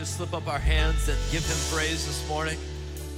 just 0.00 0.16
slip 0.16 0.32
up 0.32 0.48
our 0.48 0.58
hands 0.58 1.10
and 1.10 1.18
give 1.30 1.44
him 1.44 1.76
praise 1.76 2.06
this 2.06 2.26
morning. 2.26 2.56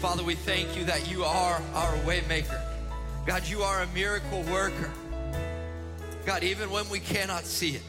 Father, 0.00 0.24
we 0.24 0.34
thank 0.34 0.76
you 0.76 0.82
that 0.86 1.08
you 1.08 1.22
are 1.22 1.62
our 1.74 1.92
waymaker. 1.98 2.60
God, 3.24 3.46
you 3.46 3.62
are 3.62 3.82
a 3.82 3.86
miracle 3.94 4.42
worker. 4.50 4.90
God, 6.26 6.42
even 6.42 6.72
when 6.72 6.88
we 6.88 6.98
cannot 6.98 7.44
see 7.44 7.76
it, 7.76 7.82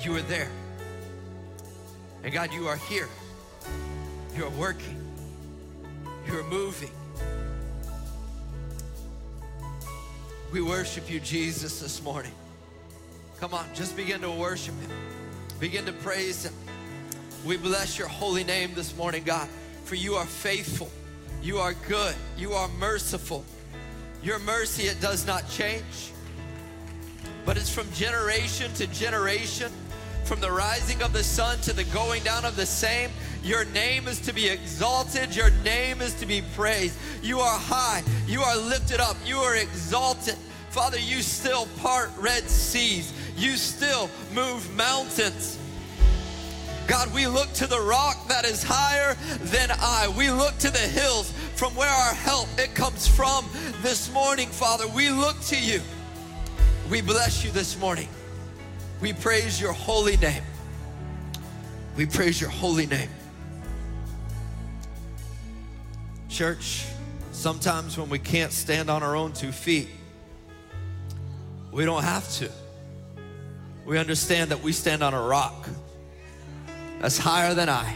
you 0.00 0.16
are 0.16 0.22
there. 0.22 0.48
And 2.24 2.32
God, 2.32 2.50
you 2.54 2.66
are 2.66 2.78
here. 2.78 3.10
You 4.34 4.46
are 4.46 4.50
working. 4.52 4.96
You 6.26 6.38
are 6.38 6.44
moving. 6.44 6.90
We 10.50 10.62
worship 10.62 11.10
you, 11.10 11.20
Jesus, 11.20 11.80
this 11.80 12.02
morning. 12.02 12.32
Come 13.38 13.52
on, 13.52 13.66
just 13.74 13.94
begin 13.98 14.22
to 14.22 14.30
worship 14.30 14.80
him. 14.80 14.90
Begin 15.60 15.84
to 15.84 15.92
praise 15.92 16.46
him. 16.46 16.54
We 17.44 17.56
bless 17.56 17.98
your 17.98 18.08
holy 18.08 18.44
name 18.44 18.74
this 18.74 18.96
morning, 18.96 19.22
God, 19.24 19.48
for 19.84 19.94
you 19.94 20.14
are 20.16 20.26
faithful. 20.26 20.90
You 21.42 21.58
are 21.58 21.72
good. 21.86 22.14
You 22.36 22.52
are 22.52 22.68
merciful. 22.80 23.44
Your 24.22 24.40
mercy, 24.40 24.84
it 24.84 25.00
does 25.00 25.26
not 25.26 25.48
change, 25.48 26.12
but 27.46 27.56
it's 27.56 27.72
from 27.72 27.90
generation 27.92 28.72
to 28.74 28.88
generation, 28.88 29.70
from 30.24 30.40
the 30.40 30.50
rising 30.50 31.00
of 31.02 31.12
the 31.12 31.22
sun 31.22 31.58
to 31.60 31.72
the 31.72 31.84
going 31.84 32.24
down 32.24 32.44
of 32.44 32.56
the 32.56 32.66
same. 32.66 33.10
Your 33.44 33.64
name 33.66 34.08
is 34.08 34.20
to 34.22 34.32
be 34.34 34.48
exalted. 34.48 35.34
Your 35.34 35.50
name 35.64 36.00
is 36.02 36.14
to 36.14 36.26
be 36.26 36.42
praised. 36.56 36.98
You 37.22 37.38
are 37.38 37.58
high. 37.58 38.02
You 38.26 38.42
are 38.42 38.56
lifted 38.56 38.98
up. 38.98 39.16
You 39.24 39.36
are 39.36 39.54
exalted. 39.54 40.36
Father, 40.70 40.98
you 40.98 41.22
still 41.22 41.66
part 41.78 42.10
red 42.18 42.42
seas. 42.50 43.12
You 43.36 43.56
still 43.56 44.10
move 44.34 44.68
mountains. 44.76 45.56
God, 46.88 47.12
we 47.12 47.26
look 47.26 47.52
to 47.52 47.66
the 47.66 47.78
rock 47.78 48.28
that 48.28 48.46
is 48.46 48.62
higher 48.62 49.14
than 49.42 49.70
I. 49.70 50.10
We 50.16 50.30
look 50.30 50.56
to 50.58 50.70
the 50.70 50.78
hills 50.78 51.30
from 51.54 51.74
where 51.76 51.90
our 51.90 52.14
help 52.14 52.48
it 52.56 52.74
comes 52.74 53.06
from 53.06 53.44
this 53.82 54.10
morning, 54.10 54.48
Father. 54.48 54.88
We 54.88 55.10
look 55.10 55.38
to 55.42 55.60
you. 55.60 55.82
We 56.90 57.02
bless 57.02 57.44
you 57.44 57.50
this 57.50 57.78
morning. 57.78 58.08
We 59.02 59.12
praise 59.12 59.60
your 59.60 59.74
holy 59.74 60.16
name. 60.16 60.42
We 61.94 62.06
praise 62.06 62.40
your 62.40 62.48
holy 62.48 62.86
name. 62.86 63.10
Church, 66.30 66.86
sometimes 67.32 67.98
when 67.98 68.08
we 68.08 68.18
can't 68.18 68.50
stand 68.50 68.88
on 68.88 69.02
our 69.02 69.14
own 69.14 69.34
two 69.34 69.52
feet, 69.52 69.90
we 71.70 71.84
don't 71.84 72.02
have 72.02 72.26
to. 72.36 72.50
We 73.84 73.98
understand 73.98 74.52
that 74.52 74.62
we 74.62 74.72
stand 74.72 75.02
on 75.02 75.12
a 75.12 75.20
rock 75.20 75.68
that's 77.00 77.18
higher 77.18 77.54
than 77.54 77.68
I. 77.68 77.94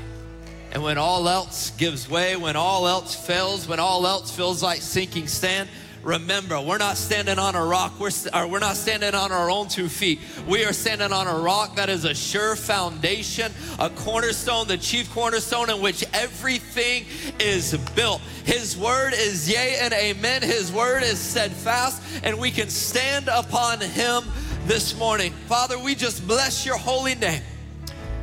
And 0.72 0.83
when 0.83 0.97
all 0.97 1.28
else 1.28 1.70
gives 1.72 2.08
way, 2.08 2.34
when 2.36 2.56
all 2.56 2.89
else 2.89 3.14
fails, 3.14 3.69
when 3.69 3.78
all 3.78 4.06
else 4.06 4.34
feels 4.34 4.62
like 4.62 4.81
sinking 4.81 5.27
sand, 5.27 5.69
remember, 6.03 6.61
we're 6.61 6.78
not 6.78 6.97
standing 6.97 7.39
on 7.39 7.55
a 7.55 7.62
rock. 7.62 8.00
We're, 8.00 8.11
we're 8.48 8.58
not 8.58 8.77
standing 8.77 9.14
on 9.14 9.33
our 9.33 9.50
own 9.50 9.69
two 9.69 9.89
feet. 9.89 10.19
We 10.48 10.64
are 10.64 10.73
standing 10.73 11.12
on 11.12 11.27
a 11.27 11.39
rock 11.39 11.77
that 11.77 11.91
is 11.91 12.06
a 12.06 12.14
sure 12.14 12.56
foundation, 12.56 13.53
a 13.78 13.91
cornerstone, 13.91 14.67
the 14.67 14.78
chief 14.78 15.12
cornerstone 15.12 15.69
in 15.69 15.83
which 15.83 16.05
everything 16.14 17.05
is 17.39 17.77
built. 17.95 18.23
His 18.45 18.77
word 18.77 19.12
is 19.14 19.50
yea 19.50 19.77
and 19.78 19.92
amen. 19.92 20.41
His 20.41 20.73
word 20.73 21.03
is 21.03 21.19
steadfast, 21.19 22.03
and 22.25 22.39
we 22.39 22.50
can 22.50 22.70
stand 22.70 23.28
upon 23.28 23.80
him 23.80 24.25
this 24.64 24.98
morning. 24.98 25.33
Father, 25.48 25.78
we 25.78 25.95
just 25.95 26.27
bless 26.27 26.64
your 26.64 26.78
holy 26.78 27.14
name. 27.14 27.42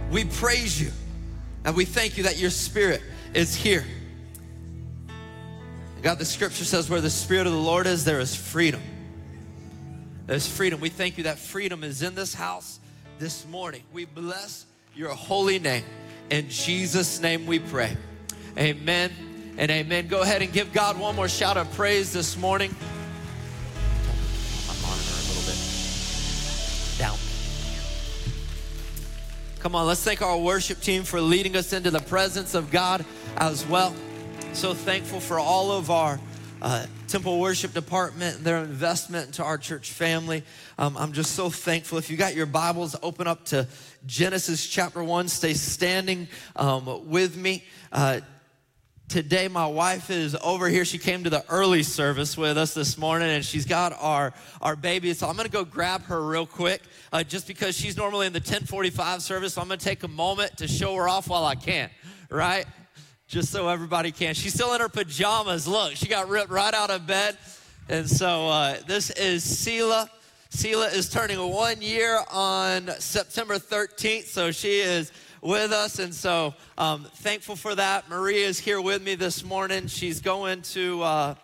We 0.09 0.25
praise 0.25 0.81
you 0.81 0.91
and 1.65 1.75
we 1.75 1.85
thank 1.85 2.17
you 2.17 2.23
that 2.23 2.37
your 2.37 2.49
spirit 2.49 3.01
is 3.33 3.55
here. 3.55 3.85
God, 6.01 6.17
the 6.17 6.25
scripture 6.25 6.63
says, 6.63 6.89
where 6.89 7.01
the 7.01 7.09
spirit 7.09 7.45
of 7.45 7.53
the 7.53 7.59
Lord 7.59 7.85
is, 7.85 8.05
there 8.05 8.19
is 8.19 8.35
freedom. 8.35 8.81
There's 10.25 10.47
freedom. 10.47 10.79
We 10.79 10.89
thank 10.89 11.17
you 11.17 11.25
that 11.25 11.37
freedom 11.37 11.83
is 11.83 12.01
in 12.01 12.15
this 12.15 12.33
house 12.33 12.79
this 13.17 13.45
morning. 13.47 13.83
We 13.91 14.05
bless 14.05 14.65
your 14.95 15.09
holy 15.09 15.59
name. 15.59 15.83
In 16.29 16.49
Jesus' 16.49 17.19
name 17.19 17.45
we 17.45 17.59
pray. 17.59 17.97
Amen 18.57 19.11
and 19.57 19.69
amen. 19.69 20.07
Go 20.07 20.21
ahead 20.21 20.41
and 20.41 20.53
give 20.53 20.71
God 20.71 20.97
one 20.99 21.15
more 21.15 21.27
shout 21.27 21.57
of 21.57 21.71
praise 21.73 22.13
this 22.13 22.37
morning. 22.37 22.73
Come 29.59 29.75
on, 29.75 29.87
let's 29.87 30.01
thank 30.01 30.21
our 30.21 30.37
worship 30.37 30.79
team 30.79 31.03
for 31.03 31.19
leading 31.19 31.57
us 31.57 31.73
into 31.73 31.91
the 31.91 31.99
presence 31.99 32.55
of 32.55 32.71
God 32.71 33.03
as 33.35 33.67
well. 33.67 33.93
So 34.53 34.73
thankful 34.73 35.19
for 35.19 35.37
all 35.37 35.73
of 35.73 35.91
our 35.91 36.17
uh, 36.61 36.85
temple 37.09 37.41
worship 37.41 37.73
department 37.73 38.41
their 38.41 38.59
investment 38.59 39.27
into 39.27 39.43
our 39.43 39.57
church 39.57 39.91
family. 39.91 40.43
Um, 40.77 40.95
I'm 40.95 41.11
just 41.11 41.31
so 41.31 41.49
thankful. 41.49 41.97
If 41.97 42.09
you 42.09 42.15
got 42.15 42.35
your 42.35 42.45
Bibles, 42.45 42.95
open 43.03 43.27
up 43.27 43.43
to 43.47 43.67
Genesis 44.05 44.65
chapter 44.65 45.03
1. 45.03 45.27
Stay 45.27 45.53
standing 45.53 46.29
um, 46.55 47.09
with 47.09 47.35
me. 47.35 47.65
Uh, 47.91 48.21
today 49.09 49.47
my 49.47 49.65
wife 49.65 50.11
is 50.11 50.35
over 50.35 50.69
here. 50.69 50.85
She 50.85 50.99
came 50.99 51.23
to 51.23 51.29
the 51.29 51.43
early 51.49 51.81
service 51.81 52.37
with 52.37 52.57
us 52.57 52.75
this 52.75 52.97
morning 52.97 53.29
and 53.29 53.43
she's 53.43 53.65
got 53.65 53.91
our 53.99 54.33
our 54.61 54.75
baby. 54.75 55.13
So 55.13 55.27
i'm 55.27 55.35
gonna 55.35 55.49
go 55.49 55.65
grab 55.65 56.03
her 56.03 56.21
real 56.25 56.45
quick 56.45 56.83
uh, 57.11 57.23
just 57.23 57.47
because 57.47 57.75
she's 57.75 57.97
normally 57.97 58.27
in 58.27 58.33
the 58.33 58.39
1045 58.39 59.21
service. 59.23 59.55
So 59.55 59.61
i'm 59.61 59.67
gonna 59.67 59.77
take 59.77 60.03
a 60.03 60.07
moment 60.07 60.57
to 60.57 60.67
show 60.67 60.95
her 60.95 61.09
off 61.09 61.27
while 61.27 61.45
i 61.45 61.55
can 61.55 61.89
right? 62.29 62.65
Just 63.27 63.51
so 63.51 63.67
everybody 63.67 64.11
can. 64.11 64.33
She's 64.33 64.53
still 64.53 64.73
in 64.73 64.81
her 64.81 64.89
pajamas. 64.89 65.67
Look 65.67 65.95
she 65.95 66.07
got 66.07 66.29
ripped 66.29 66.51
right 66.51 66.73
out 66.73 66.91
of 66.91 67.07
bed. 67.07 67.37
And 67.89 68.07
so 68.07 68.47
uh, 68.47 68.77
this 68.85 69.09
is 69.11 69.43
Selah. 69.43 70.09
Selah 70.49 70.87
is 70.87 71.09
turning 71.09 71.39
one 71.39 71.81
year 71.81 72.19
on 72.31 72.89
September 72.99 73.55
13th, 73.55 74.25
so 74.25 74.51
she 74.51 74.79
is 74.79 75.11
with 75.41 75.71
us. 75.71 75.99
And 75.99 76.13
so 76.13 76.53
um, 76.77 77.05
thankful 77.15 77.55
for 77.55 77.75
that. 77.75 78.09
Maria 78.09 78.47
is 78.47 78.59
here 78.59 78.81
with 78.81 79.03
me 79.03 79.15
this 79.15 79.43
morning. 79.43 79.87
She's 79.87 80.21
going 80.21 80.61
to, 80.63 81.01
uh, 81.03 81.35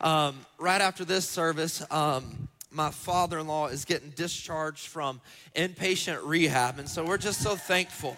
um, 0.00 0.44
right 0.58 0.80
after 0.80 1.04
this 1.04 1.28
service, 1.28 1.84
um, 1.90 2.48
my 2.70 2.90
father 2.90 3.38
in 3.38 3.46
law 3.46 3.68
is 3.68 3.84
getting 3.84 4.10
discharged 4.10 4.86
from 4.86 5.20
inpatient 5.54 6.20
rehab. 6.24 6.78
And 6.78 6.88
so 6.88 7.04
we're 7.04 7.18
just 7.18 7.40
so 7.40 7.54
thankful. 7.56 8.16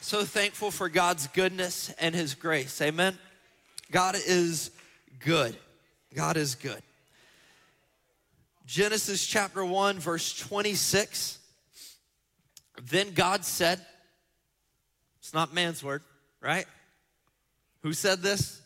So 0.00 0.24
thankful 0.24 0.70
for 0.70 0.88
God's 0.88 1.26
goodness 1.28 1.94
and 2.00 2.14
His 2.14 2.34
grace. 2.34 2.80
Amen. 2.80 3.18
God 3.90 4.16
is 4.26 4.70
good. 5.20 5.56
God 6.14 6.36
is 6.36 6.54
good. 6.54 6.82
Genesis 8.66 9.26
chapter 9.26 9.64
1, 9.64 9.98
verse 9.98 10.36
26 10.38 11.37
then 12.82 13.12
God 13.14 13.44
said, 13.44 13.84
it's 15.20 15.34
not 15.34 15.52
man's 15.54 15.82
word, 15.82 16.02
right? 16.40 16.66
Who 17.82 17.92
said 17.92 18.20
this? 18.20 18.60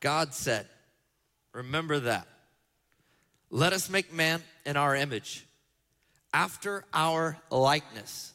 God 0.00 0.34
said. 0.34 0.66
Remember 1.52 2.00
that. 2.00 2.26
Let 3.50 3.72
us 3.72 3.90
make 3.90 4.12
man 4.12 4.42
in 4.64 4.76
our 4.76 4.94
image, 4.94 5.44
after 6.32 6.84
our 6.94 7.36
likeness, 7.50 8.32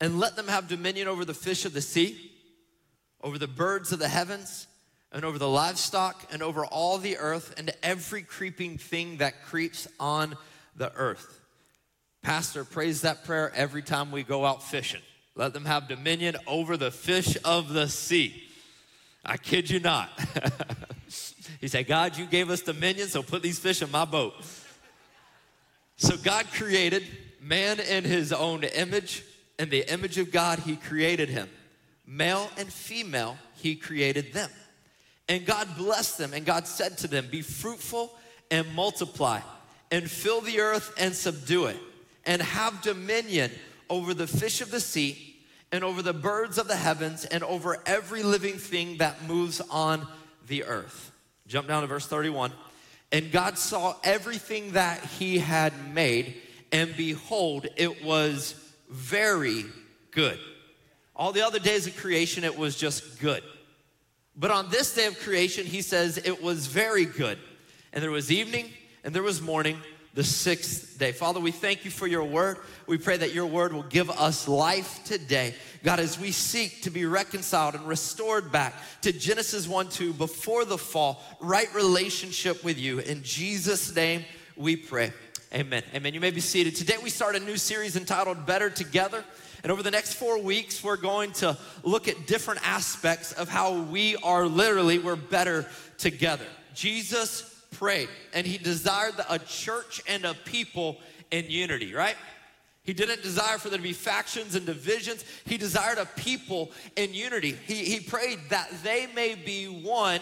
and 0.00 0.18
let 0.18 0.34
them 0.34 0.48
have 0.48 0.66
dominion 0.66 1.06
over 1.06 1.24
the 1.24 1.34
fish 1.34 1.64
of 1.64 1.72
the 1.72 1.80
sea, 1.80 2.32
over 3.22 3.38
the 3.38 3.46
birds 3.46 3.92
of 3.92 4.00
the 4.00 4.08
heavens, 4.08 4.66
and 5.12 5.24
over 5.24 5.38
the 5.38 5.48
livestock, 5.48 6.26
and 6.32 6.42
over 6.42 6.66
all 6.66 6.98
the 6.98 7.16
earth, 7.18 7.54
and 7.56 7.72
every 7.82 8.22
creeping 8.22 8.76
thing 8.76 9.18
that 9.18 9.44
creeps 9.44 9.86
on 10.00 10.36
the 10.74 10.92
earth. 10.94 11.40
Pastor 12.24 12.64
prays 12.64 13.02
that 13.02 13.24
prayer 13.24 13.52
every 13.54 13.82
time 13.82 14.10
we 14.10 14.22
go 14.22 14.46
out 14.46 14.62
fishing. 14.62 15.02
Let 15.36 15.52
them 15.52 15.66
have 15.66 15.88
dominion 15.88 16.36
over 16.46 16.78
the 16.78 16.90
fish 16.90 17.36
of 17.44 17.74
the 17.74 17.86
sea. 17.86 18.42
I 19.22 19.36
kid 19.36 19.68
you 19.68 19.78
not. 19.78 20.08
he 21.60 21.68
said, 21.68 21.86
God, 21.86 22.16
you 22.16 22.24
gave 22.24 22.48
us 22.48 22.62
dominion, 22.62 23.08
so 23.08 23.22
put 23.22 23.42
these 23.42 23.58
fish 23.58 23.82
in 23.82 23.90
my 23.90 24.06
boat. 24.06 24.32
So 25.96 26.16
God 26.16 26.46
created 26.50 27.04
man 27.42 27.78
in 27.78 28.04
his 28.04 28.32
own 28.32 28.64
image. 28.64 29.22
In 29.58 29.68
the 29.68 29.82
image 29.92 30.16
of 30.16 30.32
God, 30.32 30.60
he 30.60 30.76
created 30.76 31.28
him. 31.28 31.50
Male 32.06 32.48
and 32.56 32.72
female, 32.72 33.36
he 33.56 33.76
created 33.76 34.32
them. 34.32 34.50
And 35.28 35.44
God 35.44 35.68
blessed 35.76 36.16
them, 36.16 36.32
and 36.32 36.46
God 36.46 36.66
said 36.66 36.96
to 36.98 37.06
them, 37.06 37.28
Be 37.30 37.42
fruitful 37.42 38.14
and 38.50 38.74
multiply, 38.74 39.40
and 39.90 40.10
fill 40.10 40.40
the 40.40 40.60
earth 40.60 40.94
and 40.98 41.14
subdue 41.14 41.66
it 41.66 41.76
and 42.26 42.40
have 42.42 42.82
dominion 42.82 43.50
over 43.90 44.14
the 44.14 44.26
fish 44.26 44.60
of 44.60 44.70
the 44.70 44.80
sea 44.80 45.36
and 45.72 45.84
over 45.84 46.02
the 46.02 46.12
birds 46.12 46.58
of 46.58 46.68
the 46.68 46.76
heavens 46.76 47.24
and 47.24 47.42
over 47.42 47.78
every 47.86 48.22
living 48.22 48.54
thing 48.54 48.98
that 48.98 49.26
moves 49.26 49.60
on 49.70 50.06
the 50.46 50.64
earth. 50.64 51.10
Jump 51.46 51.68
down 51.68 51.82
to 51.82 51.86
verse 51.86 52.06
31. 52.06 52.52
And 53.12 53.30
God 53.30 53.58
saw 53.58 53.96
everything 54.02 54.72
that 54.72 55.04
he 55.04 55.38
had 55.38 55.72
made, 55.92 56.34
and 56.72 56.96
behold, 56.96 57.66
it 57.76 58.04
was 58.04 58.54
very 58.88 59.64
good. 60.10 60.38
All 61.14 61.32
the 61.32 61.46
other 61.46 61.58
days 61.58 61.86
of 61.86 61.96
creation, 61.96 62.44
it 62.44 62.58
was 62.58 62.76
just 62.76 63.20
good. 63.20 63.42
But 64.36 64.50
on 64.50 64.68
this 64.70 64.94
day 64.94 65.06
of 65.06 65.18
creation, 65.20 65.64
he 65.64 65.80
says 65.80 66.18
it 66.18 66.42
was 66.42 66.66
very 66.66 67.04
good. 67.04 67.38
And 67.92 68.02
there 68.02 68.10
was 68.10 68.32
evening 68.32 68.70
and 69.04 69.14
there 69.14 69.22
was 69.22 69.40
morning, 69.40 69.78
the 70.14 70.24
sixth 70.24 70.96
day. 70.96 71.10
Father, 71.10 71.40
we 71.40 71.50
thank 71.50 71.84
you 71.84 71.90
for 71.90 72.06
your 72.06 72.22
word. 72.22 72.58
We 72.86 72.98
pray 72.98 73.16
that 73.16 73.34
your 73.34 73.46
word 73.46 73.72
will 73.72 73.82
give 73.82 74.08
us 74.10 74.46
life 74.46 75.02
today. 75.04 75.54
God, 75.82 75.98
as 75.98 76.18
we 76.18 76.30
seek 76.30 76.82
to 76.82 76.90
be 76.90 77.04
reconciled 77.04 77.74
and 77.74 77.86
restored 77.86 78.52
back 78.52 78.74
to 79.02 79.12
Genesis 79.12 79.66
1 79.66 79.88
2 79.88 80.12
before 80.12 80.64
the 80.64 80.78
fall, 80.78 81.20
right 81.40 81.72
relationship 81.74 82.62
with 82.62 82.78
you. 82.78 83.00
In 83.00 83.24
Jesus' 83.24 83.94
name 83.94 84.24
we 84.56 84.76
pray. 84.76 85.12
Amen. 85.52 85.82
Amen. 85.94 86.14
You 86.14 86.20
may 86.20 86.30
be 86.30 86.40
seated. 86.40 86.76
Today 86.76 86.96
we 87.02 87.10
start 87.10 87.34
a 87.34 87.40
new 87.40 87.56
series 87.56 87.96
entitled 87.96 88.46
Better 88.46 88.70
Together. 88.70 89.24
And 89.62 89.72
over 89.72 89.82
the 89.82 89.90
next 89.90 90.14
four 90.14 90.40
weeks, 90.40 90.84
we're 90.84 90.96
going 90.96 91.32
to 91.32 91.56
look 91.82 92.06
at 92.06 92.26
different 92.26 92.60
aspects 92.68 93.32
of 93.32 93.48
how 93.48 93.80
we 93.82 94.14
are 94.16 94.46
literally, 94.46 94.98
we're 94.98 95.16
better 95.16 95.66
together. 95.96 96.44
Jesus 96.74 97.53
prayed 97.74 98.08
and 98.32 98.46
he 98.46 98.58
desired 98.58 99.14
a 99.28 99.38
church 99.38 100.02
and 100.08 100.24
a 100.24 100.34
people 100.34 100.98
in 101.30 101.46
unity, 101.48 101.94
right? 101.94 102.16
He 102.82 102.92
didn't 102.92 103.22
desire 103.22 103.58
for 103.58 103.70
there 103.70 103.78
to 103.78 103.82
be 103.82 103.94
factions 103.94 104.54
and 104.54 104.66
divisions. 104.66 105.24
He 105.46 105.56
desired 105.56 105.98
a 105.98 106.06
people 106.06 106.70
in 106.96 107.14
unity. 107.14 107.56
He, 107.66 107.76
he 107.76 108.00
prayed 108.00 108.38
that 108.50 108.70
they 108.82 109.06
may 109.14 109.34
be 109.34 109.66
one 109.66 110.20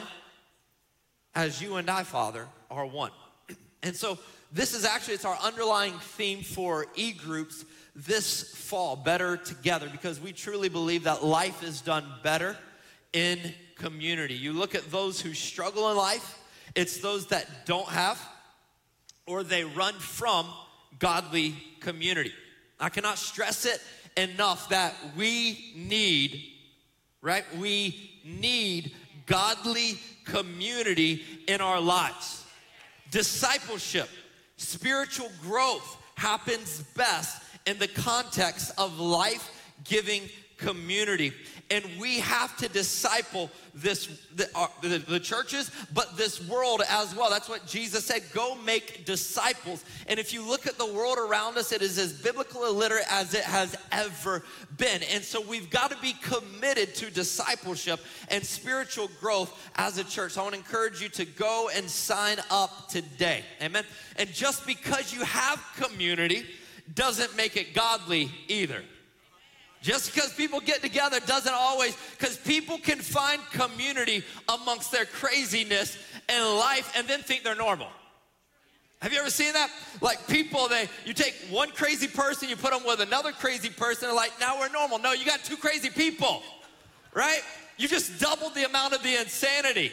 as 1.34 1.60
you 1.60 1.76
and 1.76 1.90
I, 1.90 2.04
Father, 2.04 2.46
are 2.70 2.86
one. 2.86 3.10
And 3.84 3.96
so 3.96 4.16
this 4.52 4.74
is 4.74 4.84
actually, 4.84 5.14
it's 5.14 5.24
our 5.24 5.38
underlying 5.42 5.94
theme 5.94 6.42
for 6.42 6.86
e-groups 6.94 7.64
this 7.96 8.54
fall, 8.54 8.94
Better 8.94 9.36
Together, 9.36 9.88
because 9.90 10.20
we 10.20 10.32
truly 10.32 10.68
believe 10.68 11.04
that 11.04 11.24
life 11.24 11.64
is 11.64 11.80
done 11.80 12.06
better 12.22 12.56
in 13.12 13.38
community. 13.76 14.34
You 14.34 14.52
look 14.52 14.74
at 14.74 14.90
those 14.90 15.20
who 15.20 15.34
struggle 15.34 15.90
in 15.90 15.96
life, 15.96 16.38
it's 16.74 16.98
those 16.98 17.26
that 17.28 17.66
don't 17.66 17.88
have 17.88 18.20
or 19.26 19.42
they 19.42 19.64
run 19.64 19.94
from 19.94 20.46
godly 20.98 21.54
community. 21.80 22.32
I 22.80 22.88
cannot 22.88 23.18
stress 23.18 23.64
it 23.64 23.80
enough 24.16 24.68
that 24.70 24.94
we 25.16 25.72
need, 25.76 26.42
right? 27.20 27.44
We 27.58 28.20
need 28.24 28.94
godly 29.26 29.98
community 30.24 31.22
in 31.46 31.60
our 31.60 31.80
lives. 31.80 32.44
Discipleship, 33.10 34.08
spiritual 34.56 35.30
growth 35.42 35.96
happens 36.16 36.82
best 36.96 37.42
in 37.66 37.78
the 37.78 37.88
context 37.88 38.72
of 38.78 38.98
life 38.98 39.50
giving 39.84 40.22
community. 40.62 41.32
And 41.70 41.84
we 41.98 42.20
have 42.20 42.56
to 42.58 42.68
disciple 42.68 43.50
this 43.74 44.06
the, 44.34 44.48
uh, 44.54 44.66
the, 44.82 44.98
the, 44.98 45.20
churches 45.20 45.70
but 45.94 46.16
this 46.16 46.46
world 46.46 46.82
as 46.88 47.14
well. 47.14 47.30
That's 47.30 47.48
what 47.48 47.66
jesus 47.66 48.04
said 48.04 48.22
go 48.34 48.54
make 48.56 49.06
disciples. 49.06 49.82
And 50.06 50.20
if 50.20 50.32
you 50.34 50.46
look 50.46 50.66
at 50.66 50.76
the 50.76 50.92
world 50.92 51.16
around 51.18 51.56
us 51.56 51.72
it 51.72 51.80
is 51.80 51.98
as 51.98 52.12
biblical 52.12 52.66
illiterate 52.66 53.06
as 53.10 53.32
it 53.32 53.44
has 53.44 53.74
ever 53.90 54.44
been. 54.76 55.02
And 55.14 55.24
so 55.24 55.40
we've 55.40 55.70
got 55.70 55.90
to 55.90 55.96
be 56.02 56.12
committed 56.12 56.94
to 56.96 57.10
discipleship 57.10 58.00
and 58.28 58.44
spiritual 58.44 59.08
growth 59.20 59.70
as 59.76 59.96
a 59.96 60.04
church. 60.04 60.32
So 60.32 60.40
i 60.40 60.44
want 60.44 60.54
to 60.54 60.60
encourage 60.60 61.00
you 61.00 61.08
to 61.10 61.24
go 61.24 61.70
and 61.74 61.88
sign 61.88 62.36
up 62.50 62.88
today. 62.88 63.44
Amen? 63.62 63.84
And 64.16 64.30
just 64.30 64.66
because 64.66 65.12
you 65.14 65.24
have 65.24 65.64
community 65.76 66.44
doesn't 66.94 67.34
make 67.36 67.56
it 67.56 67.72
godly 67.72 68.30
either 68.48 68.82
just 69.82 70.14
because 70.14 70.32
people 70.32 70.60
get 70.60 70.80
together 70.80 71.18
doesn't 71.26 71.52
always, 71.52 71.96
because 72.18 72.38
people 72.38 72.78
can 72.78 72.98
find 72.98 73.42
community 73.50 74.24
amongst 74.48 74.92
their 74.92 75.04
craziness 75.04 75.98
and 76.28 76.44
life 76.56 76.92
and 76.96 77.06
then 77.08 77.20
think 77.20 77.42
they're 77.42 77.54
normal. 77.54 77.88
Have 79.00 79.12
you 79.12 79.18
ever 79.18 79.30
seen 79.30 79.52
that? 79.54 79.68
Like 80.00 80.28
people, 80.28 80.68
they 80.68 80.88
you 81.04 81.12
take 81.12 81.34
one 81.50 81.70
crazy 81.70 82.06
person, 82.06 82.48
you 82.48 82.54
put 82.56 82.70
them 82.70 82.84
with 82.86 83.00
another 83.00 83.32
crazy 83.32 83.68
person, 83.68 84.08
and 84.08 84.16
like 84.16 84.30
now 84.38 84.60
we're 84.60 84.68
normal. 84.68 85.00
No, 85.00 85.12
you 85.12 85.26
got 85.26 85.42
two 85.42 85.56
crazy 85.56 85.90
people, 85.90 86.40
right? 87.12 87.40
You 87.76 87.88
just 87.88 88.20
doubled 88.20 88.54
the 88.54 88.64
amount 88.64 88.94
of 88.94 89.02
the 89.02 89.20
insanity. 89.20 89.90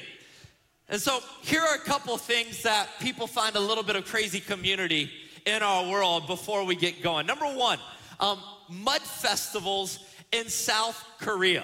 And 0.90 1.02
so 1.02 1.22
here 1.42 1.62
are 1.62 1.76
a 1.76 1.80
couple 1.80 2.16
things 2.18 2.62
that 2.62 2.88
people 3.00 3.26
find 3.26 3.56
a 3.56 3.60
little 3.60 3.84
bit 3.84 3.96
of 3.96 4.06
crazy 4.06 4.40
community 4.40 5.10
in 5.48 5.64
our 5.64 5.90
world 5.90 6.28
before 6.28 6.64
we 6.64 6.76
get 6.76 7.02
going. 7.02 7.26
Number 7.26 7.46
one, 7.46 7.80
um, 8.20 8.40
mud 8.70 9.02
festivals 9.02 10.00
in 10.32 10.48
South 10.50 11.04
Korea. 11.20 11.64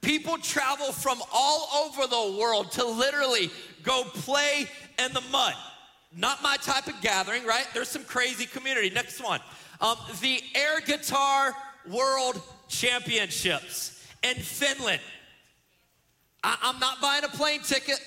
People 0.00 0.38
travel 0.38 0.92
from 0.92 1.20
all 1.32 1.84
over 1.84 2.06
the 2.06 2.38
world 2.38 2.72
to 2.72 2.84
literally 2.86 3.50
go 3.82 4.04
play 4.04 4.66
in 5.04 5.12
the 5.12 5.22
mud. 5.30 5.54
Not 6.16 6.42
my 6.42 6.56
type 6.56 6.86
of 6.86 7.00
gathering, 7.02 7.44
right? 7.44 7.66
There's 7.74 7.88
some 7.88 8.04
crazy 8.04 8.46
community. 8.46 8.90
Next 8.90 9.22
one 9.22 9.40
um, 9.80 9.96
the 10.20 10.40
Air 10.54 10.80
Guitar 10.80 11.54
World 11.88 12.40
Championships 12.68 14.06
in 14.22 14.34
Finland. 14.36 15.00
I, 16.42 16.56
I'm 16.62 16.78
not 16.78 17.00
buying 17.00 17.24
a 17.24 17.28
plane 17.28 17.60
ticket 17.60 18.00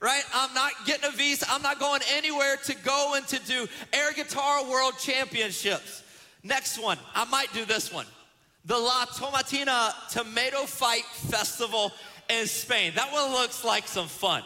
right? 0.00 0.22
I'm 0.34 0.52
not 0.54 0.72
getting 0.86 1.08
a 1.08 1.12
visa. 1.12 1.46
I'm 1.50 1.62
not 1.62 1.78
going 1.78 2.00
anywhere 2.14 2.56
to 2.64 2.74
go 2.76 3.14
and 3.16 3.26
to 3.28 3.38
do 3.40 3.68
air 3.92 4.12
guitar 4.12 4.64
world 4.64 4.94
championships. 4.98 6.02
Next 6.42 6.78
one, 6.78 6.98
I 7.14 7.24
might 7.24 7.52
do 7.52 7.64
this 7.64 7.92
one. 7.92 8.06
The 8.64 8.78
La 8.78 9.06
Tomatina 9.06 9.92
Tomato 10.10 10.64
Fight 10.64 11.04
Festival 11.04 11.92
in 12.28 12.46
Spain. 12.46 12.92
That 12.94 13.12
one 13.12 13.32
looks 13.32 13.64
like 13.64 13.86
some 13.86 14.08
fun. 14.08 14.42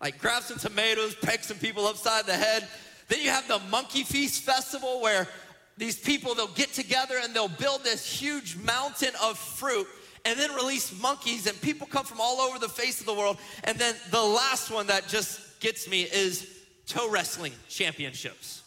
Like 0.00 0.18
grab 0.18 0.42
some 0.42 0.58
tomatoes, 0.58 1.14
peck 1.14 1.44
some 1.44 1.58
people 1.58 1.86
upside 1.86 2.26
the 2.26 2.34
head. 2.34 2.66
Then 3.08 3.20
you 3.20 3.30
have 3.30 3.46
the 3.48 3.58
Monkey 3.70 4.02
Feast 4.02 4.42
Festival 4.42 5.00
where 5.00 5.28
these 5.76 5.98
people 5.98 6.34
they'll 6.34 6.46
get 6.48 6.72
together 6.72 7.16
and 7.22 7.34
they'll 7.34 7.48
build 7.48 7.84
this 7.84 8.06
huge 8.06 8.56
mountain 8.56 9.12
of 9.22 9.38
fruit 9.38 9.86
and 10.24 10.38
then 10.38 10.54
release 10.54 10.98
monkeys 11.00 11.46
and 11.46 11.60
people 11.60 11.86
come 11.86 12.04
from 12.04 12.20
all 12.20 12.40
over 12.40 12.58
the 12.58 12.68
face 12.68 13.00
of 13.00 13.06
the 13.06 13.14
world. 13.14 13.38
And 13.64 13.78
then 13.78 13.94
the 14.10 14.22
last 14.22 14.70
one 14.70 14.86
that 14.86 15.08
just 15.08 15.60
gets 15.60 15.88
me 15.88 16.02
is 16.02 16.48
toe 16.86 17.10
wrestling 17.10 17.52
championships. 17.68 18.63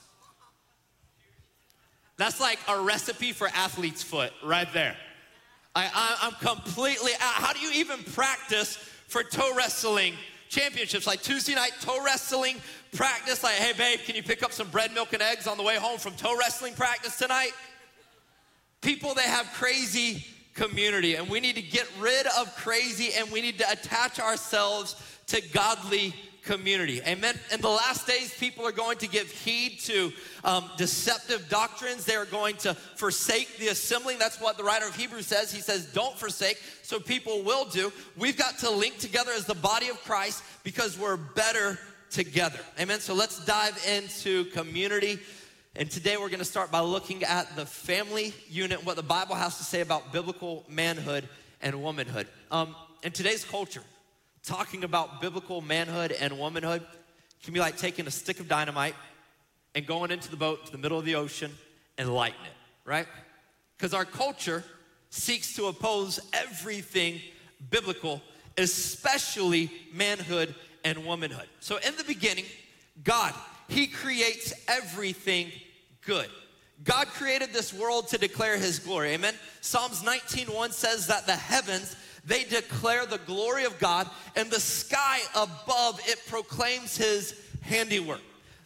That's 2.18 2.40
like 2.40 2.60
a 2.68 2.82
recipe 2.82 3.32
for 3.32 3.48
athlete's 3.50 4.04
foot 4.04 4.34
right 4.44 4.72
there. 4.74 4.96
I, 5.76 6.18
am 6.24 6.32
completely 6.46 7.12
out. 7.14 7.34
How 7.34 7.54
do 7.54 7.60
you 7.60 7.72
even 7.74 8.04
practice 8.14 8.78
for 9.08 9.24
toe 9.24 9.54
wrestling 9.56 10.16
championships? 10.50 11.06
Like 11.06 11.22
Tuesday 11.22 11.54
night 11.54 11.74
toe 11.82 12.04
wrestling 12.04 12.58
practice, 12.94 13.44
like, 13.44 13.54
hey 13.54 13.74
babe, 13.78 14.00
can 14.06 14.16
you 14.16 14.24
pick 14.24 14.42
up 14.42 14.52
some 14.52 14.70
bread, 14.70 14.92
milk, 14.94 15.14
and 15.14 15.22
eggs 15.22 15.46
on 15.46 15.56
the 15.58 15.64
way 15.64 15.76
home 15.76 16.00
from 16.00 16.14
toe 16.14 16.36
wrestling 16.36 16.74
practice 16.74 17.20
tonight? 17.20 17.52
People, 18.82 19.14
they 19.14 19.22
have 19.22 19.46
crazy 19.54 20.26
community, 20.56 21.16
and 21.16 21.30
we 21.30 21.40
need 21.40 21.56
to 21.56 21.62
get 21.62 21.88
rid 22.00 22.26
of 22.40 22.56
crazy 22.56 23.12
and 23.16 23.32
we 23.32 23.42
need 23.42 23.60
to 23.60 23.72
attach 23.72 24.20
ourselves 24.20 24.96
to 25.28 25.42
godly 25.50 26.16
community. 26.48 27.02
Amen. 27.06 27.38
In 27.54 27.62
the 27.62 27.70
last 27.70 28.08
days, 28.08 28.34
people 28.34 28.66
are 28.66 28.72
going 28.72 28.98
to 29.00 29.08
give 29.08 29.30
heed 29.30 29.80
to 29.82 30.12
um, 30.44 30.72
deceptive 30.78 31.48
doctrines. 31.50 32.06
They 32.06 32.16
are 32.16 32.26
going 32.26 32.56
to 32.58 32.74
forsake 32.74 33.58
the 33.58 33.68
assembling. 33.68 34.18
That's 34.18 34.42
what 34.42 34.58
the 34.58 34.64
writer 34.64 34.88
of 34.88 34.96
Hebrews 34.96 35.28
says. 35.28 35.52
He 35.52 35.62
says, 35.62 35.86
Don't 35.86 36.18
forsake. 36.18 36.60
So 36.82 37.00
people 37.00 37.44
will 37.44 37.66
do. 37.66 37.92
We've 38.16 38.38
got 38.38 38.58
to 38.60 38.72
link 38.72 38.98
together 38.98 39.32
as 39.36 39.46
the 39.46 39.56
body 39.56 39.90
of 39.90 40.02
Christ 40.04 40.44
because 40.64 40.98
we're 40.98 41.18
better 41.18 41.78
together. 42.10 42.60
Amen. 42.80 43.02
So 43.02 43.14
let's 43.14 43.46
dive 43.46 43.78
into 43.88 44.46
community. 44.46 45.20
And 45.76 45.92
today 45.92 46.18
we're 46.18 46.30
going 46.30 46.40
to 46.40 46.46
start 46.46 46.72
by 46.72 46.80
looking 46.80 47.24
at 47.24 47.56
the 47.56 47.66
family 47.66 48.34
unit, 48.50 48.84
what 48.84 48.96
the 48.96 49.04
Bible 49.04 49.36
has 49.36 49.58
to 49.58 49.64
say 49.64 49.82
about 49.82 50.12
biblical 50.12 50.66
manhood 50.68 51.28
and 51.62 51.84
womanhood. 51.84 52.28
Um, 52.50 52.76
in 53.04 53.12
today's 53.12 53.44
culture, 53.44 53.84
talking 54.48 54.86
about 54.86 55.20
biblical 55.20 55.60
manhood 55.60 56.14
and 56.14 56.40
womanhood 56.40 56.82
can 57.44 57.54
be 57.54 57.60
like 57.60 57.78
taking 57.78 58.08
a 58.08 58.12
stick 58.12 58.40
of 58.40 58.48
dynamite 58.48 58.96
and 59.76 59.86
going 59.86 60.10
into 60.10 60.32
the 60.32 60.38
boat 60.38 60.66
to 60.66 60.72
the 60.72 60.78
middle 60.78 60.98
of 60.98 61.04
the 61.04 61.16
ocean 61.16 61.52
and 61.98 62.12
lighting 62.14 62.40
it, 62.46 62.90
right? 62.90 63.06
Because 63.78 63.94
our 63.94 64.06
culture 64.06 64.64
seeks 65.10 65.56
to 65.58 65.66
oppose 65.66 66.20
everything 66.34 67.20
biblical, 67.70 68.22
especially 68.58 69.70
manhood 69.94 70.56
and 70.86 71.06
womanhood. 71.06 71.48
So 71.60 71.78
in 71.86 71.96
the 71.98 72.06
beginning, 72.06 72.46
God, 73.04 73.34
He 73.68 73.86
creates 73.88 74.54
everything 74.70 75.52
good. 76.06 76.30
God 76.84 77.08
created 77.08 77.52
this 77.52 77.74
world 77.74 78.08
to 78.10 78.18
declare 78.18 78.56
his 78.58 78.80
glory. 78.80 79.10
Amen. 79.14 79.34
Psalms 79.62 80.04
19:1 80.04 80.72
says 80.72 81.08
that 81.08 81.26
the 81.26 81.36
heavens 81.36 81.96
they 82.28 82.44
declare 82.44 83.06
the 83.06 83.20
glory 83.20 83.64
of 83.64 83.80
God, 83.80 84.10
and 84.36 84.52
the 84.52 84.60
sky 84.60 85.20
above 85.34 86.00
it 86.06 86.20
proclaims 86.28 86.98
his 86.98 87.34
handiwork. 87.62 88.22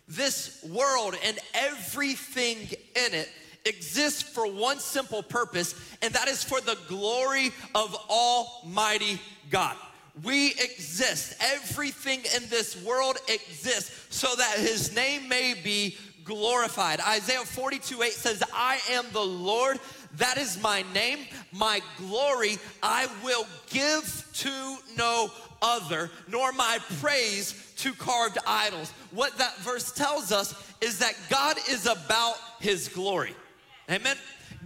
This 0.07 0.65
world 0.67 1.15
and 1.23 1.37
everything 1.53 2.57
in 2.57 3.13
it 3.13 3.29
exists 3.65 4.23
for 4.23 4.51
one 4.51 4.79
simple 4.79 5.21
purpose, 5.21 5.75
and 6.01 6.11
that 6.15 6.27
is 6.27 6.43
for 6.43 6.59
the 6.59 6.77
glory 6.87 7.51
of 7.75 7.95
Almighty 8.09 9.21
God. 9.51 9.77
We 10.23 10.47
exist. 10.53 11.35
Everything 11.39 12.21
in 12.35 12.49
this 12.49 12.83
world 12.83 13.17
exists 13.29 14.07
so 14.09 14.35
that 14.35 14.57
his 14.57 14.93
name 14.95 15.29
may 15.29 15.53
be 15.53 15.95
glorified. 16.23 16.99
Isaiah 16.99 17.39
42 17.39 18.01
8 18.01 18.11
says, 18.11 18.43
I 18.53 18.79
am 18.89 19.05
the 19.13 19.21
Lord, 19.21 19.79
that 20.17 20.37
is 20.37 20.61
my 20.61 20.83
name, 20.93 21.19
my 21.51 21.81
glory 21.97 22.57
I 22.83 23.07
will 23.23 23.45
give 23.69 24.27
to 24.33 24.77
no 24.97 25.29
other, 25.61 26.09
nor 26.27 26.51
my 26.51 26.79
praise 26.99 27.73
to 27.77 27.93
carved 27.93 28.37
idols. 28.45 28.91
What 29.11 29.37
that 29.37 29.57
verse 29.57 29.91
tells 29.91 30.31
us 30.31 30.53
is 30.81 30.99
that 30.99 31.15
God 31.29 31.57
is 31.69 31.85
about 31.85 32.35
his 32.59 32.87
glory. 32.87 33.35
Amen. 33.89 34.17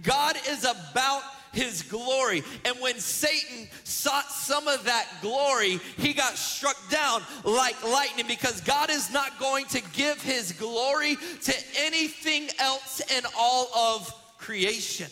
God 0.02 0.36
is 0.48 0.64
about 0.64 1.22
his 1.52 1.82
glory. 1.82 2.42
And 2.64 2.76
when 2.80 2.98
Satan 2.98 3.68
sought 3.84 4.30
some 4.30 4.68
of 4.68 4.84
that 4.84 5.06
glory, 5.22 5.80
he 5.96 6.12
got 6.12 6.36
struck 6.36 6.76
down 6.90 7.22
like 7.44 7.82
lightning 7.82 8.26
because 8.28 8.60
God 8.60 8.90
is 8.90 9.10
not 9.12 9.38
going 9.40 9.64
to 9.66 9.82
give 9.94 10.20
his 10.22 10.52
glory 10.52 11.16
to 11.42 11.54
anything 11.78 12.48
else 12.58 13.00
in 13.10 13.24
all 13.38 13.68
of 13.74 14.12
creation. 14.38 15.08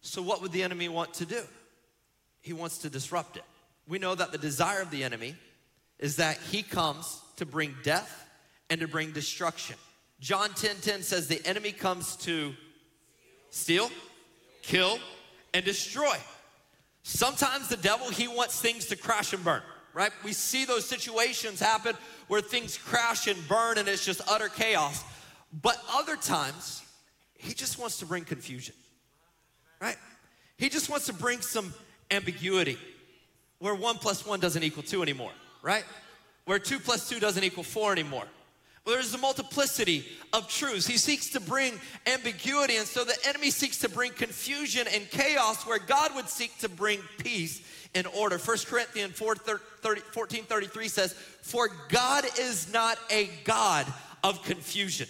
So, 0.00 0.22
what 0.22 0.42
would 0.42 0.52
the 0.52 0.62
enemy 0.62 0.88
want 0.88 1.14
to 1.14 1.26
do? 1.26 1.42
He 2.40 2.52
wants 2.52 2.78
to 2.78 2.90
disrupt 2.90 3.36
it. 3.36 3.44
We 3.86 3.98
know 3.98 4.14
that 4.14 4.32
the 4.32 4.38
desire 4.38 4.80
of 4.80 4.90
the 4.90 5.04
enemy 5.04 5.34
is 5.98 6.16
that 6.16 6.38
he 6.50 6.62
comes 6.62 7.20
to 7.36 7.46
bring 7.46 7.74
death 7.82 8.26
and 8.70 8.80
to 8.80 8.88
bring 8.88 9.12
destruction. 9.12 9.76
John 10.20 10.50
10 10.54 10.76
10 10.76 11.02
says 11.02 11.28
the 11.28 11.44
enemy 11.46 11.72
comes 11.72 12.16
to 12.16 12.54
steal, 13.50 13.90
kill, 14.62 14.98
and 15.54 15.64
destroy. 15.64 16.16
Sometimes 17.02 17.68
the 17.68 17.76
devil, 17.76 18.10
he 18.10 18.28
wants 18.28 18.60
things 18.60 18.86
to 18.86 18.96
crash 18.96 19.32
and 19.32 19.42
burn, 19.42 19.62
right? 19.94 20.12
We 20.24 20.32
see 20.32 20.64
those 20.64 20.84
situations 20.84 21.60
happen 21.60 21.94
where 22.26 22.40
things 22.40 22.76
crash 22.76 23.26
and 23.26 23.48
burn 23.48 23.78
and 23.78 23.88
it's 23.88 24.04
just 24.04 24.20
utter 24.28 24.48
chaos. 24.48 25.02
But 25.62 25.82
other 25.90 26.16
times, 26.16 26.82
he 27.34 27.54
just 27.54 27.78
wants 27.78 27.98
to 28.00 28.06
bring 28.06 28.24
confusion, 28.24 28.74
right? 29.80 29.96
He 30.56 30.68
just 30.68 30.88
wants 30.90 31.06
to 31.06 31.12
bring 31.12 31.40
some 31.40 31.72
ambiguity 32.10 32.78
where 33.58 33.74
one 33.74 33.96
plus 33.96 34.26
one 34.26 34.40
doesn't 34.40 34.62
equal 34.62 34.82
two 34.82 35.02
anymore, 35.02 35.32
right? 35.62 35.84
Where 36.44 36.58
two 36.58 36.78
plus 36.78 37.08
two 37.08 37.20
doesn't 37.20 37.44
equal 37.44 37.64
four 37.64 37.92
anymore 37.92 38.24
there's 38.94 39.14
a 39.14 39.18
multiplicity 39.18 40.04
of 40.32 40.48
truths. 40.48 40.86
He 40.86 40.96
seeks 40.96 41.30
to 41.30 41.40
bring 41.40 41.74
ambiguity, 42.06 42.76
and 42.76 42.86
so 42.86 43.04
the 43.04 43.16
enemy 43.26 43.50
seeks 43.50 43.78
to 43.78 43.88
bring 43.88 44.12
confusion 44.12 44.86
and 44.92 45.08
chaos 45.10 45.66
where 45.66 45.78
God 45.78 46.14
would 46.14 46.28
seek 46.28 46.56
to 46.58 46.68
bring 46.68 47.00
peace 47.18 47.62
and 47.94 48.06
order. 48.06 48.38
1 48.38 48.56
Corinthians 48.66 49.16
4, 49.18 49.34
30, 49.36 50.00
14 50.12 50.44
33 50.44 50.88
says, 50.88 51.12
For 51.12 51.68
God 51.88 52.24
is 52.38 52.72
not 52.72 52.98
a 53.10 53.28
God 53.44 53.86
of 54.24 54.42
confusion. 54.42 55.08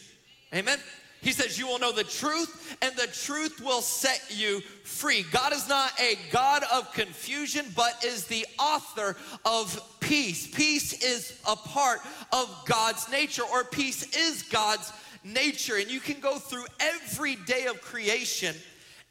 Amen. 0.55 0.79
He 1.21 1.33
says, 1.33 1.59
You 1.59 1.67
will 1.67 1.79
know 1.79 1.93
the 1.93 2.05
truth, 2.05 2.77
and 2.81 2.95
the 2.97 3.09
truth 3.09 3.61
will 3.61 3.83
set 3.83 4.23
you 4.31 4.61
free. 4.85 5.25
God 5.33 5.53
is 5.53 5.69
not 5.69 5.93
a 6.01 6.17
God 6.31 6.63
of 6.73 6.93
confusion, 6.93 7.67
but 7.75 8.05
is 8.05 8.27
the 8.27 8.47
author 8.59 9.17
of 9.45 9.81
peace. 10.01 10.47
Peace 10.47 11.03
is 11.03 11.41
a 11.49 11.57
part 11.57 12.01
of 12.33 12.65
God's 12.67 13.11
nature, 13.11 13.43
or 13.43 13.65
peace 13.65 14.17
is 14.17 14.43
God's 14.45 14.93
nature. 15.25 15.77
And 15.77 15.91
you 15.91 16.01
can 16.01 16.21
go 16.21 16.39
through 16.39 16.67
every 16.79 17.37
day 17.37 17.67
of 17.67 17.81
creation 17.81 18.55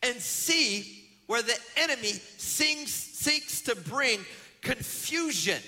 and 0.01 0.15
see 0.15 1.05
where 1.27 1.41
the 1.41 1.57
enemy 1.75 2.13
sings, 2.37 2.93
seeks 2.93 3.61
to 3.63 3.75
bring 3.75 4.19
confusion 4.61 5.59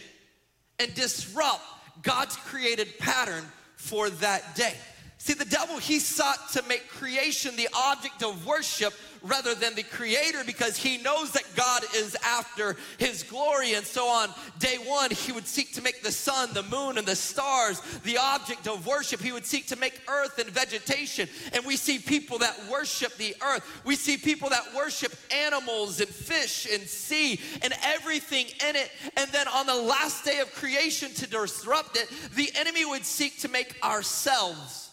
and 0.80 0.94
disrupt 0.94 1.62
God's 2.02 2.38
created 2.38 2.98
pattern 2.98 3.44
for 3.76 4.10
that 4.10 4.56
day. 4.56 4.76
See, 5.22 5.34
the 5.34 5.44
devil, 5.44 5.78
he 5.78 6.00
sought 6.00 6.54
to 6.54 6.64
make 6.64 6.88
creation 6.88 7.58
the 7.58 7.68
object 7.76 8.24
of 8.24 8.46
worship 8.46 8.94
rather 9.22 9.54
than 9.54 9.76
the 9.76 9.84
creator 9.84 10.46
because 10.46 10.78
he 10.78 10.98
knows 10.98 11.32
that 11.32 11.44
God 11.58 11.84
is 11.94 12.16
after 12.24 12.78
his 12.98 13.24
glory. 13.24 13.74
And 13.74 13.86
so 13.86 14.08
on 14.08 14.30
day 14.60 14.78
one, 14.78 15.12
he 15.12 15.34
would 15.34 15.46
seek 15.46 15.74
to 15.74 15.82
make 15.82 16.04
the 16.04 16.12
sun, 16.14 16.54
the 16.54 16.64
moon, 16.64 16.98
and 16.98 17.06
the 17.06 17.18
stars 17.18 17.82
the 18.06 18.18
object 18.18 18.66
of 18.66 18.88
worship. 18.88 19.20
He 19.20 19.34
would 19.34 19.46
seek 19.46 19.68
to 19.68 19.76
make 19.76 20.02
earth 20.08 20.40
and 20.40 20.50
vegetation. 20.50 21.28
And 21.52 21.66
we 21.66 21.76
see 21.76 22.00
people 22.00 22.38
that 22.38 22.58
worship 22.72 23.18
the 23.18 23.36
earth. 23.42 23.66
We 23.84 23.98
see 23.98 24.16
people 24.16 24.48
that 24.52 24.74
worship 24.74 25.14
animals 25.32 26.00
and 26.00 26.10
fish 26.10 26.66
and 26.72 26.84
sea 26.84 27.42
and 27.62 27.74
everything 27.84 28.46
in 28.70 28.78
it. 28.78 28.90
And 29.18 29.30
then 29.32 29.50
on 29.50 29.66
the 29.66 29.76
last 29.76 30.24
day 30.24 30.40
of 30.40 30.54
creation 30.56 31.14
to 31.16 31.28
disrupt 31.28 31.98
it, 31.98 32.10
the 32.36 32.50
enemy 32.56 32.86
would 32.86 33.06
seek 33.06 33.40
to 33.40 33.50
make 33.50 33.76
ourselves 33.84 34.89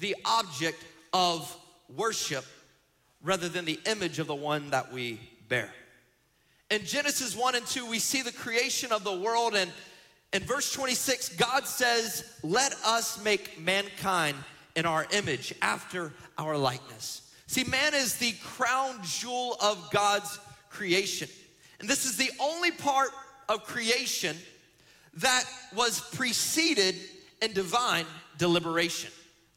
the 0.00 0.16
object 0.24 0.82
of 1.12 1.56
worship 1.94 2.44
rather 3.22 3.48
than 3.48 3.64
the 3.64 3.78
image 3.86 4.18
of 4.18 4.26
the 4.26 4.34
one 4.34 4.70
that 4.70 4.92
we 4.92 5.20
bear. 5.48 5.70
In 6.70 6.84
Genesis 6.84 7.36
1 7.36 7.54
and 7.54 7.66
2, 7.66 7.86
we 7.86 7.98
see 7.98 8.22
the 8.22 8.32
creation 8.32 8.92
of 8.92 9.04
the 9.04 9.14
world, 9.14 9.54
and 9.54 9.70
in 10.32 10.42
verse 10.42 10.72
26, 10.72 11.30
God 11.36 11.66
says, 11.66 12.24
Let 12.42 12.74
us 12.84 13.22
make 13.22 13.60
mankind 13.60 14.36
in 14.76 14.86
our 14.86 15.06
image, 15.12 15.52
after 15.60 16.12
our 16.38 16.56
likeness. 16.56 17.34
See, 17.46 17.64
man 17.64 17.92
is 17.92 18.16
the 18.16 18.32
crown 18.44 19.00
jewel 19.02 19.56
of 19.60 19.90
God's 19.90 20.38
creation. 20.70 21.28
And 21.80 21.88
this 21.88 22.06
is 22.06 22.16
the 22.16 22.30
only 22.40 22.70
part 22.70 23.10
of 23.48 23.64
creation 23.64 24.36
that 25.14 25.44
was 25.74 26.00
preceded 26.00 26.94
in 27.42 27.52
divine 27.52 28.06
deliberation 28.38 29.10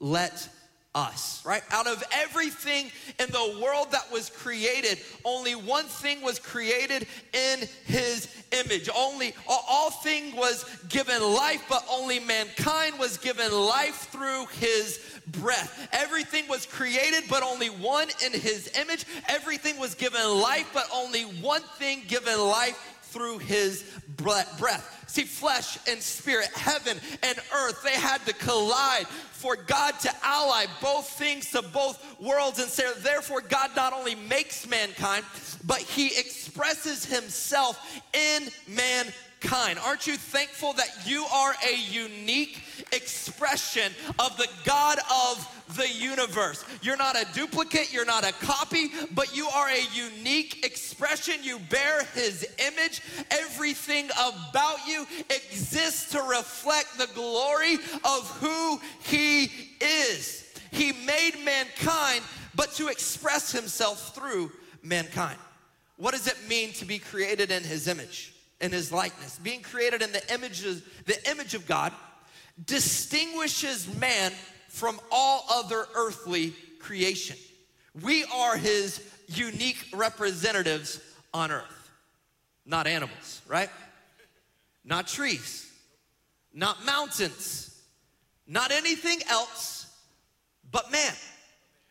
let 0.03 0.50
us, 0.93 1.41
right? 1.45 1.63
Out 1.72 1.88
of 1.88 2.03
everything 2.12 2.91
in 3.19 3.27
the 3.31 3.60
world 3.63 3.88
that 3.91 4.12
was 4.12 4.29
created, 4.29 5.00
only 5.25 5.55
one 5.55 5.86
thing 5.86 6.22
was 6.22 6.38
created 6.38 7.07
in 7.33 7.67
his 7.86 8.27
image. 8.51 8.89
Only 8.95 9.33
all 9.48 9.89
thing 9.89 10.36
was 10.36 10.65
given 10.89 11.22
life, 11.24 11.63
but 11.67 11.83
only 11.89 12.19
mankind 12.19 13.00
was 13.00 13.17
given 13.17 13.51
life 13.51 14.10
through 14.12 14.45
his 14.60 15.00
breath. 15.27 15.88
Everything 15.93 16.48
was 16.48 16.65
created, 16.65 17.24
but 17.29 17.41
only 17.41 17.69
one 17.69 18.10
in 18.24 18.33
his 18.33 18.69
image. 18.77 19.05
Everything 19.29 19.79
was 19.79 19.95
given 19.95 20.22
life, 20.41 20.69
but 20.74 20.88
only 20.93 21.24
one 21.24 21.63
thing 21.79 22.03
given 22.07 22.38
life 22.39 23.00
through 23.03 23.38
his 23.39 23.83
breath. 24.17 25.02
See, 25.13 25.25
flesh 25.25 25.77
and 25.88 26.01
spirit, 26.01 26.48
heaven 26.55 26.98
and 27.22 27.38
earth, 27.53 27.84
they 27.84 27.91
had 27.91 28.25
to 28.25 28.34
collide 28.34 29.05
for 29.05 29.55
God 29.55 30.00
to 30.00 30.12
ally 30.24 30.65
both 30.82 31.08
things 31.08 31.51
to 31.51 31.62
both 31.62 32.03
worlds 32.20 32.58
and 32.58 32.67
say, 32.67 32.86
therefore, 32.98 33.41
God 33.41 33.75
not 33.75 33.93
only 33.93 34.15
makes 34.15 34.67
mankind, 34.67 35.24
but 35.67 35.77
he 35.77 36.08
expresses 36.08 37.05
himself 37.05 38.01
in 38.12 38.48
mankind. 38.67 39.13
Aren't 39.51 40.07
you 40.07 40.17
thankful 40.17 40.73
that 40.73 40.89
you 41.05 41.25
are 41.25 41.53
a 41.67 41.75
unique 41.75 42.63
expression 42.91 43.91
of 44.19 44.38
the 44.38 44.47
God 44.63 45.00
of 45.12 45.50
the 45.75 45.89
universe. 45.89 46.63
You're 46.81 46.97
not 46.97 47.15
a 47.15 47.25
duplicate, 47.33 47.91
you're 47.91 48.05
not 48.05 48.27
a 48.27 48.33
copy, 48.33 48.89
but 49.12 49.35
you 49.35 49.47
are 49.47 49.69
a 49.69 49.81
unique 49.93 50.65
expression. 50.65 51.35
You 51.41 51.59
bear 51.69 52.03
his 52.13 52.47
image. 52.59 53.01
Everything 53.31 54.05
about 54.05 54.85
you 54.88 55.07
exists 55.29 56.12
to 56.12 56.21
reflect 56.21 56.97
the 56.97 57.07
glory 57.13 57.75
of 58.03 58.29
who 58.39 58.79
he 59.03 59.51
is. 59.81 60.45
He 60.71 60.91
made 60.91 61.33
mankind, 61.43 62.23
but 62.55 62.73
to 62.73 62.88
express 62.88 63.51
himself 63.51 64.13
through 64.15 64.51
mankind. 64.81 65.39
What 65.97 66.13
does 66.13 66.27
it 66.27 66.38
mean 66.50 66.73
to 66.73 66.85
be 66.85 67.00
created 67.00 67.51
in 67.51 67.63
his 67.63 67.88
image, 67.88 68.32
in 68.62 68.72
his 68.72 68.91
likeness? 68.91 69.39
Being 69.39 69.62
created 69.62 70.01
in 70.01 70.12
the 70.12 70.33
images, 70.33 70.83
the 71.05 71.29
image 71.29 71.53
of 71.53 71.65
God 71.67 71.93
distinguishes 72.65 73.93
man 74.00 74.31
from 74.69 75.00
all 75.12 75.45
other 75.51 75.86
earthly 75.95 76.53
creation. 76.79 77.38
We 78.01 78.25
are 78.25 78.57
his 78.57 79.01
unique 79.27 79.88
representatives 79.93 81.00
on 81.33 81.51
earth, 81.51 81.91
not 82.65 82.88
animals, 82.88 83.41
right? 83.48 83.69
Not 84.83 85.07
trees, 85.07 85.72
not 86.53 86.86
mountains, 86.86 87.81
not 88.48 88.72
anything 88.72 89.19
else 89.29 89.83
but 90.74 90.91
man. 90.91 91.13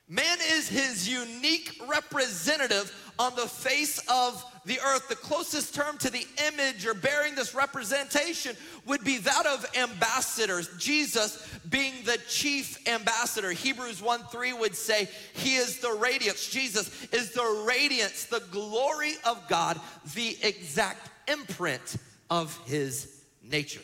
Man 0.08 0.38
is 0.50 0.68
his 0.68 1.08
unique 1.08 1.80
representative 1.88 2.92
on 3.18 3.34
the 3.34 3.46
face 3.46 3.98
of 4.10 4.44
the 4.64 4.78
earth. 4.80 5.08
The 5.08 5.16
closest 5.16 5.74
term 5.74 5.98
to 5.98 6.10
the 6.10 6.26
image 6.48 6.86
or 6.86 6.94
bearing 6.94 7.34
this 7.34 7.54
representation 7.54 8.56
would 8.86 9.04
be 9.04 9.18
that 9.18 9.46
of 9.46 9.66
ambassadors. 9.76 10.68
Jesus 10.78 11.46
being 11.68 11.94
the 12.04 12.18
chief 12.28 12.86
ambassador. 12.88 13.50
Hebrews 13.50 14.02
1 14.02 14.24
3 14.30 14.52
would 14.54 14.74
say, 14.74 15.08
He 15.34 15.56
is 15.56 15.78
the 15.78 15.92
radiance. 15.92 16.48
Jesus 16.48 17.06
is 17.12 17.32
the 17.32 17.64
radiance, 17.66 18.24
the 18.24 18.42
glory 18.50 19.14
of 19.24 19.48
God, 19.48 19.80
the 20.14 20.36
exact 20.42 21.10
imprint 21.28 21.96
of 22.30 22.58
his 22.66 23.22
nature. 23.42 23.82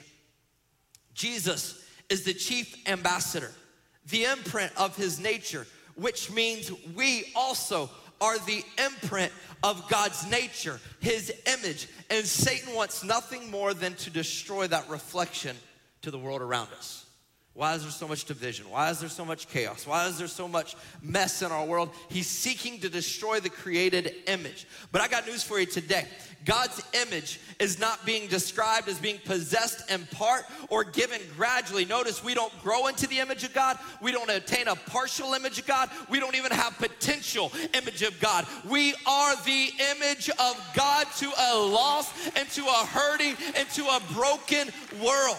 Jesus 1.14 1.84
is 2.08 2.24
the 2.24 2.34
chief 2.34 2.88
ambassador, 2.88 3.52
the 4.08 4.24
imprint 4.24 4.72
of 4.76 4.96
his 4.96 5.20
nature 5.20 5.66
which 5.98 6.30
means 6.30 6.70
we 6.94 7.24
also 7.34 7.90
are 8.20 8.38
the 8.38 8.64
imprint 8.84 9.32
of 9.62 9.88
God's 9.88 10.28
nature, 10.30 10.80
his 11.00 11.32
image. 11.46 11.88
And 12.10 12.24
Satan 12.24 12.74
wants 12.74 13.04
nothing 13.04 13.50
more 13.50 13.74
than 13.74 13.94
to 13.96 14.10
destroy 14.10 14.66
that 14.68 14.88
reflection 14.88 15.56
to 16.02 16.10
the 16.10 16.18
world 16.18 16.42
around 16.42 16.68
us. 16.76 17.04
Why 17.58 17.74
is 17.74 17.82
there 17.82 17.90
so 17.90 18.06
much 18.06 18.24
division? 18.24 18.70
Why 18.70 18.88
is 18.90 19.00
there 19.00 19.08
so 19.08 19.24
much 19.24 19.48
chaos? 19.48 19.84
Why 19.84 20.06
is 20.06 20.16
there 20.16 20.28
so 20.28 20.46
much 20.46 20.76
mess 21.02 21.42
in 21.42 21.50
our 21.50 21.66
world? 21.66 21.90
He's 22.08 22.28
seeking 22.28 22.78
to 22.82 22.88
destroy 22.88 23.40
the 23.40 23.50
created 23.50 24.14
image. 24.28 24.68
But 24.92 25.00
I 25.00 25.08
got 25.08 25.26
news 25.26 25.42
for 25.42 25.58
you 25.58 25.66
today. 25.66 26.06
God's 26.44 26.80
image 26.92 27.40
is 27.58 27.80
not 27.80 28.06
being 28.06 28.28
described 28.28 28.88
as 28.88 29.00
being 29.00 29.18
possessed 29.24 29.90
in 29.90 30.06
part 30.12 30.44
or 30.70 30.84
given 30.84 31.20
gradually. 31.36 31.84
Notice 31.84 32.22
we 32.22 32.32
don't 32.32 32.56
grow 32.62 32.86
into 32.86 33.08
the 33.08 33.18
image 33.18 33.42
of 33.42 33.52
God. 33.52 33.76
We 34.00 34.12
don't 34.12 34.30
attain 34.30 34.68
a 34.68 34.76
partial 34.76 35.34
image 35.34 35.58
of 35.58 35.66
God. 35.66 35.90
We 36.08 36.20
don't 36.20 36.36
even 36.36 36.52
have 36.52 36.78
potential 36.78 37.50
image 37.74 38.02
of 38.02 38.20
God. 38.20 38.46
We 38.70 38.94
are 39.04 39.34
the 39.34 39.72
image 39.96 40.30
of 40.30 40.70
God 40.76 41.08
to 41.16 41.26
a 41.36 41.58
lost 41.58 42.14
and 42.36 42.48
to 42.50 42.62
a 42.62 42.86
hurting 42.86 43.34
and 43.56 43.68
to 43.70 43.82
a 43.82 44.00
broken 44.14 44.68
world. 45.02 45.38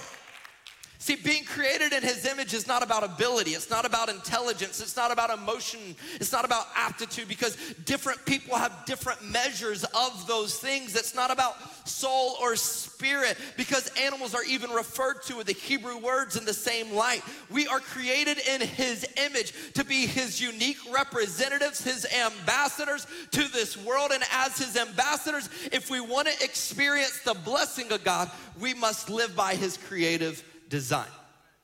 See, 1.01 1.15
being 1.15 1.45
created 1.45 1.93
in 1.93 2.03
his 2.03 2.25
image 2.25 2.53
is 2.53 2.67
not 2.67 2.83
about 2.83 3.05
ability, 3.05 3.51
it's 3.51 3.69
not 3.69 3.85
about 3.85 4.09
intelligence, 4.09 4.81
it's 4.81 4.97
not 4.97 5.13
about 5.13 5.29
emotion, 5.29 5.79
it's 6.15 6.33
not 6.33 6.43
about 6.43 6.65
aptitude 6.75 7.29
because 7.29 7.55
different 7.85 8.25
people 8.25 8.57
have 8.57 8.83
different 8.85 9.23
measures 9.23 9.85
of 9.85 10.27
those 10.27 10.59
things. 10.59 10.97
It's 10.97 11.15
not 11.15 11.31
about 11.31 11.55
soul 11.87 12.35
or 12.41 12.57
spirit 12.57 13.37
because 13.55 13.89
animals 13.97 14.35
are 14.35 14.43
even 14.43 14.71
referred 14.71 15.23
to 15.23 15.37
with 15.37 15.47
the 15.47 15.53
Hebrew 15.53 15.97
words 15.97 16.35
in 16.35 16.43
the 16.43 16.53
same 16.53 16.93
light. 16.93 17.23
We 17.49 17.65
are 17.65 17.79
created 17.79 18.37
in 18.37 18.59
his 18.59 19.07
image 19.25 19.53
to 19.75 19.85
be 19.85 20.05
his 20.05 20.41
unique 20.41 20.79
representatives, 20.91 21.81
his 21.81 22.05
ambassadors 22.13 23.07
to 23.31 23.47
this 23.53 23.77
world. 23.85 24.11
And 24.13 24.23
as 24.33 24.57
his 24.57 24.75
ambassadors, 24.75 25.47
if 25.71 25.89
we 25.89 26.01
want 26.01 26.27
to 26.27 26.43
experience 26.43 27.21
the 27.23 27.35
blessing 27.35 27.89
of 27.93 28.03
God, 28.03 28.29
we 28.59 28.73
must 28.73 29.09
live 29.09 29.33
by 29.33 29.55
his 29.55 29.77
creative 29.77 30.43
design. 30.69 31.07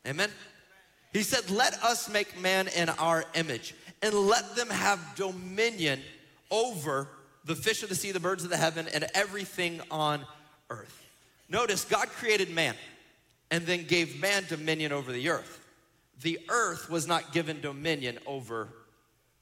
Amen? 0.07 0.29
He 1.13 1.23
said, 1.23 1.49
Let 1.49 1.81
us 1.83 2.09
make 2.09 2.39
man 2.41 2.67
in 2.67 2.89
our 2.89 3.23
image 3.35 3.73
and 4.01 4.13
let 4.13 4.55
them 4.55 4.69
have 4.69 4.99
dominion 5.15 6.01
over 6.51 7.07
the 7.45 7.55
fish 7.55 7.83
of 7.83 7.89
the 7.89 7.95
sea, 7.95 8.11
the 8.11 8.19
birds 8.19 8.43
of 8.43 8.49
the 8.49 8.57
heaven, 8.57 8.87
and 8.93 9.07
everything 9.13 9.81
on 9.89 10.25
earth. 10.69 11.03
Notice 11.47 11.85
God 11.85 12.09
created 12.09 12.49
man 12.49 12.75
and 13.51 13.65
then 13.65 13.85
gave 13.85 14.19
man 14.19 14.43
dominion 14.49 14.91
over 14.91 15.11
the 15.11 15.29
earth. 15.29 15.61
The 16.21 16.39
earth 16.49 16.89
was 16.89 17.07
not 17.07 17.31
given 17.33 17.61
dominion 17.61 18.19
over 18.25 18.69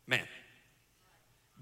man. 0.06 0.28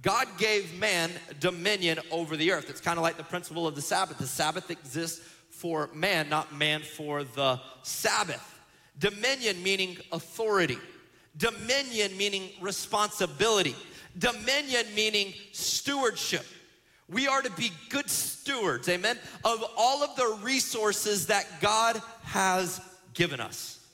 God 0.02 0.28
gave 0.38 0.78
man 0.80 1.12
dominion 1.40 2.00
over 2.10 2.36
the 2.36 2.52
earth. 2.52 2.70
It's 2.70 2.82
kind 2.82 2.98
of 2.98 3.04
like 3.04 3.18
the 3.18 3.24
principle 3.24 3.68
of 3.68 3.76
the 3.76 3.82
Sabbath. 3.82 4.18
The 4.18 4.26
Sabbath 4.26 4.72
exists 4.72 5.26
for 5.62 5.92
man, 5.94 6.28
not 6.28 6.52
man 6.56 6.82
for 6.82 7.24
the 7.24 7.62
Sabbath. 7.84 8.60
Dominion 8.98 9.62
meaning 9.62 9.96
authority. 10.12 10.80
Dominion 11.38 12.18
meaning 12.18 12.50
responsibility. 12.60 13.76
Dominion 14.18 14.88
meaning 14.96 15.36
stewardship. 15.52 16.46
We 17.08 17.28
are 17.28 17.44
to 17.44 17.52
be 17.52 17.72
good 17.90 18.10
stewards, 18.10 18.90
amen, 18.90 19.20
of 19.44 19.64
all 19.78 20.02
of 20.02 20.16
the 20.16 20.40
resources 20.42 21.28
that 21.28 21.46
God 21.62 22.02
has 22.24 22.82
given 23.14 23.40
us. 23.40 23.86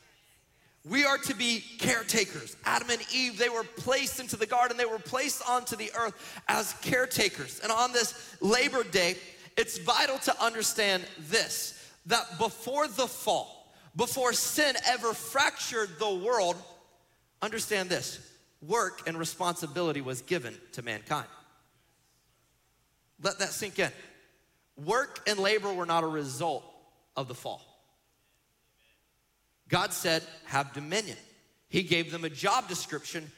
We 0.86 1.04
are 1.04 1.18
to 1.18 1.36
be 1.36 1.66
caretakers. 1.80 2.56
Adam 2.64 2.92
and 2.92 3.02
Eve, 3.14 3.38
they 3.38 3.50
were 3.50 3.64
placed 3.64 4.22
into 4.22 4.38
the 4.38 4.46
garden, 4.46 4.78
they 4.78 4.86
were 4.86 5.00
placed 5.00 5.42
onto 5.50 5.76
the 5.76 5.92
earth 6.00 6.42
as 6.48 6.74
caretakers. 6.82 7.60
And 7.60 7.74
on 7.74 7.92
this 7.92 8.38
Labor 8.40 8.84
Day, 8.84 9.18
it's 9.58 9.80
vital 9.80 10.18
to 10.20 10.42
understand 10.42 11.04
this 11.20 11.74
that 12.06 12.38
before 12.38 12.88
the 12.88 13.08
fall, 13.08 13.74
before 13.96 14.32
sin 14.32 14.76
ever 14.88 15.14
fractured 15.14 15.90
the 16.00 16.14
world, 16.14 16.56
understand 17.42 17.90
this 17.90 18.20
work 18.62 19.02
and 19.08 19.18
responsibility 19.18 20.02
was 20.02 20.22
given 20.22 20.56
to 20.74 20.82
mankind. 20.82 21.28
Let 23.22 23.40
that 23.40 23.50
sink 23.50 23.80
in. 23.80 23.92
Work 24.86 25.28
and 25.28 25.40
labor 25.40 25.74
were 25.74 25.86
not 25.86 26.04
a 26.04 26.08
result 26.08 26.64
of 27.16 27.28
the 27.28 27.34
fall. 27.34 27.62
God 29.70 29.92
said, 29.92 30.24
have 30.46 30.74
dominion. 30.74 31.18
He 31.68 31.84
gave 31.84 32.12
them 32.12 32.24
a 32.24 32.30
job 32.30 32.70
description 32.70 33.30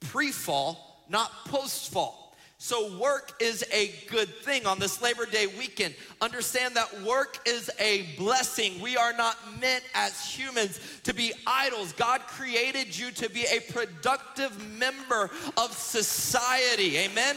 pre 0.00 0.32
fall, 0.32 1.04
not 1.08 1.30
post 1.46 1.92
fall. 1.92 2.27
So, 2.60 2.98
work 2.98 3.40
is 3.40 3.64
a 3.72 3.92
good 4.10 4.28
thing 4.28 4.66
on 4.66 4.80
this 4.80 5.00
Labor 5.00 5.26
Day 5.26 5.46
weekend. 5.46 5.94
Understand 6.20 6.74
that 6.74 7.02
work 7.02 7.38
is 7.46 7.70
a 7.78 8.02
blessing. 8.18 8.80
We 8.80 8.96
are 8.96 9.12
not 9.12 9.36
meant 9.60 9.84
as 9.94 10.28
humans 10.28 10.80
to 11.04 11.14
be 11.14 11.32
idols. 11.46 11.92
God 11.92 12.22
created 12.22 12.98
you 12.98 13.12
to 13.12 13.30
be 13.30 13.44
a 13.44 13.60
productive 13.72 14.60
member 14.76 15.30
of 15.56 15.72
society. 15.72 16.98
Amen? 16.98 17.36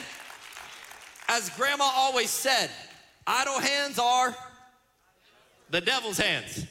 As 1.28 1.52
grandma 1.52 1.88
always 1.94 2.32
said, 2.32 2.72
idle 3.28 3.60
hands 3.60 4.00
are 4.00 4.36
the 5.70 5.82
devil's 5.82 6.18
hands. 6.18 6.66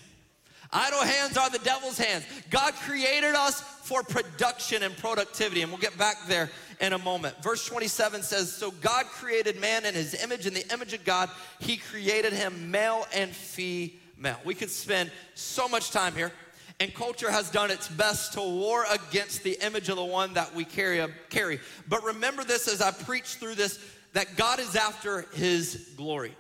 Idle 0.73 1.05
hands 1.05 1.37
are 1.37 1.51
the 1.51 1.61
devil's 1.61 1.99
hands. 1.99 2.25
God 2.51 2.75
created 2.75 3.37
us 3.37 3.61
for 3.61 4.03
production 4.03 4.83
and 4.83 4.97
productivity, 4.97 5.63
and 5.63 5.71
we'll 5.71 5.81
get 5.81 5.97
back 5.97 6.17
there 6.27 6.51
in 6.81 6.93
a 6.93 6.99
moment. 6.99 7.43
Verse 7.43 7.65
27 7.67 8.23
says, 8.23 8.53
So 8.53 8.71
God 8.71 9.07
created 9.07 9.61
man 9.61 9.85
in 9.85 9.95
his 9.95 10.15
image, 10.23 10.47
in 10.47 10.55
the 10.55 10.67
image 10.73 10.93
of 10.93 11.05
God, 11.05 11.31
he 11.59 11.77
created 11.77 12.33
him 12.33 12.71
male 12.71 13.07
and 13.15 13.31
female. 13.31 14.39
We 14.45 14.55
could 14.55 14.71
spend 14.71 15.11
so 15.35 15.69
much 15.69 15.91
time 15.91 16.15
here, 16.15 16.33
and 16.81 16.93
culture 16.95 17.31
has 17.31 17.51
done 17.51 17.71
its 17.71 17.89
best 17.89 18.33
to 18.35 18.41
war 18.41 18.85
against 18.91 19.43
the 19.43 19.59
image 19.65 19.89
of 19.89 19.97
the 19.97 20.05
one 20.05 20.35
that 20.35 20.55
we 20.55 20.65
carry. 20.65 21.07
carry. 21.29 21.61
But 21.89 22.03
remember 22.03 22.45
this 22.45 22.67
as 22.67 22.81
I 22.81 22.91
preach 22.91 23.35
through 23.35 23.57
this 23.57 23.79
that 24.13 24.37
God 24.37 24.59
is 24.59 24.75
after 24.75 25.23
his 25.35 25.93
glory. 25.97 26.35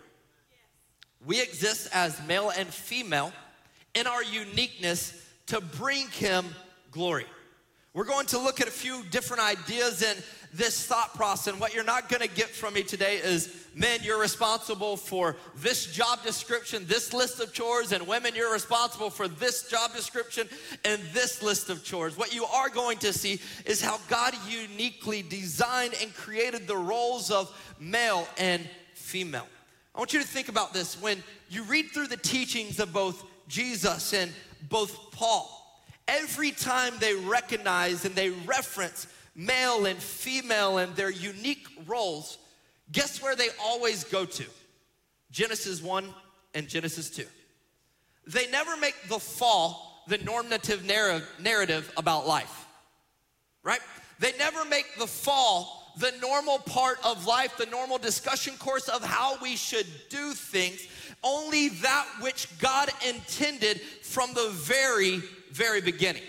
We 1.24 1.40
exist 1.40 1.88
as 1.92 2.18
male 2.26 2.50
and 2.50 2.68
female 2.68 3.32
in 3.94 4.06
our 4.06 4.24
uniqueness 4.24 5.12
to 5.46 5.60
bring 5.60 6.08
him 6.08 6.46
glory. 6.90 7.26
We're 7.92 8.04
going 8.04 8.26
to 8.26 8.38
look 8.38 8.60
at 8.60 8.68
a 8.68 8.72
few 8.72 9.02
different 9.10 9.42
ideas 9.42 10.02
in 10.02 10.16
this 10.52 10.86
thought 10.86 11.12
process. 11.14 11.52
And 11.52 11.60
what 11.60 11.74
you're 11.74 11.82
not 11.82 12.08
going 12.08 12.22
to 12.22 12.28
get 12.28 12.48
from 12.48 12.74
me 12.74 12.84
today 12.84 13.16
is 13.16 13.66
men, 13.74 13.98
you're 14.02 14.20
responsible 14.20 14.96
for 14.96 15.36
this 15.56 15.86
job 15.86 16.22
description, 16.22 16.86
this 16.86 17.12
list 17.12 17.40
of 17.40 17.52
chores, 17.52 17.90
and 17.90 18.06
women, 18.06 18.34
you're 18.36 18.52
responsible 18.52 19.10
for 19.10 19.26
this 19.26 19.68
job 19.68 19.92
description 19.92 20.48
and 20.84 21.00
this 21.12 21.42
list 21.42 21.68
of 21.68 21.82
chores. 21.82 22.16
What 22.16 22.32
you 22.32 22.44
are 22.44 22.68
going 22.68 22.98
to 22.98 23.12
see 23.12 23.40
is 23.66 23.80
how 23.82 23.98
God 24.08 24.34
uniquely 24.48 25.22
designed 25.22 25.94
and 26.00 26.14
created 26.14 26.68
the 26.68 26.76
roles 26.76 27.32
of 27.32 27.52
male 27.80 28.26
and 28.38 28.62
female. 28.94 29.46
I 29.96 29.98
want 29.98 30.12
you 30.12 30.20
to 30.20 30.26
think 30.26 30.48
about 30.48 30.72
this. 30.72 31.00
When 31.02 31.22
you 31.48 31.64
read 31.64 31.86
through 31.86 32.06
the 32.06 32.16
teachings 32.16 32.78
of 32.78 32.92
both 32.92 33.24
Jesus 33.48 34.14
and 34.14 34.32
both 34.68 35.10
Paul, 35.10 35.59
every 36.10 36.50
time 36.50 36.92
they 36.98 37.14
recognize 37.14 38.04
and 38.04 38.14
they 38.14 38.30
reference 38.30 39.06
male 39.34 39.86
and 39.86 39.98
female 39.98 40.78
and 40.78 40.94
their 40.96 41.10
unique 41.10 41.66
roles, 41.86 42.36
guess 42.92 43.22
where 43.22 43.36
they 43.36 43.48
always 43.62 44.04
go 44.04 44.24
to? 44.24 44.44
Genesis 45.30 45.80
1 45.80 46.04
and 46.54 46.68
Genesis 46.68 47.08
2. 47.10 47.24
They 48.26 48.50
never 48.50 48.76
make 48.76 48.96
the 49.08 49.18
fall 49.18 50.04
the 50.08 50.18
normative 50.18 50.84
narrative 50.84 51.92
about 51.96 52.26
life, 52.26 52.66
right? 53.62 53.80
They 54.18 54.32
never 54.36 54.64
make 54.64 54.86
the 54.98 55.06
fall 55.06 55.80
the 55.98 56.12
normal 56.20 56.58
part 56.58 56.98
of 57.04 57.26
life, 57.26 57.56
the 57.56 57.66
normal 57.66 57.98
discussion 57.98 58.56
course 58.56 58.88
of 58.88 59.04
how 59.04 59.36
we 59.40 59.56
should 59.56 59.86
do 60.08 60.32
things, 60.32 60.86
only 61.22 61.68
that 61.68 62.06
which 62.20 62.46
God 62.58 62.90
intended 63.06 63.80
from 64.02 64.32
the 64.34 64.48
very, 64.50 65.20
very 65.50 65.80
beginning. 65.80 66.22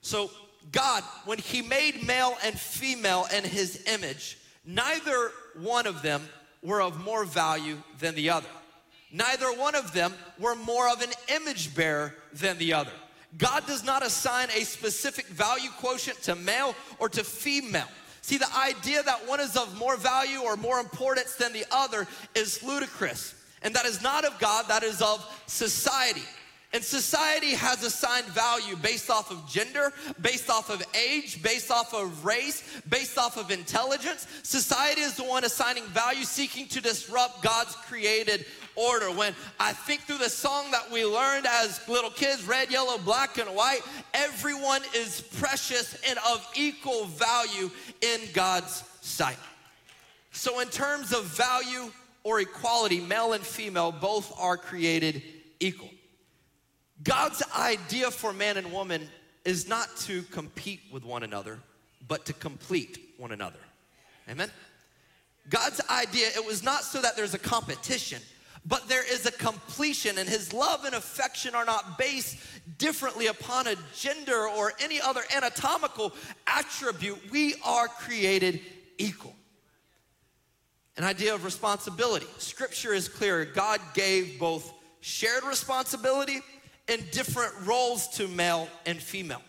So 0.00 0.30
God, 0.72 1.02
when 1.24 1.38
He 1.38 1.62
made 1.62 2.06
male 2.06 2.36
and 2.44 2.58
female 2.58 3.26
in 3.34 3.44
His 3.44 3.84
image, 3.86 4.38
neither 4.64 5.30
one 5.60 5.86
of 5.86 6.02
them 6.02 6.22
were 6.62 6.82
of 6.82 7.02
more 7.04 7.24
value 7.24 7.76
than 7.98 8.14
the 8.14 8.30
other. 8.30 8.48
Neither 9.12 9.46
one 9.52 9.74
of 9.74 9.92
them 9.92 10.12
were 10.38 10.56
more 10.56 10.88
of 10.88 11.00
an 11.00 11.10
image 11.28 11.74
bearer 11.74 12.14
than 12.32 12.58
the 12.58 12.72
other. 12.72 12.90
God 13.38 13.66
does 13.66 13.84
not 13.84 14.04
assign 14.04 14.48
a 14.50 14.64
specific 14.64 15.26
value 15.26 15.70
quotient 15.78 16.22
to 16.22 16.34
male 16.34 16.74
or 16.98 17.08
to 17.10 17.22
female. 17.22 17.88
See, 18.22 18.38
the 18.38 18.56
idea 18.56 19.02
that 19.02 19.28
one 19.28 19.40
is 19.40 19.56
of 19.56 19.78
more 19.78 19.96
value 19.96 20.40
or 20.40 20.56
more 20.56 20.80
importance 20.80 21.36
than 21.36 21.52
the 21.52 21.64
other 21.70 22.06
is 22.34 22.62
ludicrous. 22.62 23.34
And 23.62 23.74
that 23.74 23.86
is 23.86 24.02
not 24.02 24.24
of 24.24 24.38
God, 24.38 24.66
that 24.68 24.82
is 24.82 25.00
of 25.00 25.24
society. 25.46 26.22
And 26.76 26.84
society 26.84 27.54
has 27.54 27.82
assigned 27.82 28.26
value 28.26 28.76
based 28.76 29.08
off 29.08 29.30
of 29.30 29.48
gender, 29.48 29.94
based 30.20 30.50
off 30.50 30.68
of 30.68 30.84
age, 30.94 31.42
based 31.42 31.70
off 31.70 31.94
of 31.94 32.22
race, 32.22 32.62
based 32.86 33.16
off 33.16 33.38
of 33.38 33.50
intelligence. 33.50 34.26
Society 34.42 35.00
is 35.00 35.14
the 35.14 35.24
one 35.24 35.44
assigning 35.44 35.84
value, 35.84 36.24
seeking 36.24 36.68
to 36.68 36.82
disrupt 36.82 37.42
God's 37.42 37.74
created 37.76 38.44
order. 38.74 39.10
When 39.10 39.34
I 39.58 39.72
think 39.72 40.02
through 40.02 40.18
the 40.18 40.28
song 40.28 40.70
that 40.72 40.92
we 40.92 41.02
learned 41.02 41.46
as 41.46 41.80
little 41.88 42.10
kids 42.10 42.46
red, 42.46 42.70
yellow, 42.70 42.98
black, 42.98 43.38
and 43.38 43.48
white 43.56 43.80
everyone 44.12 44.82
is 44.94 45.22
precious 45.22 45.98
and 46.06 46.18
of 46.28 46.46
equal 46.54 47.06
value 47.06 47.70
in 48.02 48.20
God's 48.34 48.84
sight. 49.00 49.38
So, 50.32 50.60
in 50.60 50.68
terms 50.68 51.14
of 51.14 51.24
value 51.24 51.90
or 52.22 52.40
equality, 52.40 53.00
male 53.00 53.32
and 53.32 53.42
female 53.42 53.92
both 53.92 54.30
are 54.38 54.58
created 54.58 55.22
equal. 55.58 55.88
God's 57.02 57.42
idea 57.56 58.10
for 58.10 58.32
man 58.32 58.56
and 58.56 58.72
woman 58.72 59.08
is 59.44 59.68
not 59.68 59.94
to 59.98 60.22
compete 60.24 60.80
with 60.90 61.04
one 61.04 61.22
another, 61.22 61.58
but 62.08 62.26
to 62.26 62.32
complete 62.32 62.98
one 63.16 63.32
another. 63.32 63.58
Amen? 64.28 64.50
God's 65.48 65.80
idea, 65.88 66.28
it 66.34 66.44
was 66.44 66.62
not 66.62 66.82
so 66.82 67.00
that 67.00 67.16
there's 67.16 67.34
a 67.34 67.38
competition, 67.38 68.20
but 68.64 68.88
there 68.88 69.04
is 69.08 69.26
a 69.26 69.30
completion, 69.30 70.18
and 70.18 70.28
his 70.28 70.52
love 70.52 70.84
and 70.84 70.94
affection 70.94 71.54
are 71.54 71.64
not 71.64 71.98
based 71.98 72.38
differently 72.78 73.28
upon 73.28 73.68
a 73.68 73.76
gender 73.94 74.48
or 74.48 74.72
any 74.80 75.00
other 75.00 75.22
anatomical 75.34 76.12
attribute. 76.48 77.30
We 77.30 77.54
are 77.64 77.86
created 77.86 78.60
equal. 78.98 79.36
An 80.96 81.04
idea 81.04 81.34
of 81.34 81.44
responsibility. 81.44 82.26
Scripture 82.38 82.92
is 82.92 83.08
clear. 83.08 83.44
God 83.44 83.80
gave 83.94 84.40
both 84.40 84.72
shared 85.00 85.44
responsibility 85.44 86.40
and 86.88 87.10
different 87.10 87.52
roles 87.64 88.08
to 88.08 88.28
male 88.28 88.68
and 88.84 88.98
female. 88.98 89.42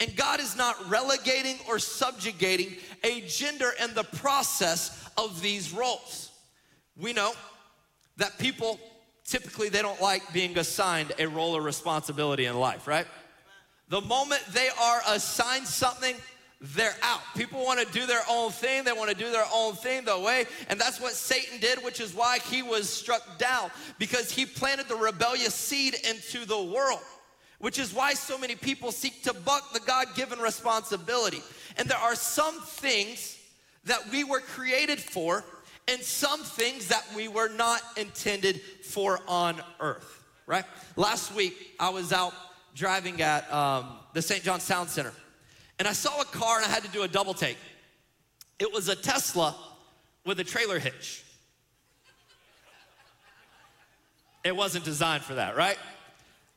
And 0.00 0.16
God 0.16 0.40
is 0.40 0.56
not 0.56 0.90
relegating 0.90 1.56
or 1.68 1.78
subjugating 1.78 2.76
a 3.04 3.20
gender 3.22 3.70
in 3.82 3.94
the 3.94 4.02
process 4.04 5.08
of 5.16 5.40
these 5.40 5.72
roles. 5.72 6.30
We 6.96 7.12
know 7.12 7.32
that 8.16 8.38
people 8.38 8.80
typically 9.24 9.68
they 9.68 9.80
don't 9.80 10.00
like 10.00 10.32
being 10.32 10.58
assigned 10.58 11.12
a 11.18 11.26
role 11.26 11.56
or 11.56 11.62
responsibility 11.62 12.46
in 12.46 12.58
life, 12.58 12.86
right? 12.86 13.06
The 13.88 14.00
moment 14.00 14.42
they 14.52 14.68
are 14.80 15.00
assigned 15.08 15.66
something, 15.66 16.16
they're 16.62 16.94
out. 17.02 17.20
People 17.36 17.64
want 17.64 17.80
to 17.80 17.92
do 17.92 18.06
their 18.06 18.22
own 18.30 18.52
thing. 18.52 18.84
They 18.84 18.92
want 18.92 19.10
to 19.10 19.16
do 19.16 19.32
their 19.32 19.44
own 19.52 19.74
thing 19.74 20.04
the 20.04 20.18
way. 20.18 20.46
And 20.68 20.80
that's 20.80 21.00
what 21.00 21.12
Satan 21.12 21.58
did, 21.58 21.82
which 21.82 22.00
is 22.00 22.14
why 22.14 22.38
he 22.38 22.62
was 22.62 22.88
struck 22.88 23.36
down 23.36 23.70
because 23.98 24.30
he 24.30 24.46
planted 24.46 24.88
the 24.88 24.94
rebellious 24.94 25.54
seed 25.54 25.96
into 26.08 26.46
the 26.46 26.62
world, 26.62 27.00
which 27.58 27.80
is 27.80 27.92
why 27.92 28.14
so 28.14 28.38
many 28.38 28.54
people 28.54 28.92
seek 28.92 29.24
to 29.24 29.34
buck 29.34 29.72
the 29.72 29.80
God 29.80 30.06
given 30.14 30.38
responsibility. 30.38 31.42
And 31.76 31.88
there 31.88 31.98
are 31.98 32.14
some 32.14 32.60
things 32.60 33.38
that 33.84 34.08
we 34.12 34.22
were 34.22 34.40
created 34.40 35.00
for 35.00 35.44
and 35.88 36.00
some 36.00 36.44
things 36.44 36.86
that 36.88 37.04
we 37.16 37.26
were 37.26 37.48
not 37.48 37.80
intended 37.96 38.60
for 38.84 39.18
on 39.26 39.60
earth, 39.80 40.22
right? 40.46 40.64
Last 40.94 41.34
week, 41.34 41.74
I 41.80 41.88
was 41.88 42.12
out 42.12 42.34
driving 42.76 43.20
at 43.20 43.52
um, 43.52 43.98
the 44.12 44.22
St. 44.22 44.44
Johns 44.44 44.68
Town 44.68 44.86
Center 44.86 45.12
and 45.82 45.88
I 45.88 45.94
saw 45.94 46.20
a 46.20 46.24
car 46.24 46.58
and 46.58 46.64
I 46.64 46.68
had 46.68 46.84
to 46.84 46.88
do 46.90 47.02
a 47.02 47.08
double 47.08 47.34
take. 47.34 47.56
It 48.60 48.72
was 48.72 48.88
a 48.88 48.94
Tesla 48.94 49.56
with 50.24 50.38
a 50.38 50.44
trailer 50.44 50.78
hitch. 50.78 51.24
It 54.44 54.54
wasn't 54.54 54.84
designed 54.84 55.24
for 55.24 55.34
that, 55.34 55.56
right? 55.56 55.76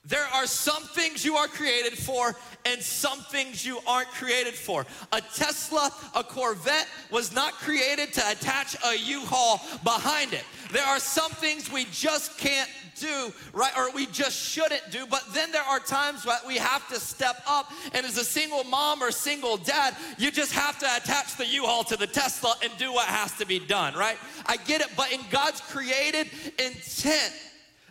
There 0.08 0.26
are 0.34 0.46
some 0.46 0.84
things 0.84 1.26
you 1.26 1.36
are 1.36 1.48
created 1.48 1.98
for 1.98 2.36
and 2.66 2.82
some 2.82 3.20
things 3.20 3.66
you 3.66 3.80
aren't 3.88 4.10
created 4.10 4.54
for. 4.54 4.86
A 5.12 5.22
Tesla, 5.22 5.92
a 6.14 6.24
Corvette 6.24 6.88
was 7.12 7.34
not 7.34 7.54
created 7.54 8.14
to 8.14 8.30
attach 8.30 8.76
a 8.86 8.96
U-Haul 8.98 9.60
behind 9.84 10.34
it. 10.34 10.44
There 10.72 10.86
are 10.86 11.00
some 11.00 11.32
things 11.32 11.72
we 11.72 11.86
just 11.92 12.38
can't 12.38 12.70
do, 13.00 13.34
right? 13.54 13.72
Or 13.78 13.92
we 13.92 14.06
just 14.08 14.38
shouldn't 14.38 14.92
do. 14.92 15.06
But 15.08 15.24
then 15.34 15.52
there 15.52 15.64
are 15.64 15.80
times 15.80 16.24
that 16.24 16.46
we 16.46 16.58
have 16.58 16.88
to 16.90 17.00
step 17.00 17.42
up. 17.48 17.72
And 17.94 18.06
as 18.06 18.18
a 18.18 18.24
single 18.24 18.64
mom 18.64 19.02
or 19.02 19.12
single 19.12 19.58
dad, 19.58 19.96
you 20.18 20.32
just 20.32 20.54
have 20.54 20.78
to 20.80 20.86
attach 20.98 21.36
the 21.36 21.48
U-Haul 21.48 21.84
to 21.86 21.98
the 21.98 22.08
Tesla 22.08 22.56
and 22.64 22.72
do 22.78 22.94
what 22.94 23.08
has 23.08 23.32
to 23.40 23.46
be 23.46 23.60
done, 23.60 23.96
right? 23.96 24.18
I 24.46 24.58
get 24.58 24.82
it. 24.82 24.90
But 24.96 25.12
in 25.12 25.22
God's 25.32 25.62
created 25.62 26.28
intent, 26.60 27.34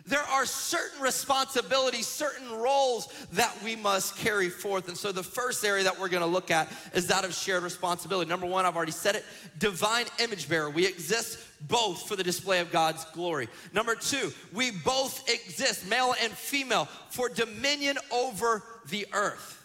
there 0.07 0.21
are 0.21 0.45
certain 0.45 1.01
responsibilities, 1.01 2.05
certain 2.05 2.51
roles 2.51 3.07
that 3.33 3.55
we 3.63 3.75
must 3.75 4.15
carry 4.17 4.49
forth. 4.49 4.87
And 4.87 4.95
so 4.95 5.11
the 5.11 5.23
first 5.23 5.65
area 5.65 5.83
that 5.83 5.99
we're 5.99 6.09
gonna 6.09 6.27
look 6.27 6.51
at 6.51 6.71
is 6.93 7.07
that 7.07 7.25
of 7.25 7.33
shared 7.33 7.63
responsibility. 7.63 8.29
Number 8.29 8.45
one, 8.45 8.65
I've 8.65 8.75
already 8.75 8.91
said 8.91 9.15
it 9.15 9.25
divine 9.57 10.05
image 10.19 10.47
bearer. 10.47 10.69
We 10.69 10.85
exist 10.85 11.39
both 11.61 12.07
for 12.07 12.15
the 12.15 12.23
display 12.23 12.59
of 12.59 12.71
God's 12.71 13.03
glory. 13.05 13.47
Number 13.73 13.95
two, 13.95 14.31
we 14.53 14.71
both 14.71 15.27
exist, 15.27 15.89
male 15.89 16.13
and 16.21 16.31
female, 16.31 16.85
for 17.09 17.27
dominion 17.27 17.97
over 18.11 18.61
the 18.89 19.07
earth. 19.11 19.63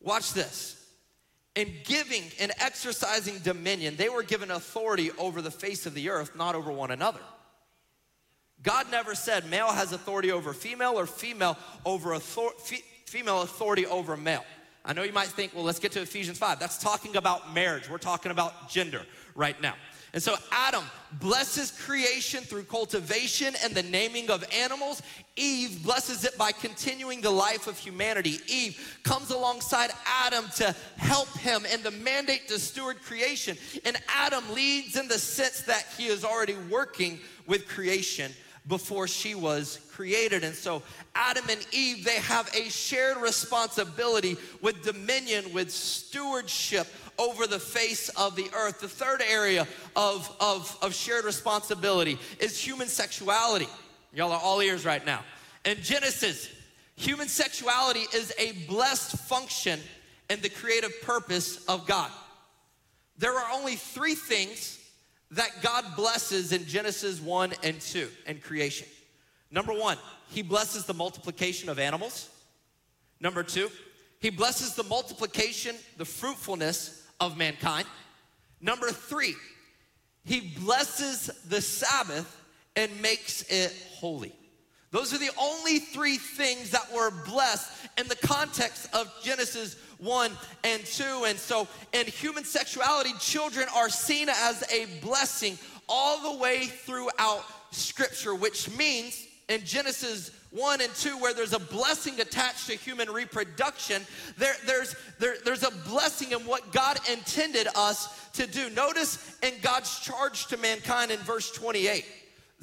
Watch 0.00 0.32
this. 0.32 0.78
In 1.54 1.70
giving 1.84 2.22
and 2.40 2.50
exercising 2.60 3.40
dominion, 3.40 3.96
they 3.96 4.08
were 4.08 4.22
given 4.22 4.50
authority 4.50 5.10
over 5.18 5.42
the 5.42 5.50
face 5.50 5.84
of 5.84 5.92
the 5.92 6.08
earth, 6.08 6.34
not 6.34 6.54
over 6.54 6.72
one 6.72 6.90
another. 6.90 7.20
God 8.62 8.90
never 8.90 9.14
said 9.14 9.48
male 9.50 9.72
has 9.72 9.92
authority 9.92 10.30
over 10.30 10.52
female 10.52 10.98
or 10.98 11.06
female 11.06 11.56
over 11.84 12.14
author- 12.14 12.54
fe- 12.58 12.84
female 13.06 13.42
authority 13.42 13.86
over 13.86 14.16
male. 14.16 14.44
I 14.84 14.92
know 14.92 15.02
you 15.02 15.12
might 15.12 15.28
think, 15.28 15.54
well, 15.54 15.64
let's 15.64 15.78
get 15.78 15.92
to 15.92 16.00
Ephesians 16.00 16.38
5. 16.38 16.58
That's 16.58 16.78
talking 16.78 17.16
about 17.16 17.54
marriage. 17.54 17.88
We're 17.88 17.98
talking 17.98 18.32
about 18.32 18.68
gender 18.68 19.02
right 19.34 19.60
now. 19.60 19.74
And 20.14 20.22
so 20.22 20.34
Adam 20.50 20.84
blesses 21.20 21.70
creation 21.70 22.42
through 22.42 22.64
cultivation 22.64 23.54
and 23.64 23.74
the 23.74 23.82
naming 23.84 24.28
of 24.28 24.44
animals. 24.52 25.00
Eve 25.36 25.82
blesses 25.82 26.24
it 26.24 26.36
by 26.36 26.52
continuing 26.52 27.22
the 27.22 27.30
life 27.30 27.66
of 27.66 27.78
humanity. 27.78 28.38
Eve 28.46 29.00
comes 29.04 29.30
alongside 29.30 29.90
Adam 30.06 30.44
to 30.56 30.74
help 30.98 31.28
him 31.38 31.64
in 31.64 31.82
the 31.82 31.92
mandate 31.92 32.46
to 32.48 32.58
steward 32.58 33.00
creation. 33.02 33.56
And 33.86 33.96
Adam 34.08 34.44
leads 34.52 34.96
in 34.96 35.08
the 35.08 35.18
sense 35.18 35.62
that 35.62 35.86
he 35.96 36.08
is 36.08 36.24
already 36.24 36.56
working 36.70 37.18
with 37.46 37.66
creation 37.66 38.32
before 38.66 39.08
she 39.08 39.34
was 39.34 39.80
created. 39.92 40.44
And 40.44 40.54
so 40.54 40.82
Adam 41.14 41.44
and 41.50 41.66
Eve, 41.72 42.04
they 42.04 42.16
have 42.16 42.48
a 42.54 42.68
shared 42.68 43.16
responsibility 43.18 44.36
with 44.60 44.82
dominion, 44.82 45.52
with 45.52 45.70
stewardship 45.70 46.86
over 47.18 47.46
the 47.46 47.58
face 47.58 48.08
of 48.10 48.36
the 48.36 48.48
earth. 48.54 48.80
The 48.80 48.88
third 48.88 49.22
area 49.22 49.66
of, 49.96 50.34
of, 50.40 50.76
of 50.82 50.94
shared 50.94 51.24
responsibility 51.24 52.18
is 52.38 52.58
human 52.58 52.88
sexuality. 52.88 53.68
Y'all 54.14 54.32
are 54.32 54.40
all 54.40 54.60
ears 54.60 54.84
right 54.84 55.04
now. 55.04 55.20
In 55.64 55.78
Genesis, 55.82 56.48
human 56.96 57.28
sexuality 57.28 58.04
is 58.14 58.32
a 58.38 58.52
blessed 58.66 59.16
function 59.28 59.80
and 60.30 60.40
the 60.42 60.48
creative 60.48 60.92
purpose 61.02 61.64
of 61.66 61.86
God. 61.86 62.10
There 63.18 63.32
are 63.32 63.52
only 63.52 63.76
three 63.76 64.14
things 64.14 64.78
that 65.32 65.50
God 65.62 65.84
blesses 65.96 66.52
in 66.52 66.66
Genesis 66.66 67.20
1 67.20 67.54
and 67.62 67.80
2 67.80 68.08
and 68.26 68.42
creation. 68.42 68.86
Number 69.50 69.72
one, 69.72 69.98
he 70.28 70.42
blesses 70.42 70.84
the 70.84 70.94
multiplication 70.94 71.68
of 71.68 71.78
animals. 71.78 72.30
Number 73.20 73.42
two, 73.42 73.70
he 74.20 74.30
blesses 74.30 74.74
the 74.74 74.84
multiplication, 74.84 75.76
the 75.96 76.04
fruitfulness 76.04 77.06
of 77.20 77.36
mankind. 77.36 77.86
Number 78.60 78.90
three, 78.90 79.34
he 80.24 80.52
blesses 80.60 81.26
the 81.48 81.60
Sabbath 81.60 82.40
and 82.76 82.90
makes 83.02 83.42
it 83.50 83.72
holy. 83.94 84.32
Those 84.92 85.14
are 85.14 85.18
the 85.18 85.30
only 85.40 85.78
three 85.78 86.18
things 86.18 86.70
that 86.70 86.92
were 86.94 87.10
blessed 87.10 87.72
in 87.98 88.06
the 88.08 88.16
context 88.16 88.94
of 88.94 89.10
Genesis 89.22 89.76
1 89.98 90.30
and 90.64 90.84
2. 90.84 91.24
And 91.26 91.38
so, 91.38 91.66
in 91.94 92.06
human 92.06 92.44
sexuality, 92.44 93.12
children 93.18 93.66
are 93.74 93.88
seen 93.88 94.28
as 94.28 94.62
a 94.70 94.86
blessing 95.00 95.58
all 95.88 96.32
the 96.32 96.38
way 96.38 96.66
throughout 96.66 97.42
Scripture, 97.70 98.34
which 98.34 98.70
means 98.76 99.26
in 99.48 99.64
Genesis 99.64 100.30
1 100.50 100.82
and 100.82 100.94
2, 100.94 101.18
where 101.18 101.32
there's 101.32 101.54
a 101.54 101.58
blessing 101.58 102.20
attached 102.20 102.66
to 102.66 102.74
human 102.74 103.10
reproduction, 103.10 104.02
there, 104.36 104.54
there's, 104.66 104.94
there, 105.18 105.36
there's 105.42 105.62
a 105.62 105.70
blessing 105.88 106.32
in 106.32 106.40
what 106.40 106.70
God 106.70 106.98
intended 107.10 107.66
us 107.74 108.30
to 108.32 108.46
do. 108.46 108.68
Notice 108.70 109.38
in 109.42 109.54
God's 109.62 110.00
charge 110.00 110.46
to 110.48 110.58
mankind 110.58 111.10
in 111.10 111.18
verse 111.20 111.50
28, 111.52 112.04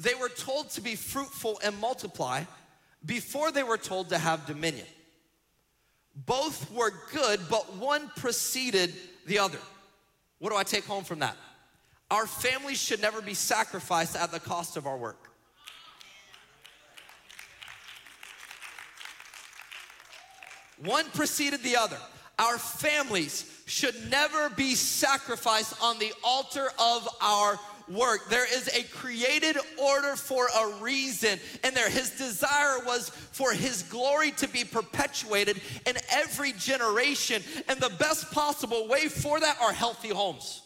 they 0.00 0.14
were 0.14 0.30
told 0.30 0.70
to 0.70 0.80
be 0.80 0.96
fruitful 0.96 1.60
and 1.62 1.78
multiply 1.78 2.44
before 3.04 3.52
they 3.52 3.62
were 3.62 3.76
told 3.76 4.08
to 4.08 4.18
have 4.18 4.46
dominion. 4.46 4.86
Both 6.16 6.72
were 6.72 6.92
good, 7.12 7.40
but 7.50 7.76
one 7.76 8.10
preceded 8.16 8.94
the 9.26 9.38
other. 9.38 9.58
What 10.38 10.50
do 10.50 10.56
I 10.56 10.62
take 10.62 10.86
home 10.86 11.04
from 11.04 11.18
that? 11.18 11.36
Our 12.10 12.26
families 12.26 12.78
should 12.78 13.02
never 13.02 13.20
be 13.20 13.34
sacrificed 13.34 14.16
at 14.16 14.32
the 14.32 14.40
cost 14.40 14.78
of 14.78 14.86
our 14.86 14.96
work. 14.96 15.30
One 20.82 21.04
preceded 21.10 21.62
the 21.62 21.76
other. 21.76 21.98
Our 22.38 22.56
families 22.56 23.44
should 23.66 24.10
never 24.10 24.48
be 24.48 24.74
sacrificed 24.74 25.74
on 25.82 25.98
the 25.98 26.12
altar 26.24 26.70
of 26.78 27.06
our 27.20 27.60
work. 27.90 28.28
There 28.28 28.46
is 28.46 28.68
a 28.68 28.82
created 28.84 29.56
order 29.76 30.16
for 30.16 30.46
a 30.46 30.74
reason, 30.80 31.38
and 31.64 31.74
there 31.74 31.90
his 31.90 32.10
desire 32.10 32.84
was 32.86 33.10
for 33.10 33.52
his 33.52 33.82
glory 33.84 34.30
to 34.32 34.48
be 34.48 34.64
perpetuated 34.64 35.60
in 35.86 35.96
every 36.12 36.52
generation. 36.52 37.42
And 37.68 37.80
the 37.80 37.92
best 37.98 38.30
possible 38.32 38.88
way 38.88 39.08
for 39.08 39.40
that 39.40 39.58
are 39.60 39.72
healthy 39.72 40.10
homes. 40.10 40.62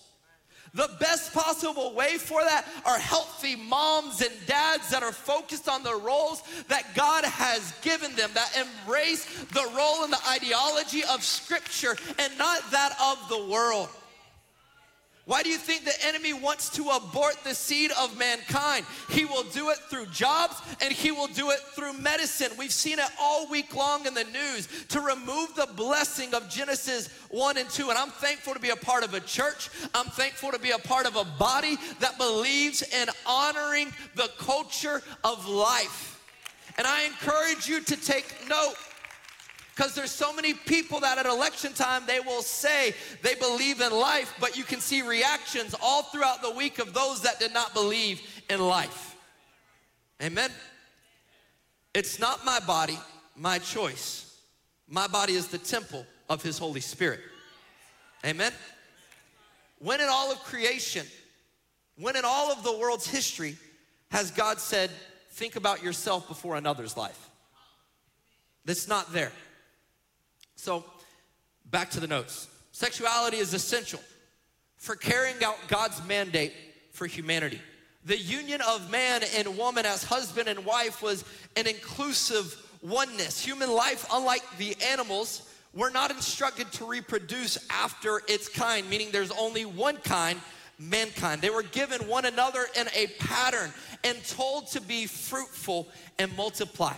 The 0.75 0.91
best 0.99 1.33
possible 1.33 1.95
way 1.95 2.19
for 2.19 2.43
that 2.43 2.67
are 2.85 2.99
healthy 2.99 3.55
moms 3.55 4.21
and 4.21 4.33
dads 4.47 4.91
that 4.91 5.05
are 5.05 5.13
focused 5.13 5.69
on 5.69 5.85
the 5.85 5.95
roles 5.95 6.43
that 6.67 6.97
God 6.97 7.25
has 7.25 7.73
given 7.81 8.15
them, 8.17 8.31
that 8.35 8.57
embrace 8.57 9.25
the 9.53 9.71
role 9.77 10.03
and 10.03 10.13
the 10.13 10.29
ideology 10.29 11.05
of 11.05 11.23
Scripture 11.23 11.97
and 12.19 12.37
not 12.37 12.69
that 12.73 12.97
of 13.01 13.29
the 13.29 13.47
world. 13.47 13.89
Why 15.27 15.43
do 15.43 15.49
you 15.49 15.57
think 15.57 15.85
the 15.85 16.07
enemy 16.07 16.35
wants 16.35 16.69
to 16.71 16.87
abort 16.91 17.37
the 17.45 17.55
seed 17.55 17.91
of 17.99 18.19
mankind? 18.19 18.85
He 19.09 19.25
will 19.25 19.45
do 19.45 19.71
it 19.71 19.79
through 19.89 20.07
jobs 20.07 20.57
and 20.83 20.93
he 20.93 21.13
will 21.13 21.29
do 21.29 21.51
it 21.51 21.61
through 21.61 21.95
medicine. 21.95 22.49
We've 22.59 22.71
seen 22.71 22.99
it 22.99 23.09
all 23.19 23.49
week 23.49 23.75
long 23.75 24.05
in 24.07 24.13
the 24.13 24.25
news 24.25 24.69
to 24.89 25.01
remove 25.01 25.55
the 25.55 25.69
blessing 25.77 26.35
of 26.35 26.51
Genesis 26.51 27.09
1 27.31 27.57
and 27.57 27.71
2. 27.71 27.89
And 27.89 27.99
I'm 27.99 28.11
thankful 28.11 28.53
to 28.53 28.61
be 28.61 28.69
a 28.69 28.77
part 28.77 29.03
of 29.03 29.15
a 29.15 29.21
church. 29.21 29.71
I'm 29.95 30.07
thankful 30.07 30.51
to 30.51 30.59
be 30.59 30.73
a 30.73 30.79
part 30.79 31.07
of 31.07 31.17
a 31.17 31.25
body 31.25 31.79
that 32.01 32.19
believes 32.19 32.83
in 32.83 33.09
honoring 33.25 33.93
the 34.17 34.31
culture 34.37 35.01
of 35.25 35.49
life. 35.49 36.23
And 36.77 36.87
I 36.87 37.05
encourage 37.05 37.67
you 37.67 37.81
to 37.81 37.97
take 37.97 38.27
note 38.47 38.75
because 39.75 39.95
there's 39.95 40.11
so 40.11 40.33
many 40.33 40.55
people 40.55 41.01
that 41.01 41.19
at 41.19 41.27
election 41.27 41.73
time 41.73 42.05
they 42.07 42.21
will 42.21 42.43
say 42.43 42.95
they 43.23 43.35
believe 43.35 43.81
in 43.81 43.93
life, 43.93 44.33
but 44.39 44.57
you 44.57 44.63
can 44.63 44.81
see 44.81 45.03
reactions 45.03 45.75
all 45.83 46.05
throughout 46.05 46.43
the 46.43 46.51
week 46.51 46.79
of 46.79 46.95
those 46.95 47.23
that 47.23 47.41
did 47.41 47.53
not 47.53 47.75
believe 47.75 48.23
in 48.49 48.61
life. 48.61 49.17
Amen. 50.23 50.51
It's 51.93 52.21
not 52.21 52.45
my 52.45 52.61
body, 52.61 52.99
my 53.37 53.59
choice. 53.59 54.39
My 54.89 55.09
body 55.09 55.35
is 55.35 55.49
the 55.49 55.59
temple 55.59 56.07
of 56.29 56.43
His 56.43 56.57
Holy 56.59 56.81
Spirit. 56.81 57.21
Amen. 58.25 58.53
When 59.81 60.01
in 60.01 60.09
all 60.09 60.31
of 60.31 60.39
creation, 60.45 61.07
when 61.99 62.17
in 62.17 62.25
all 62.25 62.53
of 62.53 62.63
the 62.63 62.77
world's 62.77 63.09
history, 63.09 63.57
has 64.11 64.31
God 64.31 64.61
said, 64.61 64.91
think 65.33 65.57
about 65.57 65.83
yourself 65.83 66.29
before 66.29 66.57
another's 66.57 66.97
life? 66.97 67.31
That's 68.65 68.89
not 68.89 69.13
there. 69.13 69.33
So, 70.57 70.85
back 71.71 71.91
to 71.91 72.01
the 72.01 72.07
notes. 72.07 72.49
Sexuality 72.73 73.39
is 73.39 73.55
essential 73.55 74.01
for 74.77 74.97
carrying 74.97 75.43
out 75.45 75.57
God's 75.69 76.05
mandate 76.07 76.53
for 76.93 77.07
humanity. 77.07 77.61
The 78.05 78.19
union 78.19 78.61
of 78.69 78.91
man 78.91 79.23
and 79.37 79.57
woman 79.57 79.87
as 79.87 80.05
husband 80.05 80.49
and 80.49 80.65
wife 80.65 81.03
was 81.03 81.25
an 81.57 81.67
inclusive 81.67 82.55
oneness. 82.83 83.43
Human 83.43 83.71
life, 83.71 84.07
unlike 84.13 84.43
the 84.59 84.77
animals, 84.91 85.49
we're 85.73 85.91
not 85.91 86.11
instructed 86.11 86.71
to 86.73 86.85
reproduce 86.85 87.59
after 87.71 88.21
its 88.29 88.49
kind, 88.49 88.89
meaning 88.89 89.09
there's 89.11 89.31
only 89.33 89.65
one 89.65 89.97
kind, 89.97 90.41
mankind. 90.79 91.41
They 91.41 91.51
were 91.51 91.63
given 91.63 92.07
one 92.07 92.27
another 92.27 92.67
in 92.79 92.87
a 92.95 93.07
pattern 93.19 93.73
and 94.05 94.23
told 94.27 94.69
to 94.69 94.81
be 94.81 95.07
fruitful 95.07 95.89
and 96.19 96.35
multiply. 96.37 96.95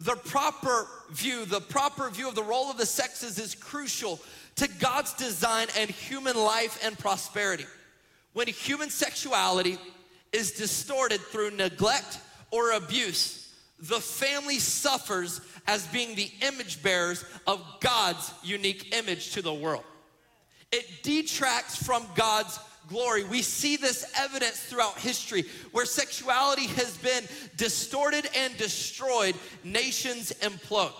The 0.00 0.16
proper 0.16 0.86
view, 1.10 1.44
the 1.44 1.60
proper 1.60 2.10
view 2.10 2.28
of 2.28 2.34
the 2.34 2.42
role 2.42 2.70
of 2.70 2.76
the 2.76 2.86
sexes 2.86 3.38
is 3.38 3.54
crucial 3.54 4.20
to 4.56 4.68
God's 4.78 5.14
design 5.14 5.68
and 5.78 5.88
human 5.88 6.36
life 6.36 6.84
and 6.84 6.98
prosperity. 6.98 7.66
When 8.32 8.48
human 8.48 8.90
sexuality 8.90 9.78
is 10.32 10.52
distorted 10.52 11.20
through 11.20 11.52
neglect 11.52 12.18
or 12.50 12.72
abuse, 12.72 13.52
the 13.78 14.00
family 14.00 14.58
suffers 14.58 15.40
as 15.66 15.86
being 15.88 16.14
the 16.16 16.30
image 16.42 16.82
bearers 16.82 17.24
of 17.46 17.64
God's 17.80 18.32
unique 18.42 18.94
image 18.94 19.32
to 19.32 19.42
the 19.42 19.54
world. 19.54 19.84
It 20.72 21.02
detracts 21.02 21.76
from 21.76 22.04
God's 22.14 22.58
glory. 22.88 23.24
We 23.24 23.42
see 23.42 23.76
this 23.76 24.04
evidence 24.18 24.60
throughout 24.60 24.98
history 24.98 25.44
where 25.72 25.86
sexuality 25.86 26.66
has 26.68 26.96
been 26.98 27.24
distorted 27.56 28.28
and 28.36 28.56
destroyed, 28.56 29.34
nations 29.62 30.32
implode. 30.40 30.92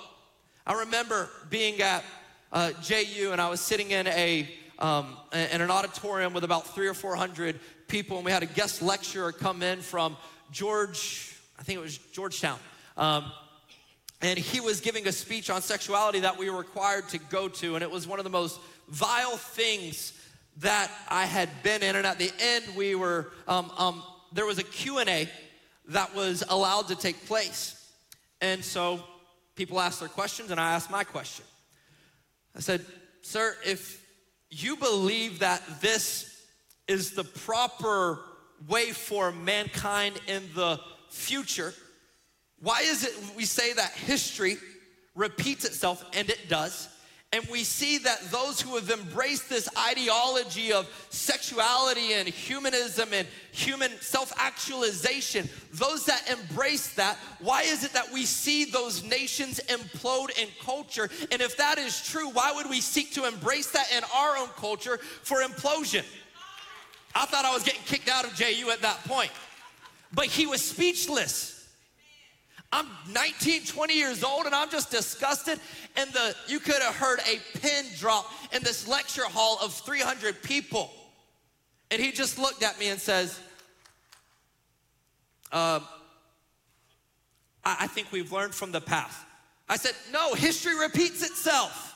I 0.67 0.75
remember 0.75 1.29
being 1.51 1.81
at 1.83 2.05
uh, 2.53 2.73
JU 2.83 3.33
and 3.33 3.41
I 3.41 3.49
was 3.49 3.61
sitting 3.61 3.91
in 3.91 4.07
a 4.07 4.49
um, 4.79 5.17
in 5.33 5.61
an 5.61 5.71
auditorium 5.71 6.33
with 6.33 6.43
about 6.43 6.75
three 6.75 6.89
or 6.89 6.95
four 6.95 7.15
hundred 7.15 7.61
people, 7.87 8.17
and 8.17 8.27
we 8.27 8.33
had 8.33 8.43
a 8.43 8.47
guest 8.47 8.83
lecturer 8.83 9.31
come 9.31 9.63
in 9.63 9.81
from 9.81 10.17
George, 10.51 11.37
I 11.59 11.63
think 11.63 11.79
it 11.79 11.83
was 11.83 11.99
Georgetown. 11.99 12.59
Um, 12.97 13.31
and 14.21 14.39
he 14.39 14.61
was 14.61 14.81
giving 14.81 15.07
a 15.07 15.13
speech 15.13 15.51
on 15.51 15.63
sexuality 15.63 16.21
that 16.21 16.39
we 16.39 16.49
were 16.49 16.59
required 16.59 17.09
to 17.11 17.19
go 17.19 17.49
to, 17.49 17.75
and 17.75 17.83
it 17.83 17.91
was 17.91 18.07
one 18.07 18.19
of 18.19 18.25
the 18.25 18.31
most 18.31 18.59
vile 18.89 19.37
things 19.37 20.13
that 20.59 20.91
I 21.09 21.27
had 21.27 21.49
been 21.63 21.83
in, 21.83 21.97
and 21.97 22.07
at 22.07 22.19
the 22.19 22.31
end, 22.39 22.65
we 22.77 22.95
were 22.95 23.33
um, 23.49 23.71
um, 23.77 24.03
there 24.33 24.47
was 24.47 24.59
a 24.59 24.63
Q 24.63 24.99
and 24.99 25.09
A 25.09 25.29
that 25.89 26.15
was 26.15 26.45
allowed 26.49 26.89
to 26.89 26.97
take 26.97 27.27
place, 27.27 27.91
and 28.41 28.65
so 28.65 29.03
people 29.57 29.81
asked 29.81 30.01
their 30.01 30.09
questions, 30.09 30.51
and 30.51 30.61
I 30.61 30.73
asked 30.73 30.91
my 30.91 31.05
question. 31.05 31.45
I 32.57 32.61
said, 32.61 32.85
"Sir, 33.23 33.57
if 33.67 34.05
you 34.51 34.77
believe 34.77 35.41
that 35.41 35.63
this 35.81 36.43
is 36.87 37.13
the 37.13 37.25
proper 37.25 38.21
way 38.69 38.93
for 38.93 39.33
mankind 39.33 40.21
in 40.29 40.43
the 40.55 40.79
future, 41.11 41.75
why 42.61 42.81
is 42.83 43.05
it 43.05 43.37
we 43.37 43.45
say 43.45 43.73
that 43.73 43.91
history 43.93 44.57
repeats 45.17 45.65
itself, 45.65 46.05
and 46.13 46.31
it 46.31 46.49
does?" 46.49 46.89
And 47.35 47.45
we 47.49 47.65
see 47.65 47.99
that 47.99 48.21
those 48.31 48.61
who 48.61 48.77
have 48.77 48.89
embraced 48.91 49.49
this 49.49 49.69
ideology 49.77 50.73
of 50.73 50.89
sexuality 51.11 52.13
and 52.13 52.29
humanism 52.29 53.09
and 53.13 53.27
human 53.51 53.91
self 54.01 54.33
actualization, 54.37 55.49
those 55.73 56.07
that 56.07 56.31
embrace 56.31 56.95
that, 56.95 57.19
why 57.41 57.63
is 57.63 57.83
it 57.83 57.93
that 57.93 58.13
we 58.13 58.25
see 58.25 58.65
those 58.67 59.03
nations 59.03 59.59
implode 59.67 60.31
in 60.41 60.47
culture? 60.65 61.11
And 61.33 61.43
if 61.43 61.57
that 61.57 61.77
is 61.77 62.01
true, 62.07 62.31
why 62.31 62.53
would 62.53 62.71
we 62.71 62.81
seek 62.81 63.13
to 63.15 63.27
embrace 63.27 63.73
that 63.73 63.91
in 63.91 64.05
our 64.15 64.37
own 64.37 64.49
culture 64.57 64.99
for 64.99 65.39
implosion? 65.39 66.05
I 67.17 67.27
thought 67.27 67.45
I 67.45 67.53
was 67.53 67.65
getting 67.65 67.83
kicked 67.83 68.09
out 68.09 68.25
of 68.25 68.35
JU 68.37 68.71
at 68.71 68.81
that 68.83 69.03
point. 69.07 69.33
But 70.13 70.27
he 70.27 70.47
was 70.47 70.63
speechless. 70.63 71.54
I'm 72.75 72.89
19, 73.13 73.67
20 73.67 73.95
years 73.95 74.25
old 74.25 74.47
and 74.47 74.55
I'm 74.55 74.69
just 74.69 74.91
disgusted. 74.91 75.61
And 75.97 76.11
the 76.11 76.35
you 76.49 76.59
could 76.59 76.83
have 76.83 76.97
heard 76.97 77.21
a 77.21 77.39
pin 77.61 77.85
drop 77.97 78.29
in 78.53 78.65
this 78.65 78.89
lecture 78.89 79.23
hall 79.23 79.59
of 79.63 79.73
300 79.73 80.43
people. 80.43 80.91
And 81.93 82.03
he 82.03 82.11
just 82.11 82.37
looked 82.37 82.65
at 82.65 82.81
me 82.81 82.89
and 82.89 83.01
says, 83.01 83.39
uh, 85.53 85.79
I, 87.65 87.77
I 87.83 87.87
think 87.87 88.11
we've 88.11 88.33
learned 88.33 88.57
from 88.57 88.73
the 88.73 88.81
past. 88.81 89.21
I 89.69 89.77
said, 89.77 89.93
No, 90.13 90.35
history 90.35 90.77
repeats 90.77 91.23
itself. 91.23 91.95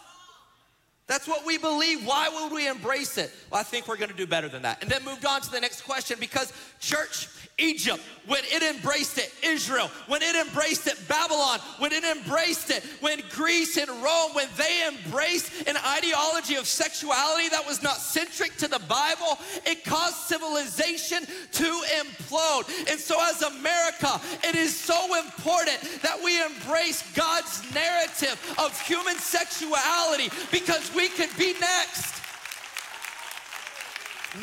That's 1.08 1.26
what 1.26 1.44
we 1.44 1.58
believe. 1.58 2.06
Why 2.06 2.28
would 2.28 2.52
we 2.52 2.68
embrace 2.68 3.18
it? 3.18 3.32
Well, 3.50 3.60
I 3.60 3.64
think 3.64 3.88
we're 3.88 3.96
gonna 3.96 4.12
do 4.12 4.28
better 4.28 4.48
than 4.48 4.62
that. 4.62 4.80
And 4.80 4.88
then 4.88 5.04
moved 5.04 5.26
on 5.26 5.40
to 5.40 5.50
the 5.50 5.58
next 5.58 5.80
question 5.80 6.18
because, 6.20 6.52
church, 6.78 7.28
Egypt, 7.58 8.00
when 8.26 8.42
it 8.44 8.62
embraced 8.62 9.18
it, 9.18 9.32
Israel, 9.42 9.90
when 10.06 10.22
it 10.22 10.36
embraced 10.36 10.86
it, 10.86 10.96
Babylon, 11.08 11.58
when 11.78 11.92
it 11.92 12.04
embraced 12.04 12.70
it, 12.70 12.84
when 13.00 13.20
Greece 13.30 13.76
and 13.76 13.88
Rome, 13.88 14.34
when 14.34 14.48
they 14.56 14.86
embraced 14.86 15.66
an 15.66 15.76
ideology 15.76 16.54
of 16.54 16.66
sexuality 16.66 17.48
that 17.48 17.66
was 17.66 17.82
not 17.82 17.96
centric 17.96 18.56
to 18.58 18.68
the 18.68 18.78
Bible, 18.80 19.38
it 19.66 19.84
caused 19.84 20.16
civilization 20.16 21.24
to 21.52 21.82
implode. 21.98 22.68
And 22.90 23.00
so, 23.00 23.16
as 23.28 23.42
America, 23.42 24.20
it 24.44 24.54
is 24.54 24.76
so 24.76 25.16
important 25.18 25.80
that 26.02 26.18
we 26.22 26.40
embrace 26.44 27.02
God's 27.14 27.62
narrative 27.74 28.38
of 28.58 28.78
human 28.82 29.16
sexuality 29.16 30.30
because 30.52 30.94
we 30.94 31.08
could 31.08 31.30
be 31.38 31.54
next. 31.58 32.14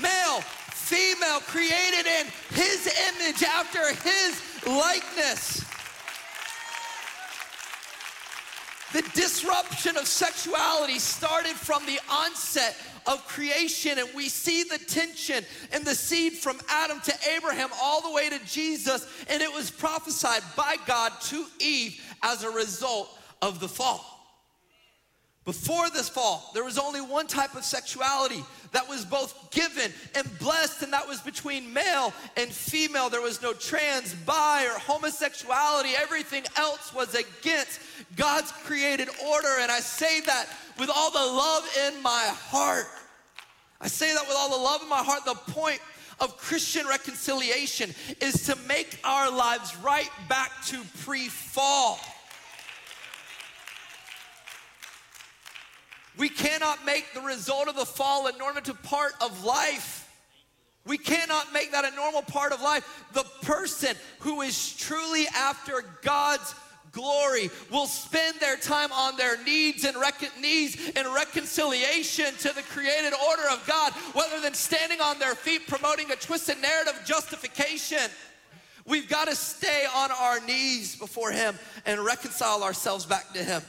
Male, 0.02 0.44
female, 0.86 1.40
created 1.42 2.06
in 2.06 2.28
his 2.54 2.88
image 3.10 3.44
after 3.44 3.80
his 4.08 4.42
likeness. 4.68 5.66
The 8.94 9.02
disruption 9.14 9.98
of 9.98 10.08
sexuality 10.08 11.00
started 11.00 11.56
from 11.56 11.86
the 11.86 12.00
onset 12.10 12.78
of 13.08 13.28
creation, 13.28 14.00
and 14.00 14.08
we 14.16 14.30
see 14.30 14.64
the 14.64 14.78
tension 14.78 15.44
and 15.74 15.84
the 15.84 15.96
seed 15.96 16.34
from 16.34 16.60
Adam 16.70 17.02
to 17.02 17.14
Abraham 17.36 17.70
all 17.82 18.02
the 18.02 18.12
way 18.12 18.30
to 18.30 18.40
Jesus, 18.46 19.08
and 19.28 19.42
it 19.42 19.52
was 19.52 19.70
prophesied 19.72 20.44
by 20.56 20.78
God 20.86 21.12
to 21.24 21.46
Eve 21.60 22.00
as 22.24 22.44
a 22.44 22.50
result 22.50 23.10
of 23.42 23.60
the 23.60 23.68
fall. 23.68 24.15
Before 25.46 25.92
this 25.92 26.10
fall, 26.10 26.50
there 26.56 26.64
was 26.64 26.80
only 26.80 27.02
one 27.02 27.28
type 27.28 27.54
of 27.54 27.64
sexuality 27.64 28.44
that 28.72 28.90
was 28.90 29.06
both 29.06 29.52
given 29.52 29.92
and 30.16 30.40
blessed, 30.40 30.82
and 30.82 30.92
that 30.92 31.08
was 31.08 31.22
between 31.22 31.72
male 31.72 32.14
and 32.36 32.50
female. 32.52 33.12
There 33.12 33.22
was 33.22 33.44
no 33.44 33.54
trans, 33.54 34.16
bi, 34.16 34.66
or 34.66 34.80
homosexuality. 34.80 35.90
Everything 36.02 36.44
else 36.58 36.92
was 36.96 37.14
against 37.14 37.80
God's 38.16 38.52
created 38.52 39.08
order. 39.24 39.60
And 39.60 39.72
I 39.72 39.82
say 39.82 40.20
that 40.22 40.48
with 40.80 40.90
all 40.94 41.12
the 41.12 41.20
love 41.20 41.64
in 41.88 42.02
my 42.02 42.28
heart. 42.34 42.88
I 43.80 43.88
say 43.88 44.12
that 44.16 44.28
with 44.28 44.36
all 44.36 44.50
the 44.50 44.64
love 44.64 44.82
in 44.82 44.90
my 44.90 45.04
heart. 45.04 45.26
The 45.26 45.36
point 45.52 45.80
of 46.20 46.38
Christian 46.38 46.88
reconciliation 46.88 47.94
is 48.20 48.48
to 48.48 48.56
make 48.68 49.00
our 49.04 49.30
lives 49.30 49.78
right 49.78 50.10
back 50.28 50.52
to 50.66 50.82
pre 51.04 51.28
fall. 51.28 52.00
We 56.18 56.30
cannot 56.30 56.86
make 56.86 57.14
the 57.14 57.22
result 57.22 57.68
of 57.68 57.76
the 57.76 57.86
fall 57.86 58.28
a 58.28 58.38
normative 58.38 58.82
part 58.84 59.14
of 59.22 59.44
life. 59.44 60.02
We 60.86 60.98
cannot 60.98 61.52
make 61.52 61.72
that 61.72 61.84
a 61.84 61.96
normal 61.96 62.22
part 62.22 62.52
of 62.52 62.62
life. 62.62 63.06
The 63.14 63.26
person 63.42 63.96
who 64.20 64.42
is 64.42 64.76
truly 64.76 65.26
after 65.36 65.84
God's 66.04 66.54
glory 66.92 67.50
will 67.72 67.88
spend 67.88 68.40
their 68.40 68.56
time 68.56 68.92
on 68.92 69.18
their 69.18 69.44
needs 69.44 69.84
and 69.84 69.98
recon- 69.98 70.30
knees 70.40 70.90
in 70.90 71.14
reconciliation 71.14 72.34
to 72.36 72.54
the 72.54 72.62
created 72.70 73.14
order 73.28 73.44
of 73.52 73.66
God, 73.68 73.94
rather 74.16 74.40
than 74.40 74.54
standing 74.54 75.02
on 75.02 75.20
their 75.20 75.36
feet 75.36 75.68
promoting 75.68 76.10
a 76.12 76.16
twisted 76.16 76.62
narrative 76.62 76.96
of 77.00 77.06
justification. 77.06 78.10
We've 78.86 79.10
got 79.10 79.28
to 79.28 79.36
stay 79.36 79.86
on 79.94 80.12
our 80.12 80.40
knees 80.42 80.96
before 80.96 81.32
Him 81.32 81.58
and 81.86 82.00
reconcile 82.00 82.64
ourselves 82.64 83.06
back 83.06 83.34
to 83.34 83.44
Him. 83.44 83.62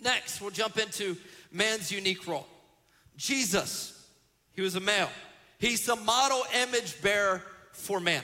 Next, 0.00 0.40
we'll 0.40 0.50
jump 0.50 0.78
into 0.78 1.16
man's 1.52 1.90
unique 1.90 2.26
role. 2.26 2.46
Jesus, 3.16 4.08
he 4.52 4.62
was 4.62 4.74
a 4.76 4.80
male. 4.80 5.10
He's 5.58 5.84
the 5.84 5.96
model 5.96 6.44
image 6.62 7.00
bearer 7.02 7.42
for 7.72 8.00
man. 8.00 8.22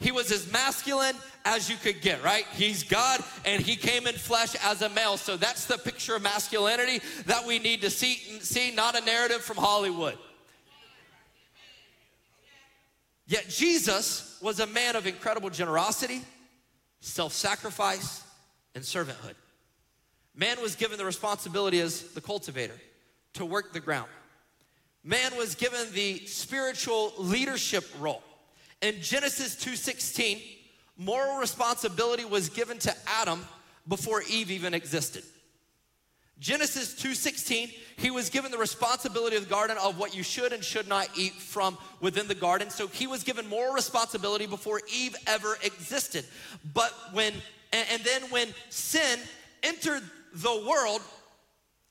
He 0.00 0.12
was 0.12 0.30
as 0.30 0.50
masculine 0.52 1.16
as 1.44 1.68
you 1.68 1.76
could 1.76 2.00
get, 2.00 2.22
right? 2.22 2.44
He's 2.52 2.84
God 2.84 3.20
and 3.44 3.60
he 3.60 3.74
came 3.74 4.06
in 4.06 4.14
flesh 4.14 4.54
as 4.64 4.82
a 4.82 4.88
male. 4.90 5.16
So 5.16 5.36
that's 5.36 5.64
the 5.64 5.78
picture 5.78 6.14
of 6.14 6.22
masculinity 6.22 7.00
that 7.26 7.44
we 7.46 7.58
need 7.58 7.80
to 7.80 7.90
see, 7.90 8.14
see 8.40 8.70
not 8.70 9.00
a 9.00 9.04
narrative 9.04 9.40
from 9.40 9.56
Hollywood. 9.56 10.16
Yet 13.26 13.48
Jesus 13.48 14.38
was 14.40 14.60
a 14.60 14.66
man 14.66 14.94
of 14.94 15.06
incredible 15.06 15.50
generosity, 15.50 16.22
self 17.00 17.32
sacrifice, 17.32 18.22
and 18.74 18.84
servanthood. 18.84 19.34
Man 20.38 20.62
was 20.62 20.76
given 20.76 20.98
the 20.98 21.04
responsibility 21.04 21.80
as 21.80 22.00
the 22.12 22.20
cultivator 22.20 22.80
to 23.34 23.44
work 23.44 23.72
the 23.72 23.80
ground. 23.80 24.08
Man 25.02 25.36
was 25.36 25.56
given 25.56 25.92
the 25.92 26.24
spiritual 26.26 27.12
leadership 27.18 27.84
role. 27.98 28.22
In 28.80 29.02
Genesis 29.02 29.56
2:16, 29.56 30.40
moral 30.96 31.38
responsibility 31.38 32.24
was 32.24 32.50
given 32.50 32.78
to 32.78 32.96
Adam 33.08 33.44
before 33.88 34.22
Eve 34.22 34.52
even 34.52 34.74
existed. 34.74 35.24
Genesis 36.38 36.94
2:16, 36.94 37.74
he 37.96 38.12
was 38.12 38.30
given 38.30 38.52
the 38.52 38.58
responsibility 38.58 39.34
of 39.34 39.42
the 39.42 39.50
garden 39.50 39.76
of 39.78 39.98
what 39.98 40.14
you 40.14 40.22
should 40.22 40.52
and 40.52 40.64
should 40.64 40.86
not 40.86 41.08
eat 41.16 41.32
from 41.32 41.76
within 41.98 42.28
the 42.28 42.34
garden. 42.36 42.70
So 42.70 42.86
he 42.86 43.08
was 43.08 43.24
given 43.24 43.48
moral 43.48 43.72
responsibility 43.72 44.46
before 44.46 44.82
Eve 44.86 45.16
ever 45.26 45.58
existed. 45.64 46.24
But 46.72 46.92
when 47.12 47.34
and, 47.72 48.04
then 48.04 48.30
when 48.30 48.54
sin 48.70 49.18
entered 49.64 50.08
the 50.42 50.64
world, 50.68 51.00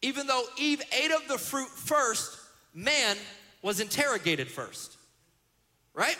even 0.01 0.27
though 0.27 0.43
Eve 0.57 0.81
ate 0.91 1.11
of 1.11 1.27
the 1.27 1.37
fruit 1.37 1.69
first, 1.69 2.37
man 2.73 3.17
was 3.61 3.79
interrogated 3.79 4.49
first. 4.49 4.97
Right? 5.93 6.17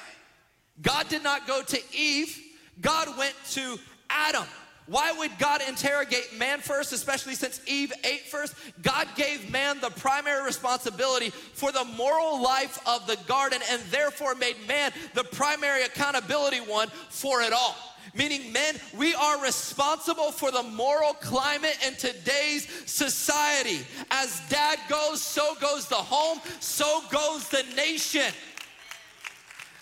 God 0.81 1.07
did 1.09 1.23
not 1.23 1.47
go 1.47 1.61
to 1.61 1.79
Eve, 1.95 2.37
God 2.81 3.17
went 3.17 3.35
to 3.51 3.77
Adam. 4.09 4.45
Why 4.87 5.11
would 5.11 5.37
God 5.37 5.61
interrogate 5.67 6.37
man 6.37 6.59
first, 6.59 6.93
especially 6.93 7.35
since 7.35 7.59
Eve 7.67 7.91
ate 8.05 8.21
first? 8.21 8.55
God 8.81 9.07
gave 9.15 9.51
man 9.51 9.81
the 9.81 9.89
primary 9.89 10.45
responsibility 10.45 11.29
for 11.29 11.73
the 11.73 11.83
moral 11.83 12.41
life 12.41 12.79
of 12.87 13.05
the 13.05 13.17
garden 13.27 13.59
and 13.69 13.81
therefore 13.91 14.33
made 14.35 14.55
man 14.65 14.93
the 15.13 15.25
primary 15.25 15.83
accountability 15.83 16.59
one 16.59 16.87
for 17.09 17.41
it 17.41 17.51
all 17.51 17.75
meaning 18.13 18.52
men, 18.52 18.76
we 18.98 19.13
are 19.15 19.41
responsible 19.43 20.32
for 20.32 20.52
the 20.52 20.63
moral 20.63 21.13
climate 21.13 21.78
in 21.86 21.96
today's 21.96 22.67
society. 22.86 23.80
As 24.12 24.41
dad 24.50 24.80
goes, 24.89 25.22
so 25.22 25.56
goes 25.62 25.88
the 25.88 25.96
home, 25.96 26.39
so 26.60 27.02
goes 27.12 27.48
the 27.50 27.63
nation. 27.76 28.34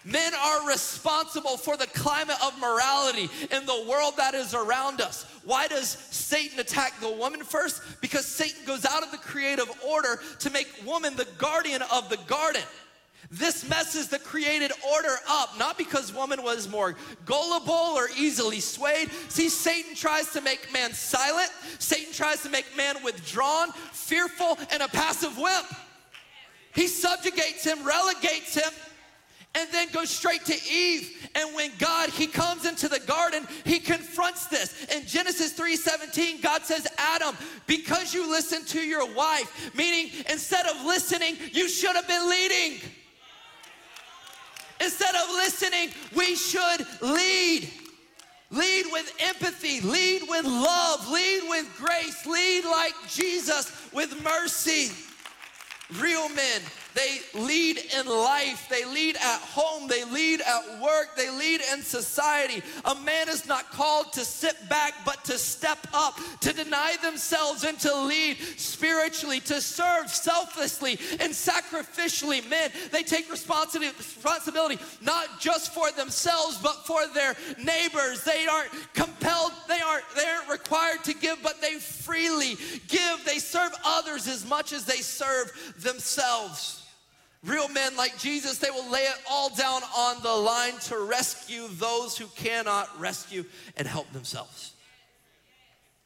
Men 0.05 0.33
are 0.35 0.67
responsible 0.67 1.57
for 1.57 1.77
the 1.77 1.87
climate 1.87 2.37
of 2.43 2.59
morality 2.59 3.27
in 3.51 3.65
the 3.65 3.85
world 3.89 4.13
that 4.17 4.35
is 4.35 4.53
around 4.53 5.01
us. 5.01 5.25
Why 5.43 5.67
does 5.67 5.89
Satan 5.89 6.59
attack 6.59 6.99
the 6.99 7.09
woman 7.09 7.43
first? 7.43 7.81
Because 8.01 8.25
Satan 8.25 8.65
goes 8.67 8.85
out 8.85 9.01
of 9.01 9.11
the 9.11 9.17
creative 9.17 9.71
order 9.83 10.19
to 10.39 10.49
make 10.51 10.67
woman 10.85 11.15
the 11.15 11.27
guardian 11.39 11.81
of 11.91 12.09
the 12.09 12.17
garden. 12.27 12.61
This 13.31 13.67
messes 13.67 14.07
the 14.07 14.19
created 14.19 14.71
order 14.93 15.17
up, 15.27 15.57
not 15.57 15.77
because 15.77 16.13
woman 16.13 16.43
was 16.43 16.69
more 16.69 16.95
gullible 17.25 17.73
or 17.73 18.09
easily 18.17 18.59
swayed. 18.59 19.09
See, 19.29 19.49
Satan 19.49 19.95
tries 19.95 20.31
to 20.31 20.41
make 20.41 20.71
man 20.71 20.93
silent, 20.93 21.49
Satan 21.79 22.13
tries 22.13 22.41
to 22.43 22.49
make 22.49 22.75
man 22.77 23.03
withdrawn, 23.03 23.71
fearful, 23.91 24.57
and 24.71 24.83
a 24.83 24.87
passive 24.87 25.37
wimp. 25.37 25.65
He 26.73 26.87
subjugates 26.87 27.63
him, 27.63 27.83
relegates 27.83 28.55
him, 28.55 28.71
and 29.55 29.71
then 29.71 29.87
goes 29.91 30.09
straight 30.09 30.45
to 30.45 30.69
Eve. 30.69 31.29
And 31.33 31.55
when 31.55 31.71
God, 31.79 32.09
he 32.09 32.27
comes 32.27 32.65
into 32.65 32.89
the 32.89 32.99
garden, 32.99 33.47
he 33.63 33.79
confronts 33.79 34.47
this. 34.47 34.83
In 34.93 35.07
Genesis 35.07 35.53
3:17, 35.53 36.41
God 36.41 36.65
says, 36.65 36.85
"Adam, 36.97 37.37
because 37.65 38.13
you 38.13 38.29
listened 38.29 38.67
to 38.67 38.81
your 38.81 39.05
wife, 39.05 39.73
meaning 39.73 40.11
instead 40.29 40.65
of 40.65 40.83
listening, 40.83 41.37
you 41.53 41.69
should 41.69 41.95
have 41.95 42.07
been 42.07 42.29
leading." 42.29 42.81
Instead 44.85 45.15
of 45.15 45.29
listening, 45.31 45.89
we 46.15 46.35
should 46.35 46.85
lead. 47.01 47.69
Lead 48.51 48.85
with 48.91 49.11
empathy, 49.19 49.81
lead 49.81 50.21
with 50.29 50.45
love, 50.45 51.09
lead 51.09 51.41
with 51.49 51.67
grace, 51.77 52.25
lead 52.27 52.63
like 52.63 52.93
Jesus 53.09 53.71
with 53.91 54.23
mercy. 54.23 54.91
Real 55.99 56.29
men 56.29 56.61
They 56.95 57.19
lead 57.33 57.77
in 57.99 58.05
life, 58.05 58.67
they 58.69 58.85
lead 58.85 59.17
at 59.17 59.41
home, 59.41 59.89
they 59.89 60.05
lead 60.05 60.39
at 60.39 60.81
work, 60.81 61.17
they 61.17 61.29
lead 61.29 61.59
in 61.73 61.81
society. 61.81 62.63
A 62.85 62.95
man 62.95 63.27
is 63.27 63.45
not 63.45 63.69
called 63.69 64.13
to 64.13 64.21
sit 64.21 64.69
back, 64.69 64.93
but 65.05 65.21
to 65.25 65.37
step 65.37 65.85
up, 65.93 66.17
to 66.39 66.53
deny 66.53 66.95
themselves 67.03 67.65
and 67.65 67.77
to 67.81 67.93
lead 67.93 68.37
spiritually, 68.55 69.41
to 69.41 69.59
serve 69.59 70.09
selflessly 70.09 70.97
and 71.19 71.33
sacrificially. 71.33 72.49
Men, 72.49 72.71
they 72.93 73.03
take 73.03 73.29
responsibility 73.29 74.79
not 75.01 75.41
just 75.41 75.73
for 75.73 75.91
themselves, 75.91 76.57
but 76.63 76.87
for 76.87 77.07
their 77.07 77.35
neighbors. 77.61 78.23
They 78.23 78.47
aren't 78.47 78.71
compelled, 78.93 79.51
they 79.67 79.81
aren't, 79.81 80.05
they 80.15 80.23
aren't 80.25 80.49
required 80.49 81.03
to 81.03 81.13
give, 81.13 81.43
but 81.43 81.59
they 81.59 81.73
freely 81.73 82.55
give. 82.87 83.25
They 83.25 83.39
serve 83.39 83.73
others 83.83 84.29
as 84.29 84.47
much 84.47 84.71
as 84.71 84.85
they 84.85 85.01
serve 85.01 85.51
themselves. 85.77 86.83
Real 87.45 87.69
men 87.69 87.95
like 87.95 88.17
Jesus, 88.17 88.57
they 88.57 88.71
will 88.71 88.89
lay 88.89 89.03
it 89.03 89.17
all 89.29 89.49
down 89.49 89.81
on 89.95 90.21
the 90.23 90.33
line 90.33 90.73
to 90.85 90.97
rescue 90.99 91.67
those 91.73 92.17
who 92.17 92.25
cannot 92.35 92.99
rescue 92.99 93.45
and 93.77 93.87
help 93.87 94.11
themselves. 94.13 94.73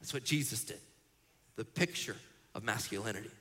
That's 0.01 0.13
what 0.13 0.25
Jesus 0.25 0.65
did. 0.65 0.79
The 1.55 1.63
picture 1.63 2.17
of 2.55 2.63
masculinity. 2.63 3.31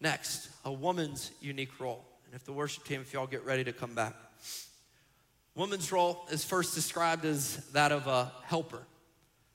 Next, 0.00 0.50
a 0.64 0.72
woman's 0.72 1.30
unique 1.40 1.80
role. 1.80 2.04
And 2.26 2.34
if 2.34 2.44
the 2.44 2.52
worship 2.52 2.84
team, 2.84 3.00
if 3.00 3.12
y'all 3.14 3.26
get 3.26 3.44
ready 3.46 3.64
to 3.64 3.72
come 3.72 3.94
back. 3.94 4.14
Woman's 5.54 5.90
role 5.90 6.26
is 6.30 6.44
first 6.44 6.74
described 6.74 7.24
as 7.24 7.56
that 7.72 7.90
of 7.90 8.06
a 8.06 8.32
helper. 8.44 8.82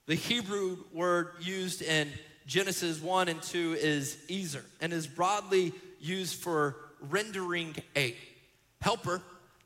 The 0.08 0.16
Hebrew 0.16 0.78
word 0.91 1.30
used 1.39 1.84
in 1.84 2.10
Genesis 2.47 2.99
1 2.99 3.28
and 3.28 3.41
2 3.41 3.78
is 3.80 4.18
ezer 4.30 4.66
and 4.82 4.91
is 4.91 5.08
broadly 5.08 5.72
used 5.99 6.41
for 6.41 6.78
rendering 7.10 7.76
a 7.95 8.16
Helper 8.82 9.22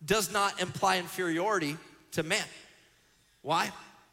does 0.05 0.31
not 0.31 0.61
imply 0.61 0.97
inferiority 0.97 1.75
to 2.11 2.23
man. 2.23 2.45
Why? 3.41 3.71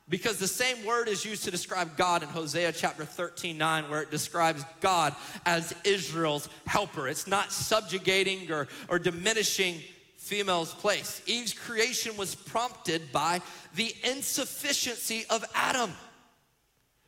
Because 0.09 0.39
the 0.39 0.49
same 0.49 0.85
word 0.85 1.09
is 1.09 1.25
used 1.25 1.45
to 1.45 1.51
describe 1.51 1.97
God 1.97 2.23
in 2.23 2.29
Hosea 2.29 2.73
chapter 2.73 3.05
13, 3.05 3.59
9, 3.59 3.91
where 3.91 4.03
it 4.03 4.11
describes 4.11 4.65
God 4.81 5.15
as 5.45 5.75
Israel's 5.85 6.49
helper. 6.67 7.09
It's 7.09 7.27
not 7.27 7.53
subjugating 7.53 8.51
or, 8.51 8.69
or 8.89 8.99
diminishing 8.99 9.81
female's 10.17 10.73
place. 10.75 11.23
Eve's 11.27 11.55
creation 11.55 12.17
was 12.17 12.35
prompted 12.35 13.13
by 13.13 13.41
the 13.75 13.95
insufficiency 14.05 15.25
of 15.31 15.45
Adam. 15.55 15.93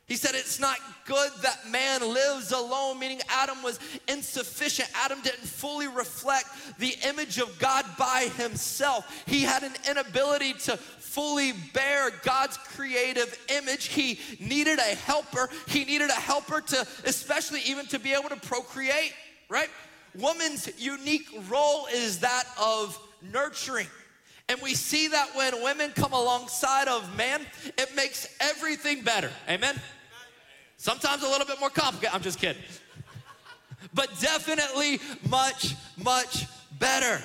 He 0.09 0.15
said 0.15 0.31
it's 0.33 0.59
not 0.59 0.77
good 1.05 1.31
that 1.43 1.69
man 1.69 2.01
lives 2.01 2.51
alone, 2.51 2.97
meaning 2.99 3.21
Adam 3.29 3.61
was 3.61 3.79
insufficient. 4.07 4.89
Adam 4.95 5.21
didn't 5.21 5.45
fully 5.45 5.87
reflect 5.87 6.47
the 6.79 6.95
image 7.07 7.37
of 7.37 7.57
God 7.59 7.85
by 7.97 8.27
himself. 8.35 9.23
He 9.27 9.41
had 9.41 9.61
an 9.61 9.73
inability 9.87 10.53
to 10.53 10.77
fully 10.77 11.53
bear 11.73 12.09
God's 12.23 12.57
creative 12.57 13.37
image. 13.49 13.85
He 13.85 14.19
needed 14.39 14.79
a 14.79 14.95
helper. 14.95 15.47
He 15.67 15.85
needed 15.85 16.09
a 16.09 16.19
helper 16.19 16.61
to, 16.61 16.87
especially 17.05 17.61
even 17.67 17.85
to 17.87 17.99
be 17.99 18.13
able 18.13 18.29
to 18.29 18.35
procreate, 18.35 19.13
right? 19.47 19.69
Woman's 20.15 20.69
unique 20.79 21.27
role 21.49 21.85
is 21.93 22.19
that 22.21 22.45
of 22.59 22.99
nurturing. 23.31 23.87
And 24.47 24.59
we 24.63 24.73
see 24.73 25.07
that 25.09 25.35
when 25.35 25.61
women 25.61 25.91
come 25.91 26.13
alongside 26.13 26.87
of 26.87 27.15
man, 27.15 27.45
it 27.77 27.95
makes 27.95 28.27
everything 28.39 29.03
better. 29.03 29.29
Amen? 29.47 29.79
Sometimes 30.79 31.23
a 31.23 31.27
little 31.27 31.45
bit 31.45 31.59
more 31.59 31.69
complicated. 31.69 32.15
I'm 32.15 32.21
just 32.21 32.39
kidding. 32.39 32.63
but 33.93 34.09
definitely 34.21 35.01
much, 35.29 35.75
much 36.01 36.45
better. 36.79 37.21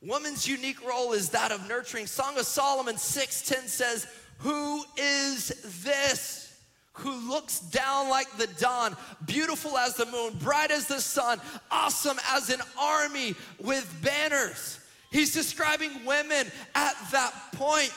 Woman's 0.00 0.46
unique 0.46 0.80
role 0.86 1.12
is 1.12 1.30
that 1.30 1.50
of 1.50 1.68
nurturing. 1.68 2.06
Song 2.06 2.38
of 2.38 2.46
Solomon 2.46 2.96
6:10 2.96 3.66
says, 3.68 4.06
"Who 4.38 4.84
is 4.96 5.48
this?" 5.82 6.44
who 6.92 7.12
looks 7.28 7.60
down 7.60 8.08
like 8.08 8.36
the 8.38 8.48
dawn, 8.58 8.96
beautiful 9.24 9.78
as 9.78 9.94
the 9.94 10.06
moon, 10.06 10.34
bright 10.38 10.72
as 10.72 10.86
the 10.86 11.00
sun, 11.00 11.40
awesome 11.70 12.18
as 12.30 12.50
an 12.50 12.60
army 12.76 13.36
with 13.60 13.86
banners. 14.02 14.80
He's 15.12 15.32
describing 15.32 16.04
women 16.04 16.50
at 16.74 16.96
that 17.12 17.52
point. 17.52 17.92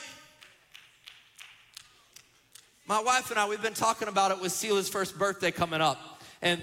My 2.92 3.00
wife 3.00 3.30
and 3.30 3.40
I, 3.40 3.48
we've 3.48 3.62
been 3.62 3.72
talking 3.72 4.06
about 4.06 4.32
it 4.32 4.40
with 4.42 4.52
Sela's 4.52 4.86
first 4.86 5.18
birthday 5.18 5.50
coming 5.50 5.80
up. 5.80 6.20
And 6.42 6.60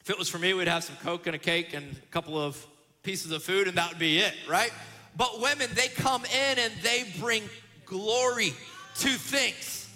if 0.00 0.08
it 0.08 0.18
was 0.18 0.30
for 0.30 0.38
me, 0.38 0.54
we'd 0.54 0.66
have 0.66 0.82
some 0.82 0.96
Coke 1.04 1.26
and 1.26 1.36
a 1.36 1.38
cake 1.38 1.74
and 1.74 1.94
a 1.94 2.06
couple 2.06 2.40
of 2.40 2.66
pieces 3.02 3.32
of 3.32 3.42
food, 3.42 3.68
and 3.68 3.76
that 3.76 3.90
would 3.90 3.98
be 3.98 4.16
it, 4.16 4.32
right? 4.48 4.72
But 5.14 5.42
women, 5.42 5.68
they 5.74 5.88
come 5.88 6.24
in 6.24 6.58
and 6.58 6.72
they 6.82 7.04
bring 7.20 7.42
glory 7.84 8.54
to 9.00 9.08
things. 9.10 9.90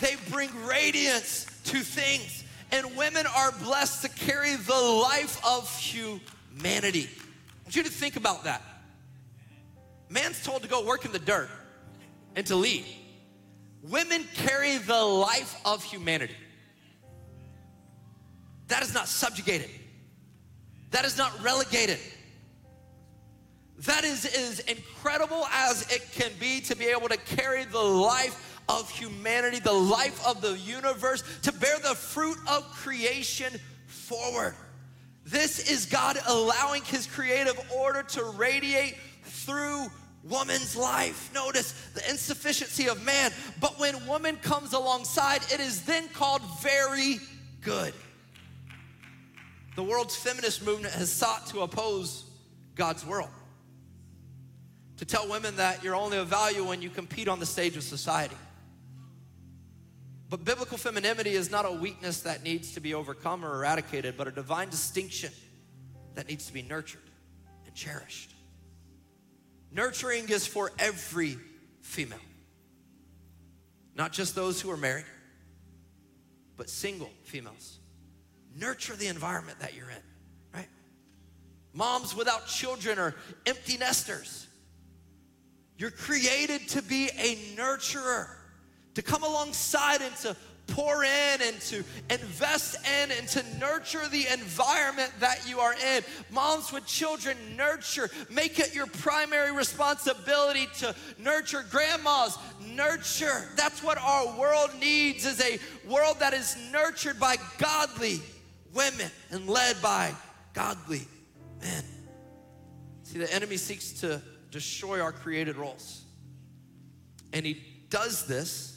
They 0.00 0.14
bring 0.30 0.48
radiance 0.64 1.44
to 1.64 1.80
things. 1.80 2.44
And 2.70 2.96
women 2.96 3.26
are 3.36 3.52
blessed 3.52 4.00
to 4.00 4.08
carry 4.08 4.56
the 4.56 4.72
life 4.72 5.38
of 5.44 5.70
humanity. 5.78 7.06
I 7.10 7.64
want 7.64 7.76
you 7.76 7.82
to 7.82 7.90
think 7.90 8.16
about 8.16 8.44
that. 8.44 8.62
Man's 10.08 10.42
told 10.42 10.62
to 10.62 10.68
go 10.70 10.86
work 10.86 11.04
in 11.04 11.12
the 11.12 11.18
dirt 11.18 11.50
and 12.34 12.46
to 12.46 12.56
lead. 12.56 12.86
Women 13.82 14.24
carry 14.34 14.78
the 14.78 15.02
life 15.02 15.60
of 15.64 15.82
humanity. 15.82 16.36
That 18.68 18.82
is 18.82 18.94
not 18.94 19.08
subjugated. 19.08 19.68
That 20.92 21.04
is 21.04 21.18
not 21.18 21.42
relegated. 21.42 21.98
That 23.78 24.04
is 24.04 24.24
as 24.24 24.60
incredible 24.60 25.44
as 25.52 25.90
it 25.92 26.12
can 26.12 26.30
be 26.38 26.60
to 26.62 26.76
be 26.76 26.86
able 26.86 27.08
to 27.08 27.16
carry 27.16 27.64
the 27.64 27.82
life 27.82 28.60
of 28.68 28.88
humanity, 28.88 29.58
the 29.58 29.72
life 29.72 30.24
of 30.24 30.40
the 30.40 30.56
universe, 30.58 31.24
to 31.42 31.52
bear 31.52 31.78
the 31.80 31.94
fruit 31.94 32.38
of 32.48 32.62
creation 32.70 33.52
forward. 33.86 34.54
This 35.24 35.70
is 35.70 35.86
God 35.86 36.18
allowing 36.28 36.82
His 36.82 37.06
creative 37.06 37.58
order 37.74 38.02
to 38.02 38.24
radiate 38.24 38.96
through 39.24 39.86
woman's 40.24 40.76
life. 40.76 41.30
Notice 41.34 41.72
the 41.94 42.08
insufficiency 42.10 42.88
of 42.88 43.04
man. 43.04 43.32
But 43.60 43.78
when 43.78 44.06
woman 44.06 44.36
comes 44.36 44.72
alongside, 44.72 45.42
it 45.52 45.60
is 45.60 45.82
then 45.84 46.08
called 46.08 46.42
very 46.60 47.18
good. 47.60 47.92
The 49.74 49.82
world's 49.82 50.14
feminist 50.14 50.64
movement 50.64 50.94
has 50.94 51.10
sought 51.10 51.46
to 51.48 51.60
oppose 51.60 52.24
God's 52.74 53.06
world. 53.06 53.30
To 54.98 55.04
tell 55.04 55.28
women 55.28 55.56
that 55.56 55.82
you're 55.82 55.96
only 55.96 56.18
of 56.18 56.28
value 56.28 56.64
when 56.64 56.82
you 56.82 56.90
compete 56.90 57.26
on 57.26 57.40
the 57.40 57.46
stage 57.46 57.76
of 57.76 57.82
society. 57.82 58.36
But 60.28 60.44
biblical 60.44 60.78
femininity 60.78 61.32
is 61.32 61.50
not 61.50 61.66
a 61.66 61.72
weakness 61.72 62.22
that 62.22 62.42
needs 62.42 62.72
to 62.72 62.80
be 62.80 62.94
overcome 62.94 63.44
or 63.44 63.56
eradicated, 63.56 64.16
but 64.16 64.28
a 64.28 64.30
divine 64.30 64.70
distinction 64.70 65.30
that 66.14 66.28
needs 66.28 66.46
to 66.46 66.52
be 66.52 66.62
nurtured 66.62 67.02
and 67.66 67.74
cherished. 67.74 68.31
Nurturing 69.74 70.28
is 70.28 70.46
for 70.46 70.70
every 70.78 71.38
female, 71.80 72.18
not 73.94 74.12
just 74.12 74.34
those 74.34 74.60
who 74.60 74.70
are 74.70 74.76
married, 74.76 75.06
but 76.56 76.68
single 76.68 77.10
females. 77.24 77.78
Nurture 78.54 78.94
the 78.94 79.06
environment 79.06 79.58
that 79.60 79.74
you're 79.74 79.88
in, 79.88 80.02
right? 80.54 80.68
Moms 81.72 82.14
without 82.14 82.46
children 82.46 82.98
or 82.98 83.14
empty 83.46 83.78
nesters. 83.78 84.46
You're 85.78 85.90
created 85.90 86.68
to 86.68 86.82
be 86.82 87.08
a 87.18 87.36
nurturer, 87.56 88.28
to 88.94 89.02
come 89.02 89.22
alongside 89.22 90.02
and 90.02 90.14
to 90.16 90.36
pour 90.66 91.04
in 91.04 91.42
and 91.42 91.60
to 91.60 91.84
invest 92.10 92.76
in 92.86 93.10
and 93.10 93.28
to 93.28 93.42
nurture 93.58 94.08
the 94.08 94.26
environment 94.32 95.12
that 95.20 95.48
you 95.48 95.58
are 95.60 95.74
in. 95.74 96.02
Moms 96.30 96.72
with 96.72 96.86
children, 96.86 97.36
nurture. 97.56 98.10
Make 98.30 98.58
it 98.58 98.74
your 98.74 98.86
primary 98.86 99.52
responsibility 99.52 100.68
to 100.78 100.94
nurture. 101.18 101.64
Grandmas, 101.70 102.38
nurture. 102.60 103.48
That's 103.56 103.82
what 103.82 103.98
our 103.98 104.38
world 104.38 104.70
needs 104.80 105.26
is 105.26 105.40
a 105.40 105.58
world 105.88 106.20
that 106.20 106.32
is 106.32 106.56
nurtured 106.72 107.18
by 107.18 107.36
godly 107.58 108.20
women 108.72 109.10
and 109.30 109.48
led 109.48 109.80
by 109.82 110.14
godly 110.54 111.02
men. 111.60 111.84
See, 113.02 113.18
the 113.18 113.32
enemy 113.32 113.58
seeks 113.58 113.92
to 114.00 114.22
destroy 114.50 115.00
our 115.00 115.12
created 115.12 115.56
roles. 115.56 116.02
And 117.32 117.44
he 117.44 117.62
does 117.90 118.26
this 118.26 118.71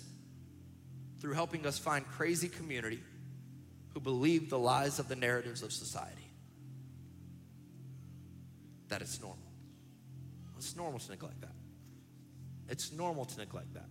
through 1.26 1.34
helping 1.34 1.66
us 1.66 1.80
find 1.80 2.08
crazy 2.08 2.48
community 2.48 3.02
who 3.96 4.00
believe 4.00 4.48
the 4.48 4.60
lies 4.60 5.00
of 5.00 5.08
the 5.08 5.16
narratives 5.16 5.64
of 5.64 5.74
society. 5.74 6.30
That 8.90 9.02
it's 9.02 9.20
normal. 9.20 9.40
It's 10.56 10.76
normal 10.76 11.00
to 11.00 11.10
neglect 11.10 11.42
that. 11.42 11.56
It's 12.70 12.92
normal 12.92 13.26
to 13.26 13.40
neglect 13.40 13.74
that. 13.74 13.88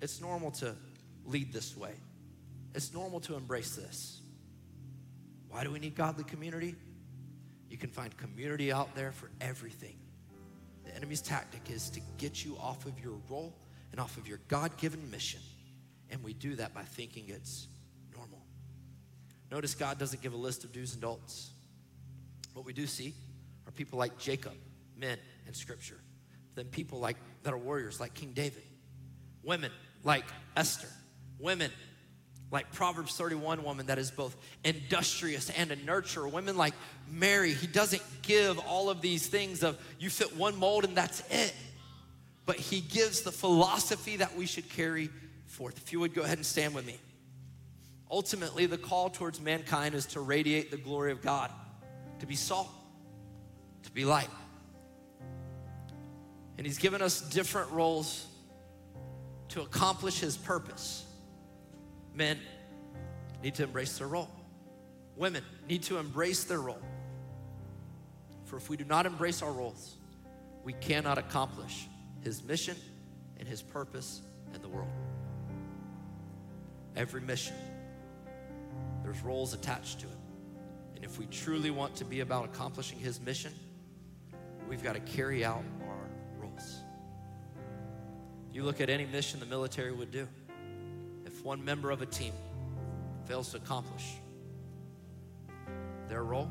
It's 0.00 0.20
normal 0.20 0.50
to 0.50 0.74
lead 1.26 1.52
this 1.52 1.76
way. 1.76 1.92
It's 2.74 2.92
normal 2.92 3.20
to 3.20 3.36
embrace 3.36 3.76
this. 3.76 4.20
Why 5.50 5.62
do 5.62 5.70
we 5.70 5.78
need 5.78 5.94
godly 5.94 6.24
community? 6.24 6.74
You 7.70 7.78
can 7.78 7.90
find 7.90 8.16
community 8.16 8.72
out 8.72 8.96
there 8.96 9.12
for 9.12 9.30
everything. 9.40 9.94
The 10.84 10.96
enemy's 10.96 11.20
tactic 11.20 11.70
is 11.70 11.88
to 11.90 12.00
get 12.18 12.44
you 12.44 12.56
off 12.60 12.84
of 12.84 12.98
your 12.98 13.14
role 13.30 13.54
and 13.92 14.00
off 14.00 14.16
of 14.16 14.26
your 14.26 14.40
God 14.48 14.76
given 14.76 15.08
mission. 15.12 15.40
And 16.14 16.22
we 16.22 16.32
do 16.32 16.54
that 16.54 16.72
by 16.72 16.82
thinking 16.82 17.24
it's 17.26 17.66
normal. 18.14 18.38
Notice 19.50 19.74
God 19.74 19.98
doesn't 19.98 20.22
give 20.22 20.32
a 20.32 20.36
list 20.36 20.62
of 20.62 20.72
do's 20.72 20.92
and 20.92 21.02
don'ts. 21.02 21.50
What 22.52 22.64
we 22.64 22.72
do 22.72 22.86
see 22.86 23.14
are 23.66 23.72
people 23.72 23.98
like 23.98 24.16
Jacob, 24.16 24.52
men 24.96 25.18
in 25.48 25.54
Scripture, 25.54 25.98
then 26.54 26.66
people 26.66 27.00
like 27.00 27.16
that 27.42 27.52
are 27.52 27.58
warriors 27.58 27.98
like 27.98 28.14
King 28.14 28.30
David, 28.32 28.62
women 29.42 29.72
like 30.04 30.24
Esther, 30.56 30.86
women 31.40 31.72
like 32.52 32.72
Proverbs 32.72 33.16
31 33.16 33.64
woman 33.64 33.86
that 33.86 33.98
is 33.98 34.12
both 34.12 34.36
industrious 34.62 35.50
and 35.50 35.72
a 35.72 35.76
nurturer, 35.76 36.30
women 36.30 36.56
like 36.56 36.74
Mary. 37.10 37.54
He 37.54 37.66
doesn't 37.66 38.02
give 38.22 38.60
all 38.60 38.88
of 38.88 39.00
these 39.00 39.26
things 39.26 39.64
of 39.64 39.76
you 39.98 40.10
fit 40.10 40.36
one 40.36 40.56
mold 40.56 40.84
and 40.84 40.96
that's 40.96 41.24
it. 41.28 41.52
But 42.46 42.56
he 42.56 42.82
gives 42.82 43.22
the 43.22 43.32
philosophy 43.32 44.18
that 44.18 44.36
we 44.36 44.46
should 44.46 44.68
carry 44.68 45.10
forth. 45.46 45.76
If 45.78 45.92
you 45.92 46.00
would 46.00 46.14
go 46.14 46.22
ahead 46.22 46.38
and 46.38 46.46
stand 46.46 46.74
with 46.74 46.86
me. 46.86 46.96
Ultimately, 48.10 48.66
the 48.66 48.78
call 48.78 49.10
towards 49.10 49.40
mankind 49.40 49.94
is 49.94 50.06
to 50.06 50.20
radiate 50.20 50.70
the 50.70 50.76
glory 50.76 51.10
of 51.10 51.22
God, 51.22 51.50
to 52.20 52.26
be 52.26 52.36
salt, 52.36 52.68
to 53.82 53.90
be 53.90 54.04
light. 54.04 54.28
And 56.56 56.66
He's 56.66 56.78
given 56.78 57.02
us 57.02 57.20
different 57.20 57.70
roles 57.70 58.26
to 59.48 59.62
accomplish 59.62 60.20
His 60.20 60.36
purpose. 60.36 61.04
Men 62.14 62.38
need 63.42 63.54
to 63.56 63.64
embrace 63.64 63.98
their 63.98 64.08
role, 64.08 64.30
women 65.16 65.42
need 65.68 65.82
to 65.84 65.98
embrace 65.98 66.44
their 66.44 66.60
role. 66.60 66.82
For 68.44 68.56
if 68.56 68.68
we 68.68 68.76
do 68.76 68.84
not 68.84 69.06
embrace 69.06 69.42
our 69.42 69.50
roles, 69.50 69.96
we 70.62 70.74
cannot 70.74 71.18
accomplish 71.18 71.88
His 72.22 72.44
mission 72.44 72.76
and 73.38 73.48
His 73.48 73.62
purpose 73.62 74.20
in 74.54 74.62
the 74.62 74.68
world. 74.68 74.90
Every 76.96 77.20
mission, 77.20 77.56
there's 79.02 79.20
roles 79.22 79.52
attached 79.52 80.00
to 80.00 80.06
it. 80.06 80.16
And 80.94 81.04
if 81.04 81.18
we 81.18 81.26
truly 81.26 81.70
want 81.70 81.96
to 81.96 82.04
be 82.04 82.20
about 82.20 82.44
accomplishing 82.44 82.98
His 82.98 83.20
mission, 83.20 83.52
we've 84.68 84.82
got 84.82 84.94
to 84.94 85.00
carry 85.00 85.44
out 85.44 85.64
our 85.88 86.08
roles. 86.38 86.78
You 88.52 88.62
look 88.62 88.80
at 88.80 88.88
any 88.88 89.06
mission 89.06 89.40
the 89.40 89.46
military 89.46 89.92
would 89.92 90.12
do, 90.12 90.28
if 91.26 91.44
one 91.44 91.64
member 91.64 91.90
of 91.90 92.00
a 92.00 92.06
team 92.06 92.32
fails 93.24 93.50
to 93.50 93.56
accomplish 93.56 94.04
their 96.08 96.22
role, 96.22 96.50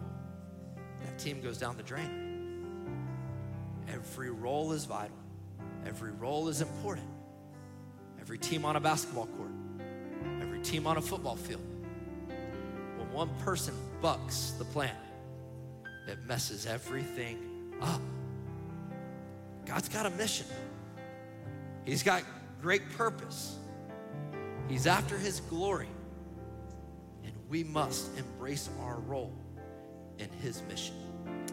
that 1.05 1.17
team 1.17 1.39
goes 1.41 1.57
down 1.57 1.77
the 1.77 1.83
drain. 1.83 2.19
Every 3.87 4.31
role 4.31 4.73
is 4.73 4.83
vital, 4.83 5.15
every 5.85 6.11
role 6.11 6.49
is 6.49 6.59
important. 6.61 7.07
Every 8.19 8.37
team 8.37 8.65
on 8.65 8.75
a 8.75 8.79
basketball 8.79 9.27
court, 9.27 9.51
team 10.63 10.87
on 10.87 10.97
a 10.97 11.01
football 11.01 11.35
field. 11.35 11.61
When 12.97 13.11
one 13.11 13.29
person 13.43 13.73
bucks 14.01 14.53
the 14.57 14.65
plan, 14.65 14.95
it 16.07 16.19
messes 16.25 16.65
everything 16.65 17.73
up. 17.81 18.01
God's 19.65 19.89
got 19.89 20.05
a 20.05 20.09
mission. 20.11 20.45
He's 21.85 22.03
got 22.03 22.23
great 22.61 22.89
purpose. 22.91 23.57
He's 24.67 24.87
after 24.87 25.17
his 25.17 25.39
glory. 25.41 25.89
And 27.23 27.33
we 27.49 27.63
must 27.63 28.17
embrace 28.17 28.69
our 28.81 28.99
role 28.99 29.33
in 30.17 30.29
his 30.41 30.61
mission. 30.63 30.95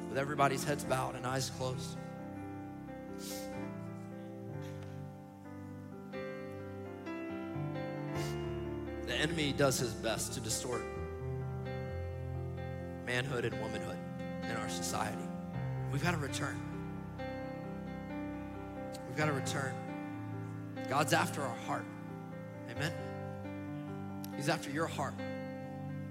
With 0.09 0.19
everybody's 0.19 0.65
heads 0.65 0.85
bowed 0.85 1.15
and 1.15 1.27
eyes 1.27 1.51
closed. 1.51 1.97
Enemy 9.21 9.53
does 9.53 9.79
his 9.79 9.93
best 9.93 10.33
to 10.33 10.41
distort 10.41 10.83
manhood 13.07 13.45
and 13.45 13.61
womanhood 13.61 13.99
in 14.45 14.57
our 14.57 14.69
society. 14.69 15.19
We've 15.93 16.03
got 16.03 16.13
to 16.13 16.17
return. 16.17 16.59
We've 19.09 19.17
got 19.17 19.27
to 19.27 19.33
return. 19.33 19.75
God's 20.89 21.13
after 21.13 21.43
our 21.43 21.57
heart. 21.67 21.85
Amen. 22.71 22.93
He's 24.37 24.49
after 24.49 24.71
your 24.71 24.87
heart. 24.87 25.15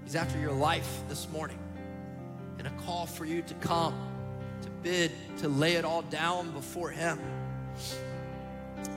He's 0.04 0.14
after 0.14 0.38
your 0.38 0.52
life 0.52 1.00
this 1.08 1.28
morning. 1.30 1.58
And 2.58 2.66
a 2.66 2.70
call 2.82 3.06
for 3.06 3.24
you 3.24 3.42
to 3.42 3.54
come, 3.54 3.94
to 4.62 4.70
bid, 4.82 5.10
to 5.38 5.48
lay 5.48 5.74
it 5.74 5.84
all 5.84 6.02
down 6.02 6.52
before 6.52 6.90
Him. 6.90 7.18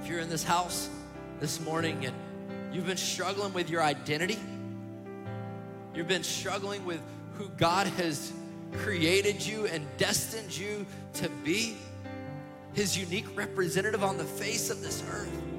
If 0.02 0.08
you're 0.08 0.20
in 0.20 0.30
this 0.30 0.44
house 0.44 0.90
this 1.40 1.62
morning 1.62 2.06
and 2.06 2.16
you've 2.74 2.88
been 2.88 2.98
struggling 2.98 3.54
with 3.54 3.70
your 3.70 3.84
identity, 3.84 4.40
you've 5.94 6.08
been 6.08 6.24
struggling 6.24 6.84
with 6.86 7.02
who 7.36 7.48
God 7.50 7.88
has 7.88 8.34
created 8.74 9.46
you 9.46 9.68
and 9.68 9.86
destined 9.98 10.58
you 10.58 10.86
to 11.14 11.30
be, 11.44 11.78
His 12.74 12.98
unique 12.98 13.38
representative 13.38 14.04
on 14.04 14.18
the 14.18 14.24
face 14.24 14.72
of 14.72 14.82
this 14.82 15.04
earth. 15.12 15.53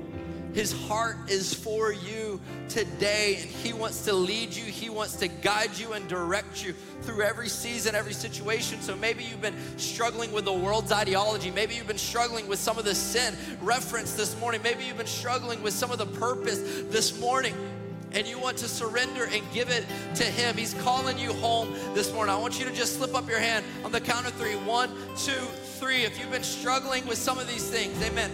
His 0.54 0.72
heart 0.86 1.16
is 1.28 1.52
for 1.52 1.92
you 1.92 2.40
today, 2.68 3.38
and 3.40 3.50
He 3.50 3.72
wants 3.72 4.04
to 4.04 4.12
lead 4.12 4.54
you. 4.54 4.64
He 4.64 4.88
wants 4.88 5.16
to 5.16 5.26
guide 5.28 5.76
you 5.76 5.92
and 5.92 6.06
direct 6.08 6.64
you 6.64 6.74
through 7.02 7.22
every 7.22 7.48
season, 7.48 7.96
every 7.96 8.14
situation. 8.14 8.80
So 8.80 8.94
maybe 8.94 9.24
you've 9.24 9.42
been 9.42 9.56
struggling 9.76 10.32
with 10.32 10.44
the 10.44 10.52
world's 10.52 10.92
ideology. 10.92 11.50
Maybe 11.50 11.74
you've 11.74 11.88
been 11.88 11.98
struggling 11.98 12.46
with 12.46 12.60
some 12.60 12.78
of 12.78 12.84
the 12.84 12.94
sin 12.94 13.34
referenced 13.60 14.16
this 14.16 14.38
morning. 14.38 14.62
Maybe 14.62 14.84
you've 14.84 14.96
been 14.96 15.06
struggling 15.06 15.60
with 15.60 15.74
some 15.74 15.90
of 15.90 15.98
the 15.98 16.06
purpose 16.06 16.60
this 16.88 17.18
morning 17.20 17.54
and 18.12 18.28
you 18.28 18.38
want 18.38 18.56
to 18.58 18.68
surrender 18.68 19.24
and 19.24 19.42
give 19.52 19.70
it 19.70 19.84
to 20.14 20.22
Him. 20.22 20.56
He's 20.56 20.74
calling 20.74 21.18
you 21.18 21.32
home 21.32 21.74
this 21.94 22.12
morning. 22.12 22.32
I 22.32 22.38
want 22.38 22.60
you 22.60 22.64
to 22.64 22.72
just 22.72 22.96
slip 22.96 23.14
up 23.14 23.28
your 23.28 23.40
hand 23.40 23.64
on 23.84 23.90
the 23.90 24.00
count 24.00 24.26
of 24.26 24.32
three. 24.34 24.54
One, 24.54 24.90
two, 25.16 25.32
three. 25.80 26.04
If 26.04 26.20
you've 26.20 26.30
been 26.30 26.44
struggling 26.44 27.04
with 27.06 27.18
some 27.18 27.38
of 27.38 27.48
these 27.48 27.68
things, 27.68 28.00
amen. 28.02 28.30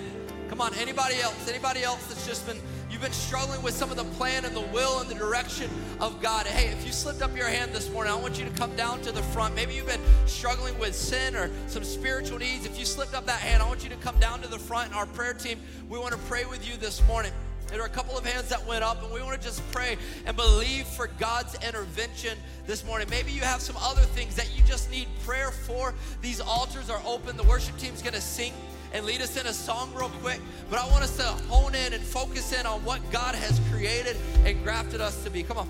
Come 0.61 0.75
on, 0.75 0.79
anybody 0.79 1.19
else? 1.23 1.49
Anybody 1.49 1.83
else 1.83 2.07
that's 2.07 2.27
just 2.27 2.47
been, 2.47 2.59
you've 2.91 3.01
been 3.01 3.13
struggling 3.13 3.63
with 3.63 3.73
some 3.73 3.91
of 3.91 3.97
the 3.97 4.05
plan 4.19 4.45
and 4.45 4.55
the 4.55 4.61
will 4.61 5.01
and 5.01 5.09
the 5.09 5.15
direction 5.15 5.71
of 6.01 6.21
God. 6.21 6.47
Hey, 6.47 6.69
if 6.69 6.85
you 6.85 6.93
slipped 6.93 7.23
up 7.23 7.35
your 7.35 7.47
hand 7.47 7.73
this 7.73 7.91
morning, 7.91 8.13
I 8.13 8.17
want 8.17 8.39
you 8.39 8.45
to 8.45 8.51
come 8.51 8.77
down 8.77 9.01
to 9.01 9.11
the 9.11 9.23
front. 9.23 9.55
Maybe 9.55 9.73
you've 9.73 9.87
been 9.87 10.03
struggling 10.27 10.79
with 10.79 10.95
sin 10.95 11.35
or 11.35 11.49
some 11.67 11.83
spiritual 11.83 12.39
needs. 12.39 12.67
If 12.67 12.79
you 12.79 12.85
slipped 12.85 13.15
up 13.15 13.25
that 13.25 13.41
hand, 13.41 13.63
I 13.63 13.69
want 13.69 13.83
you 13.83 13.89
to 13.89 13.97
come 13.97 14.19
down 14.19 14.43
to 14.43 14.49
the 14.49 14.59
front. 14.59 14.95
Our 14.95 15.07
prayer 15.07 15.33
team, 15.33 15.59
we 15.89 15.99
want 15.99 16.13
to 16.13 16.21
pray 16.29 16.45
with 16.45 16.69
you 16.69 16.77
this 16.77 17.03
morning. 17.09 17.33
There 17.69 17.81
are 17.81 17.87
a 17.87 17.89
couple 17.89 18.19
of 18.19 18.27
hands 18.27 18.51
that 18.51 18.67
went 18.67 18.85
up, 18.85 19.03
and 19.03 19.11
we 19.13 19.23
want 19.23 19.41
to 19.41 19.47
just 19.47 19.63
pray 19.71 19.97
and 20.27 20.37
believe 20.37 20.87
for 20.87 21.07
God's 21.19 21.55
intervention 21.67 22.37
this 22.67 22.85
morning. 22.85 23.09
Maybe 23.09 23.33
you 23.33 23.41
have 23.43 23.63
some 23.63 23.77
other 23.81 24.03
things 24.03 24.35
that 24.35 24.55
you 24.55 24.63
just 24.65 24.91
need 24.91 25.07
prayer 25.25 25.53
for. 25.53 25.95
These 26.21 26.41
altars 26.41 26.91
are 26.91 27.01
open. 27.07 27.39
The 27.39 27.45
worship 27.45 27.79
team's 27.79 28.03
going 28.03 28.15
to 28.15 28.21
sing 28.21 28.53
and 28.93 29.07
lead 29.07 29.21
us 29.21 29.37
in 29.41 29.47
a 29.47 29.53
song 29.53 29.93
real 29.95 30.11
quick. 30.23 30.41
But 30.69 30.79
I 30.79 30.89
want 30.91 31.05
us 31.05 31.17
to 31.17 31.23
hone 31.23 31.75
in 31.75 31.93
and 31.93 32.03
focus 32.03 32.53
in 32.59 32.67
on 32.67 32.85
what 32.85 33.01
God 33.11 33.35
has 33.35 33.61
created 33.71 34.17
and 34.45 34.63
grafted 34.65 35.01
us 35.01 35.23
to 35.25 35.31
be. 35.31 35.43
Come 35.43 35.59
on. 35.59 35.69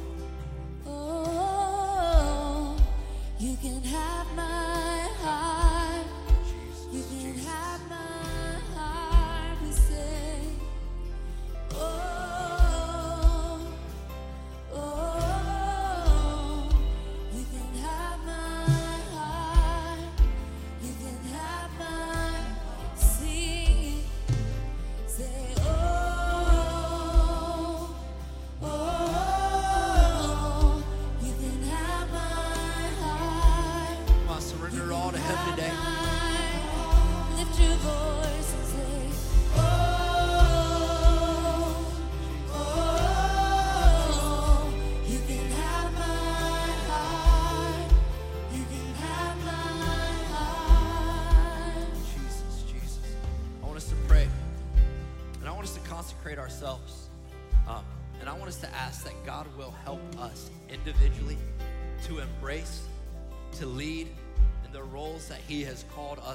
Oh, 0.87 2.77
you 3.39 3.57
can 3.57 3.83
have 3.83 4.27
my 4.35 5.09
heart. 5.23 5.70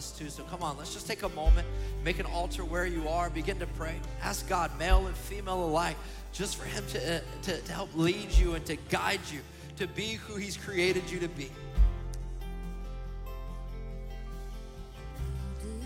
Us 0.06 0.18
to. 0.20 0.30
So 0.30 0.44
come 0.44 0.62
on, 0.62 0.78
let's 0.78 0.94
just 0.94 1.08
take 1.08 1.24
a 1.24 1.30
moment, 1.30 1.68
make 2.04 2.20
an 2.20 2.26
altar 2.28 2.64
where 2.64 2.86
you 2.86 3.08
are, 3.08 3.30
begin 3.30 3.60
to 3.60 3.68
pray. 3.68 3.96
Ask 4.22 4.48
God, 4.48 4.72
male 4.78 5.08
and 5.08 5.16
female 5.16 5.64
alike, 5.64 5.98
just 6.32 6.58
for 6.58 6.66
Him 6.66 6.84
to, 6.90 7.18
uh, 7.18 7.20
to, 7.44 7.58
to 7.62 7.72
help 7.72 7.90
lead 7.96 8.32
you 8.32 8.54
and 8.54 8.66
to 8.66 8.76
guide 8.90 9.22
you 9.32 9.40
to 9.78 9.88
be 9.88 10.14
who 10.14 10.36
He's 10.36 10.58
created 10.58 11.10
you 11.10 11.20
to 11.20 11.30
be. 11.30 11.50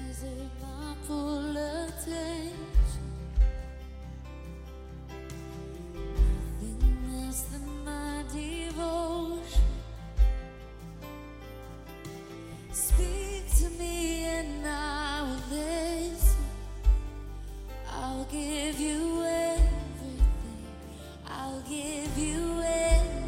deserve 0.07 0.49
Speak 12.79 13.43
to 13.57 13.69
me 13.77 14.23
and 14.23 14.65
I 14.65 15.23
will 15.23 15.57
listen. 15.57 16.45
I'll 17.91 18.23
give 18.31 18.79
you 18.79 19.21
everything. 19.21 20.23
I'll 21.27 21.61
give 21.61 22.17
you 22.17 22.61
everything. 22.61 23.18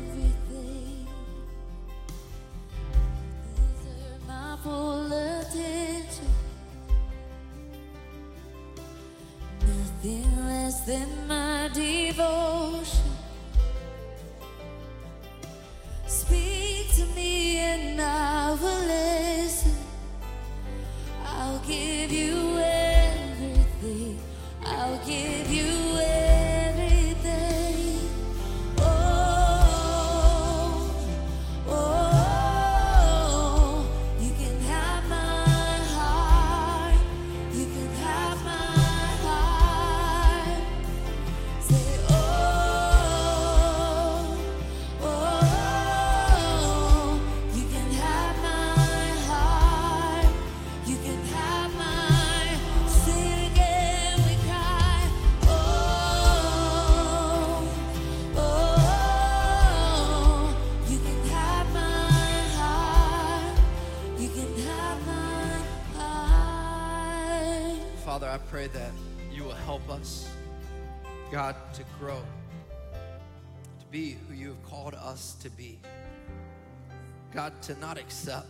God, 77.34 77.62
to 77.64 77.80
not 77.80 77.98
accept 77.98 78.48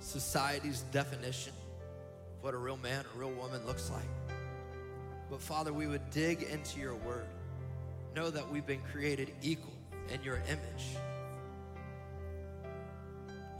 society's 0.00 0.80
definition 0.92 1.52
of 2.36 2.44
what 2.44 2.54
a 2.54 2.58
real 2.58 2.76
man, 2.76 3.04
a 3.14 3.18
real 3.18 3.32
woman 3.32 3.66
looks 3.66 3.90
like. 3.90 4.38
But 5.30 5.40
Father, 5.40 5.72
we 5.72 5.86
would 5.86 6.10
dig 6.10 6.42
into 6.42 6.80
your 6.80 6.94
word, 6.94 7.26
know 8.14 8.30
that 8.30 8.50
we've 8.50 8.66
been 8.66 8.82
created 8.92 9.30
equal 9.42 9.72
in 10.12 10.22
your 10.22 10.42
image, 10.48 10.98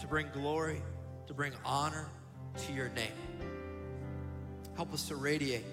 to 0.01 0.07
bring 0.07 0.29
glory, 0.35 0.83
to 1.27 1.35
bring 1.35 1.53
honor 1.65 2.07
to 2.67 2.73
your 2.73 2.91
name. 2.91 3.13
Help 4.77 4.93
us 4.93 5.09
to 5.09 5.17
radiate, 5.17 5.65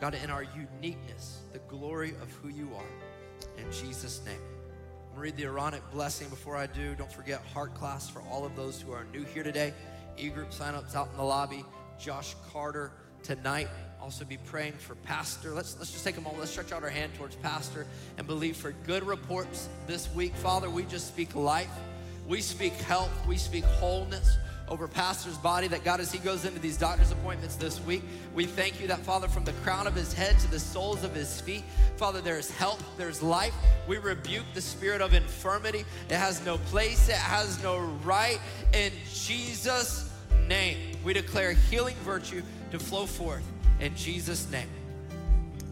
God, 0.00 0.14
in 0.14 0.30
our 0.30 0.42
uniqueness, 0.42 1.42
the 1.52 1.60
glory 1.60 2.10
of 2.20 2.30
who 2.42 2.48
you 2.48 2.70
are. 2.74 3.62
In 3.62 3.70
Jesus' 3.70 4.24
name. 4.24 4.51
I'm 5.12 5.20
read 5.20 5.36
the 5.36 5.44
Aaronic 5.44 5.82
blessing 5.90 6.28
before 6.28 6.56
I 6.56 6.66
do. 6.66 6.94
Don't 6.94 7.12
forget 7.12 7.42
heart 7.52 7.74
class 7.74 8.08
for 8.08 8.22
all 8.30 8.46
of 8.46 8.56
those 8.56 8.80
who 8.80 8.92
are 8.92 9.04
new 9.12 9.24
here 9.24 9.42
today. 9.42 9.74
E-group 10.16 10.52
signups 10.52 10.94
out 10.94 11.08
in 11.10 11.16
the 11.16 11.22
lobby. 11.22 11.64
Josh 11.98 12.34
Carter 12.50 12.92
tonight. 13.22 13.68
Also 14.00 14.24
be 14.24 14.38
praying 14.38 14.72
for 14.72 14.94
Pastor. 14.96 15.50
Let's 15.50 15.76
let's 15.78 15.92
just 15.92 16.04
take 16.04 16.16
a 16.16 16.20
moment. 16.20 16.40
Let's 16.40 16.50
stretch 16.50 16.72
out 16.72 16.82
our 16.82 16.88
hand 16.88 17.12
towards 17.14 17.36
Pastor 17.36 17.86
and 18.16 18.26
believe 18.26 18.56
for 18.56 18.72
good 18.86 19.04
reports 19.04 19.68
this 19.86 20.12
week. 20.14 20.34
Father, 20.36 20.70
we 20.70 20.84
just 20.84 21.08
speak 21.08 21.34
life. 21.34 21.70
We 22.26 22.40
speak 22.40 22.72
health. 22.72 23.12
We 23.26 23.36
speak 23.36 23.64
wholeness 23.64 24.38
over 24.72 24.88
Pastor's 24.88 25.36
body 25.36 25.68
that 25.68 25.84
God, 25.84 26.00
as 26.00 26.10
he 26.10 26.18
goes 26.18 26.46
into 26.46 26.58
these 26.58 26.78
doctor's 26.78 27.12
appointments 27.12 27.56
this 27.56 27.78
week, 27.84 28.02
we 28.34 28.46
thank 28.46 28.80
you 28.80 28.86
that, 28.86 29.00
Father, 29.00 29.28
from 29.28 29.44
the 29.44 29.52
crown 29.64 29.86
of 29.86 29.94
his 29.94 30.14
head 30.14 30.38
to 30.38 30.50
the 30.50 30.58
soles 30.58 31.04
of 31.04 31.14
his 31.14 31.42
feet, 31.42 31.62
Father, 31.98 32.22
there 32.22 32.38
is 32.38 32.50
health, 32.50 32.82
there's 32.96 33.22
life. 33.22 33.52
We 33.86 33.98
rebuke 33.98 34.46
the 34.54 34.62
spirit 34.62 35.02
of 35.02 35.12
infirmity. 35.12 35.84
It 36.08 36.14
has 36.14 36.42
no 36.46 36.56
place, 36.56 37.10
it 37.10 37.16
has 37.16 37.62
no 37.62 37.80
right. 38.02 38.40
In 38.72 38.92
Jesus' 39.12 40.10
name, 40.48 40.96
we 41.04 41.12
declare 41.12 41.52
healing 41.52 41.96
virtue 41.96 42.42
to 42.70 42.78
flow 42.78 43.04
forth 43.04 43.44
in 43.78 43.94
Jesus' 43.94 44.50
name. 44.50 44.68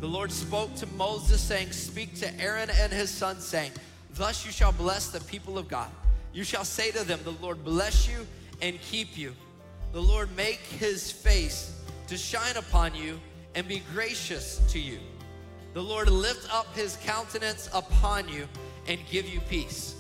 The 0.01 0.09
Lord 0.09 0.31
spoke 0.31 0.75
to 0.75 0.87
Moses, 0.89 1.41
saying, 1.41 1.73
Speak 1.73 2.17
to 2.17 2.39
Aaron 2.39 2.69
and 2.69 2.93
his 2.93 3.09
sons, 3.09 3.47
saying, 3.47 3.73
Thus 4.13 4.45
you 4.45 4.53
shall 4.53 4.73
bless 4.73 5.09
the 5.09 5.21
people 5.21 5.57
of 5.57 5.69
God. 5.69 5.89
You 6.35 6.45
shall 6.45 6.67
say 6.67 6.91
to 6.91 7.03
them, 7.03 7.21
The 7.25 7.33
Lord 7.43 7.65
bless 7.65 8.07
you 8.07 8.27
and 8.63 8.81
keep 8.81 9.17
you. 9.17 9.35
The 9.93 10.01
Lord 10.01 10.35
make 10.37 10.61
his 10.61 11.11
face 11.11 11.81
to 12.07 12.17
shine 12.17 12.57
upon 12.57 12.95
you 12.95 13.21
and 13.55 13.67
be 13.67 13.83
gracious 13.93 14.61
to 14.69 14.79
you. 14.79 14.99
The 15.75 15.83
Lord 15.83 16.09
lift 16.09 16.53
up 16.55 16.75
his 16.75 16.97
countenance 17.05 17.69
upon 17.73 18.29
you 18.29 18.47
and 18.87 18.99
give 19.11 19.29
you 19.29 19.41
peace. 19.49 19.95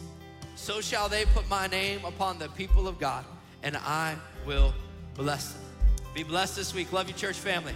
So 0.56 0.80
shall 0.80 1.08
they 1.08 1.24
put 1.26 1.48
my 1.48 1.66
name 1.68 2.04
upon 2.04 2.38
the 2.38 2.48
people 2.50 2.86
of 2.86 2.98
God, 2.98 3.24
and 3.62 3.76
I 3.76 4.16
will 4.46 4.74
bless 5.14 5.52
them. 5.52 5.62
Be 6.14 6.22
blessed 6.22 6.56
this 6.56 6.74
week. 6.74 6.92
Love 6.92 7.08
you, 7.08 7.14
church 7.14 7.36
family. 7.36 7.74